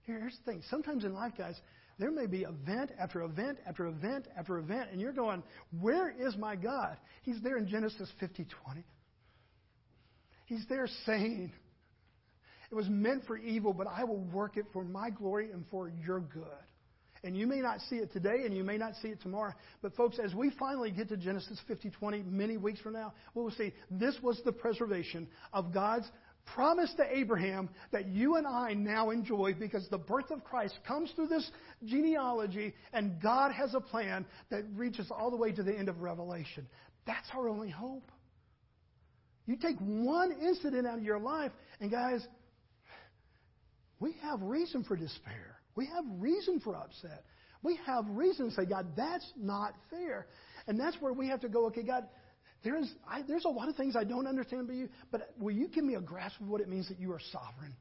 Here's 0.03 0.35
the 0.37 0.51
thing. 0.51 0.63
Sometimes 0.69 1.03
in 1.03 1.13
life, 1.13 1.33
guys, 1.37 1.55
there 1.99 2.11
may 2.11 2.27
be 2.27 2.43
event 2.43 2.91
after 2.99 3.21
event 3.21 3.59
after 3.67 3.87
event 3.87 4.27
after 4.37 4.57
event, 4.57 4.89
and 4.91 5.01
you're 5.01 5.11
going, 5.11 5.43
Where 5.79 6.09
is 6.09 6.35
my 6.37 6.55
God? 6.55 6.97
He's 7.23 7.41
there 7.43 7.57
in 7.57 7.67
Genesis 7.67 8.09
50 8.19 8.47
20. 8.63 8.83
He's 10.45 10.65
there 10.67 10.87
saying, 11.05 11.51
It 12.72 12.76
was 12.76 12.88
meant 12.88 13.26
for 13.26 13.38
evil, 13.38 13.74
but 13.74 13.88
I 13.88 14.03
will 14.03 14.20
work 14.20 14.57
it 14.57 14.65
for 14.72 14.84
my 14.84 15.09
glory 15.09 15.51
and 15.51 15.65
for 15.72 15.91
your 16.05 16.20
good. 16.20 16.43
And 17.24 17.36
you 17.36 17.47
may 17.47 17.59
not 17.59 17.82
see 17.89 17.97
it 17.97 18.13
today 18.13 18.43
and 18.45 18.55
you 18.55 18.63
may 18.63 18.78
not 18.78 18.93
see 19.01 19.09
it 19.09 19.22
tomorrow. 19.22 19.53
But 19.82 19.95
folks, 19.95 20.20
as 20.24 20.34
we 20.34 20.51
finally 20.51 20.91
get 20.91 21.09
to 21.09 21.17
Genesis 21.17 21.59
50, 21.67 21.89
20, 21.89 22.24
many 22.24 22.57
weeks 22.57 22.80
from 22.80 22.93
now, 22.93 23.13
we'll 23.34 23.51
see 23.51 23.74
this 23.91 24.15
was 24.22 24.39
the 24.45 24.53
preservation 24.53 25.28
of 25.51 25.74
God's 25.74 26.09
promise 26.45 26.91
to 26.97 27.03
Abraham 27.15 27.70
that 27.91 28.07
you 28.07 28.36
and 28.36 28.47
I 28.47 28.74
now 28.74 29.09
enjoy 29.09 29.53
because 29.59 29.88
the 29.89 29.97
birth 29.97 30.32
of 30.32 30.43
Christ 30.43 30.76
comes 30.88 31.11
through 31.11 31.28
this 31.28 31.49
genealogy 31.86 32.74
and 32.93 33.22
God 33.22 33.51
has 33.51 33.74
a 33.74 33.82
plan 33.82 34.26
that 34.49 34.63
reaches 34.76 35.11
all 35.11 35.30
the 35.30 35.38
way 35.38 35.51
to 35.51 35.63
the 35.63 35.78
end 35.78 35.89
of 35.89 36.01
Revelation. 36.01 36.67
That's 37.05 37.28
our 37.34 37.49
only 37.49 37.70
hope. 37.70 38.11
You 39.45 39.57
take 39.57 39.78
one 39.80 40.32
incident 40.32 40.86
out 40.86 40.99
of 40.99 41.03
your 41.03 41.17
life, 41.17 41.51
and 41.82 41.89
guys, 41.89 42.22
we 43.99 44.15
have 44.21 44.41
reason 44.41 44.83
for 44.83 44.95
despair. 44.95 45.57
We 45.75 45.85
have 45.87 46.05
reason 46.17 46.59
for 46.59 46.75
upset. 46.75 47.23
We 47.61 47.79
have 47.85 48.05
reason 48.09 48.49
to 48.49 48.55
say, 48.55 48.65
God, 48.65 48.87
that's 48.95 49.29
not 49.37 49.73
fair. 49.89 50.27
And 50.67 50.79
that's 50.79 50.97
where 51.01 51.13
we 51.13 51.27
have 51.27 51.41
to 51.41 51.49
go, 51.49 51.65
okay, 51.67 51.83
God, 51.83 52.07
there 52.63 52.77
is, 52.77 52.89
I, 53.07 53.21
there's 53.27 53.45
a 53.45 53.49
lot 53.49 53.69
of 53.69 53.75
things 53.75 53.95
I 53.95 54.03
don't 54.03 54.27
understand 54.27 54.63
about 54.63 54.75
you, 54.75 54.89
but 55.11 55.33
will 55.37 55.53
you 55.53 55.67
give 55.67 55.83
me 55.83 55.95
a 55.95 56.01
grasp 56.01 56.39
of 56.41 56.47
what 56.47 56.61
it 56.61 56.69
means 56.69 56.87
that 56.89 56.99
you 56.99 57.11
are 57.13 57.21
sovereign? 57.31 57.75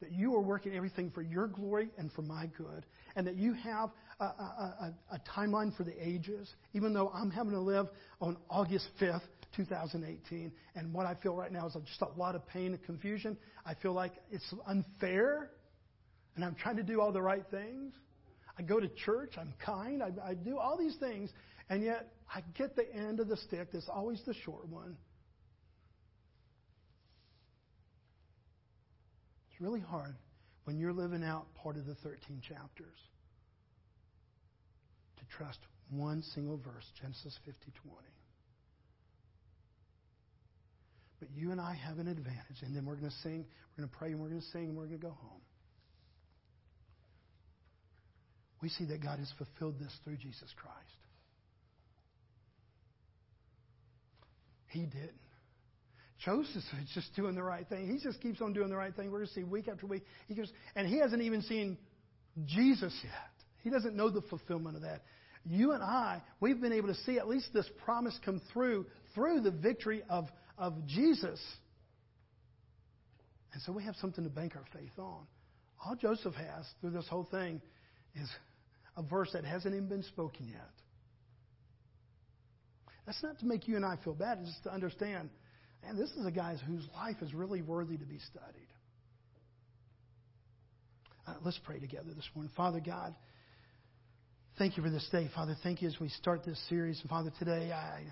That 0.00 0.12
you 0.12 0.34
are 0.34 0.40
working 0.40 0.74
everything 0.74 1.10
for 1.10 1.22
your 1.22 1.46
glory 1.46 1.90
and 1.96 2.12
for 2.12 2.22
my 2.22 2.46
good, 2.58 2.84
and 3.16 3.26
that 3.26 3.36
you 3.36 3.54
have 3.54 3.90
a, 4.20 4.24
a, 4.24 4.94
a, 5.10 5.14
a 5.14 5.20
timeline 5.36 5.74
for 5.76 5.84
the 5.84 5.94
ages, 6.00 6.52
even 6.74 6.92
though 6.92 7.10
I'm 7.14 7.30
having 7.30 7.52
to 7.52 7.60
live 7.60 7.86
on 8.20 8.36
August 8.50 8.88
5th, 9.00 9.22
2018, 9.56 10.52
and 10.74 10.92
what 10.92 11.06
I 11.06 11.14
feel 11.14 11.34
right 11.34 11.52
now 11.52 11.66
is 11.66 11.74
just 11.74 12.02
a 12.02 12.18
lot 12.18 12.34
of 12.34 12.46
pain 12.48 12.66
and 12.72 12.82
confusion. 12.84 13.36
I 13.64 13.74
feel 13.74 13.92
like 13.92 14.12
it's 14.30 14.54
unfair 14.66 15.50
and 16.36 16.44
I'm 16.44 16.54
trying 16.54 16.76
to 16.76 16.82
do 16.82 17.00
all 17.00 17.12
the 17.12 17.22
right 17.22 17.44
things. 17.50 17.92
I 18.58 18.62
go 18.62 18.78
to 18.78 18.88
church, 18.88 19.34
I'm 19.38 19.52
kind, 19.64 20.02
I, 20.02 20.12
I 20.30 20.34
do 20.34 20.58
all 20.58 20.78
these 20.78 20.96
things, 20.96 21.30
and 21.68 21.82
yet 21.82 22.12
I 22.32 22.42
get 22.56 22.76
the 22.76 22.92
end 22.94 23.20
of 23.20 23.28
the 23.28 23.36
stick 23.36 23.68
that's 23.72 23.88
always 23.88 24.20
the 24.26 24.34
short 24.44 24.68
one. 24.68 24.96
It's 29.50 29.60
really 29.60 29.80
hard 29.80 30.14
when 30.64 30.78
you're 30.78 30.92
living 30.92 31.24
out 31.24 31.46
part 31.54 31.76
of 31.76 31.86
the 31.86 31.94
13 31.96 32.42
chapters 32.48 32.96
to 35.18 35.24
trust 35.36 35.58
one 35.90 36.22
single 36.34 36.56
verse, 36.56 36.84
Genesis 37.00 37.38
50 37.44 37.72
20. 37.82 37.96
But 41.24 41.40
you 41.40 41.52
and 41.52 41.60
I 41.60 41.74
have 41.74 41.98
an 41.98 42.08
advantage, 42.08 42.60
and 42.62 42.76
then 42.76 42.84
we're 42.84 42.96
going 42.96 43.10
to 43.10 43.16
sing, 43.22 43.46
we're 43.76 43.82
going 43.82 43.88
to 43.88 43.96
pray, 43.96 44.10
and 44.10 44.20
we're 44.20 44.28
going 44.28 44.40
to 44.40 44.46
sing, 44.48 44.64
and 44.64 44.76
we're 44.76 44.86
going 44.86 45.00
to 45.00 45.06
go 45.06 45.16
home. 45.18 45.40
we 48.64 48.70
see 48.70 48.86
that 48.86 49.02
God 49.02 49.18
has 49.18 49.30
fulfilled 49.36 49.78
this 49.78 49.92
through 50.04 50.16
Jesus 50.16 50.50
Christ. 50.56 50.78
He 54.68 54.86
didn't. 54.86 55.20
Joseph 56.24 56.56
is 56.56 56.90
just 56.94 57.14
doing 57.14 57.34
the 57.34 57.42
right 57.42 57.68
thing. 57.68 57.92
He 57.92 58.02
just 58.02 58.22
keeps 58.22 58.40
on 58.40 58.54
doing 58.54 58.70
the 58.70 58.76
right 58.76 58.96
thing. 58.96 59.10
We're 59.10 59.18
going 59.18 59.28
to 59.28 59.34
see 59.34 59.44
week 59.44 59.68
after 59.68 59.86
week. 59.86 60.02
He 60.28 60.34
goes, 60.34 60.50
and 60.74 60.88
he 60.88 60.98
hasn't 60.98 61.20
even 61.20 61.42
seen 61.42 61.76
Jesus 62.46 62.98
yet. 63.04 63.12
He 63.62 63.68
doesn't 63.68 63.94
know 63.94 64.08
the 64.08 64.22
fulfillment 64.22 64.76
of 64.76 64.82
that. 64.82 65.02
You 65.44 65.72
and 65.72 65.82
I, 65.82 66.22
we've 66.40 66.58
been 66.58 66.72
able 66.72 66.88
to 66.88 66.98
see 67.02 67.18
at 67.18 67.28
least 67.28 67.48
this 67.52 67.68
promise 67.84 68.18
come 68.24 68.40
through 68.50 68.86
through 69.14 69.42
the 69.42 69.50
victory 69.50 70.02
of, 70.08 70.24
of 70.58 70.86
Jesus. 70.86 71.40
And 73.52 73.62
so 73.62 73.72
we 73.72 73.84
have 73.84 73.96
something 73.96 74.24
to 74.24 74.30
bank 74.30 74.54
our 74.56 74.64
faith 74.72 74.98
on. 74.98 75.26
All 75.84 75.96
Joseph 75.96 76.34
has 76.34 76.66
through 76.80 76.90
this 76.90 77.06
whole 77.08 77.28
thing 77.30 77.60
is 78.14 78.28
a 78.96 79.02
verse 79.02 79.30
that 79.32 79.44
hasn't 79.44 79.74
even 79.74 79.88
been 79.88 80.02
spoken 80.02 80.48
yet. 80.48 80.70
That's 83.06 83.22
not 83.22 83.38
to 83.40 83.46
make 83.46 83.68
you 83.68 83.76
and 83.76 83.84
I 83.84 83.96
feel 84.02 84.14
bad, 84.14 84.38
it's 84.40 84.50
just 84.50 84.64
to 84.64 84.72
understand, 84.72 85.28
and 85.86 85.98
this 85.98 86.10
is 86.12 86.24
a 86.26 86.30
guy 86.30 86.56
whose 86.66 86.88
life 86.94 87.16
is 87.20 87.34
really 87.34 87.60
worthy 87.60 87.98
to 87.98 88.04
be 88.04 88.18
studied. 88.30 88.68
Uh, 91.26 91.34
let's 91.44 91.58
pray 91.64 91.78
together 91.78 92.12
this 92.14 92.28
morning. 92.34 92.52
Father 92.56 92.80
God, 92.80 93.14
thank 94.58 94.76
you 94.76 94.82
for 94.82 94.90
this 94.90 95.06
day. 95.10 95.28
Father, 95.34 95.56
thank 95.62 95.82
you 95.82 95.88
as 95.88 95.98
we 96.00 96.08
start 96.08 96.44
this 96.44 96.60
series. 96.68 97.00
And 97.00 97.10
Father, 97.10 97.32
today, 97.38 97.72
I, 97.72 98.02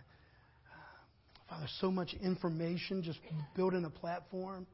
Father, 1.53 1.66
so 1.80 1.90
much 1.90 2.14
information 2.22 3.03
just 3.03 3.18
building 3.55 3.84
a 3.84 3.90
platform. 3.90 4.66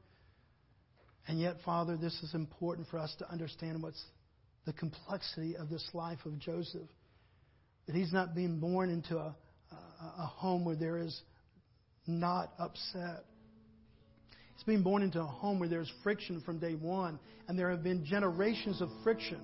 And 1.27 1.37
yet, 1.37 1.57
Father, 1.65 1.97
this 1.97 2.13
is 2.23 2.33
important 2.33 2.87
for 2.87 2.97
us 2.97 3.13
to 3.19 3.29
understand 3.29 3.83
what's 3.83 4.01
the 4.65 4.71
complexity 4.71 5.57
of 5.57 5.69
this 5.69 5.85
life 5.93 6.19
of 6.25 6.39
Joseph. 6.39 6.87
That 7.85 7.95
he's 7.95 8.13
not 8.13 8.33
being 8.33 8.61
born 8.61 8.89
into 8.89 9.17
a, 9.17 9.35
a, 9.71 9.75
a 10.19 10.25
home 10.25 10.63
where 10.63 10.77
there 10.77 10.97
is 10.97 11.19
not 12.07 12.53
upset. 12.57 13.25
He's 14.55 14.63
being 14.63 14.83
born 14.83 15.03
into 15.03 15.19
a 15.19 15.25
home 15.25 15.59
where 15.59 15.69
there's 15.69 15.91
friction 16.01 16.41
from 16.45 16.59
day 16.59 16.75
one, 16.75 17.19
and 17.49 17.59
there 17.59 17.71
have 17.71 17.83
been 17.83 18.05
generations 18.05 18.81
of 18.81 18.89
friction. 19.03 19.41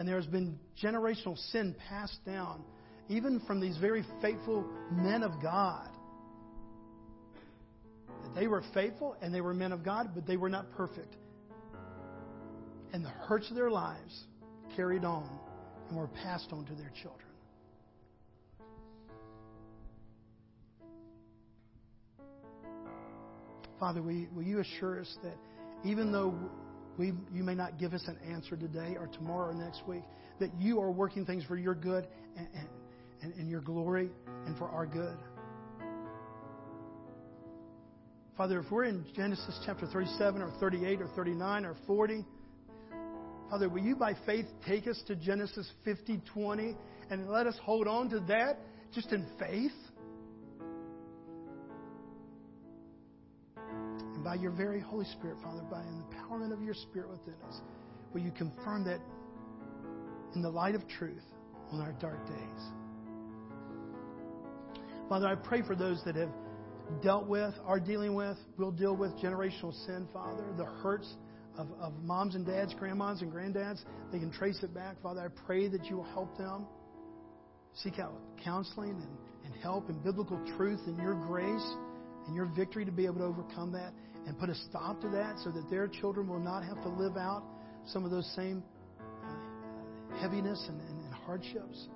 And 0.00 0.08
there 0.08 0.16
has 0.16 0.26
been 0.26 0.58
generational 0.82 1.38
sin 1.52 1.76
passed 1.88 2.18
down, 2.26 2.64
even 3.08 3.40
from 3.46 3.60
these 3.60 3.76
very 3.76 4.04
faithful 4.20 4.68
men 4.90 5.22
of 5.22 5.40
God. 5.40 5.93
They 8.34 8.46
were 8.46 8.62
faithful 8.72 9.16
and 9.22 9.34
they 9.34 9.40
were 9.40 9.54
men 9.54 9.72
of 9.72 9.84
God, 9.84 10.10
but 10.14 10.26
they 10.26 10.36
were 10.36 10.48
not 10.48 10.70
perfect 10.72 11.16
and 12.94 13.04
the 13.04 13.10
hurts 13.10 13.50
of 13.50 13.56
their 13.56 13.72
lives 13.72 14.26
carried 14.76 15.04
on 15.04 15.28
and 15.88 15.98
were 15.98 16.06
passed 16.06 16.52
on 16.52 16.64
to 16.64 16.74
their 16.76 16.92
children. 17.02 17.28
Father, 23.80 24.00
will 24.00 24.44
you 24.44 24.60
assure 24.60 25.00
us 25.00 25.12
that 25.24 25.36
even 25.84 26.12
though 26.12 26.32
we, 26.96 27.12
you 27.32 27.42
may 27.42 27.56
not 27.56 27.80
give 27.80 27.92
us 27.94 28.04
an 28.06 28.16
answer 28.32 28.56
today 28.56 28.96
or 28.96 29.08
tomorrow 29.08 29.50
or 29.50 29.54
next 29.54 29.82
week, 29.88 30.04
that 30.38 30.50
you 30.60 30.80
are 30.80 30.92
working 30.92 31.26
things 31.26 31.42
for 31.44 31.56
your 31.56 31.74
good 31.74 32.06
and, 32.36 32.46
and, 33.22 33.34
and 33.34 33.50
your 33.50 33.60
glory 33.60 34.08
and 34.46 34.56
for 34.56 34.68
our 34.68 34.86
good? 34.86 35.16
Father, 38.36 38.58
if 38.58 38.70
we're 38.70 38.84
in 38.84 39.04
Genesis 39.14 39.60
chapter 39.64 39.86
37 39.86 40.42
or 40.42 40.50
38 40.58 41.00
or 41.00 41.06
39 41.14 41.64
or 41.64 41.76
40, 41.86 42.24
Father, 43.48 43.68
will 43.68 43.82
you 43.82 43.94
by 43.94 44.14
faith 44.26 44.46
take 44.66 44.88
us 44.88 45.00
to 45.06 45.14
Genesis 45.14 45.70
50 45.84 46.20
20 46.32 46.76
and 47.10 47.28
let 47.28 47.46
us 47.46 47.56
hold 47.62 47.86
on 47.86 48.08
to 48.10 48.18
that 48.20 48.58
just 48.92 49.12
in 49.12 49.24
faith? 49.38 49.70
And 53.56 54.24
by 54.24 54.34
your 54.34 54.50
very 54.50 54.80
Holy 54.80 55.04
Spirit, 55.04 55.36
Father, 55.40 55.62
by 55.70 55.82
the 55.82 56.16
empowerment 56.16 56.52
of 56.52 56.60
your 56.60 56.74
Spirit 56.74 57.10
within 57.10 57.34
us, 57.46 57.60
will 58.12 58.22
you 58.22 58.32
confirm 58.32 58.84
that 58.84 58.98
in 60.34 60.42
the 60.42 60.50
light 60.50 60.74
of 60.74 60.82
truth 60.88 61.22
on 61.70 61.80
our 61.80 61.92
dark 62.00 62.26
days? 62.26 62.62
Father, 65.08 65.28
I 65.28 65.36
pray 65.36 65.62
for 65.62 65.76
those 65.76 66.02
that 66.04 66.16
have 66.16 66.30
dealt 67.02 67.26
with, 67.26 67.54
are 67.64 67.80
dealing 67.80 68.14
with, 68.14 68.36
will 68.56 68.72
deal 68.72 68.96
with 68.96 69.12
generational 69.18 69.72
sin, 69.86 70.08
Father, 70.12 70.44
the 70.56 70.64
hurts 70.64 71.08
of, 71.56 71.68
of 71.80 71.92
moms 72.02 72.34
and 72.34 72.46
dads, 72.46 72.74
grandmas 72.74 73.22
and 73.22 73.32
granddads. 73.32 73.82
They 74.12 74.18
can 74.18 74.30
trace 74.30 74.62
it 74.62 74.74
back. 74.74 75.00
Father, 75.02 75.20
I 75.20 75.46
pray 75.46 75.68
that 75.68 75.86
you 75.86 75.96
will 75.96 76.04
help 76.12 76.36
them 76.36 76.66
seek 77.74 77.98
out 77.98 78.14
counseling 78.42 78.90
and, 78.90 79.18
and 79.44 79.62
help 79.62 79.88
and 79.88 80.02
biblical 80.02 80.38
truth 80.56 80.80
and 80.86 80.98
your 80.98 81.14
grace 81.26 81.74
and 82.26 82.34
your 82.34 82.46
victory 82.46 82.84
to 82.84 82.92
be 82.92 83.06
able 83.06 83.18
to 83.18 83.24
overcome 83.24 83.72
that 83.72 83.92
and 84.26 84.38
put 84.38 84.48
a 84.48 84.54
stop 84.54 85.00
to 85.00 85.08
that 85.08 85.38
so 85.42 85.50
that 85.50 85.68
their 85.70 85.88
children 85.88 86.28
will 86.28 86.40
not 86.40 86.64
have 86.64 86.80
to 86.82 86.88
live 86.88 87.16
out 87.16 87.42
some 87.86 88.04
of 88.04 88.10
those 88.10 88.30
same 88.34 88.62
uh, 89.00 90.16
heaviness 90.18 90.64
and, 90.68 90.80
and, 90.80 91.04
and 91.04 91.14
hardships. 91.14 91.88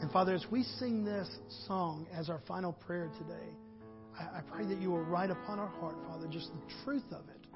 And 0.00 0.10
Father, 0.12 0.34
as 0.34 0.46
we 0.50 0.62
sing 0.62 1.04
this 1.04 1.28
song 1.66 2.06
as 2.12 2.30
our 2.30 2.40
final 2.46 2.72
prayer 2.72 3.10
today, 3.18 3.48
I, 4.18 4.38
I 4.38 4.40
pray 4.52 4.64
that 4.66 4.80
you 4.80 4.90
will 4.90 5.02
write 5.02 5.30
upon 5.30 5.58
our 5.58 5.68
heart, 5.68 5.96
Father, 6.06 6.28
just 6.28 6.50
the 6.52 6.84
truth 6.84 7.06
of 7.10 7.22
it, 7.28 7.46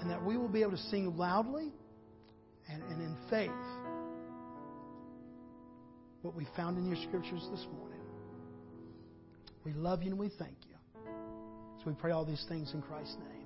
and 0.00 0.10
that 0.10 0.24
we 0.24 0.36
will 0.36 0.48
be 0.48 0.62
able 0.62 0.72
to 0.72 0.82
sing 0.90 1.16
loudly 1.16 1.72
and, 2.68 2.82
and 2.82 3.00
in 3.00 3.16
faith 3.30 3.50
what 6.22 6.34
we 6.34 6.46
found 6.56 6.76
in 6.76 6.86
your 6.86 6.96
scriptures 7.06 7.46
this 7.52 7.64
morning. 7.72 8.00
We 9.64 9.72
love 9.72 10.02
you 10.02 10.10
and 10.10 10.18
we 10.18 10.30
thank 10.38 10.56
you. 10.68 10.74
So 11.78 11.84
we 11.86 11.92
pray 11.94 12.10
all 12.10 12.24
these 12.24 12.44
things 12.48 12.72
in 12.74 12.82
Christ's 12.82 13.16
name. 13.16 13.45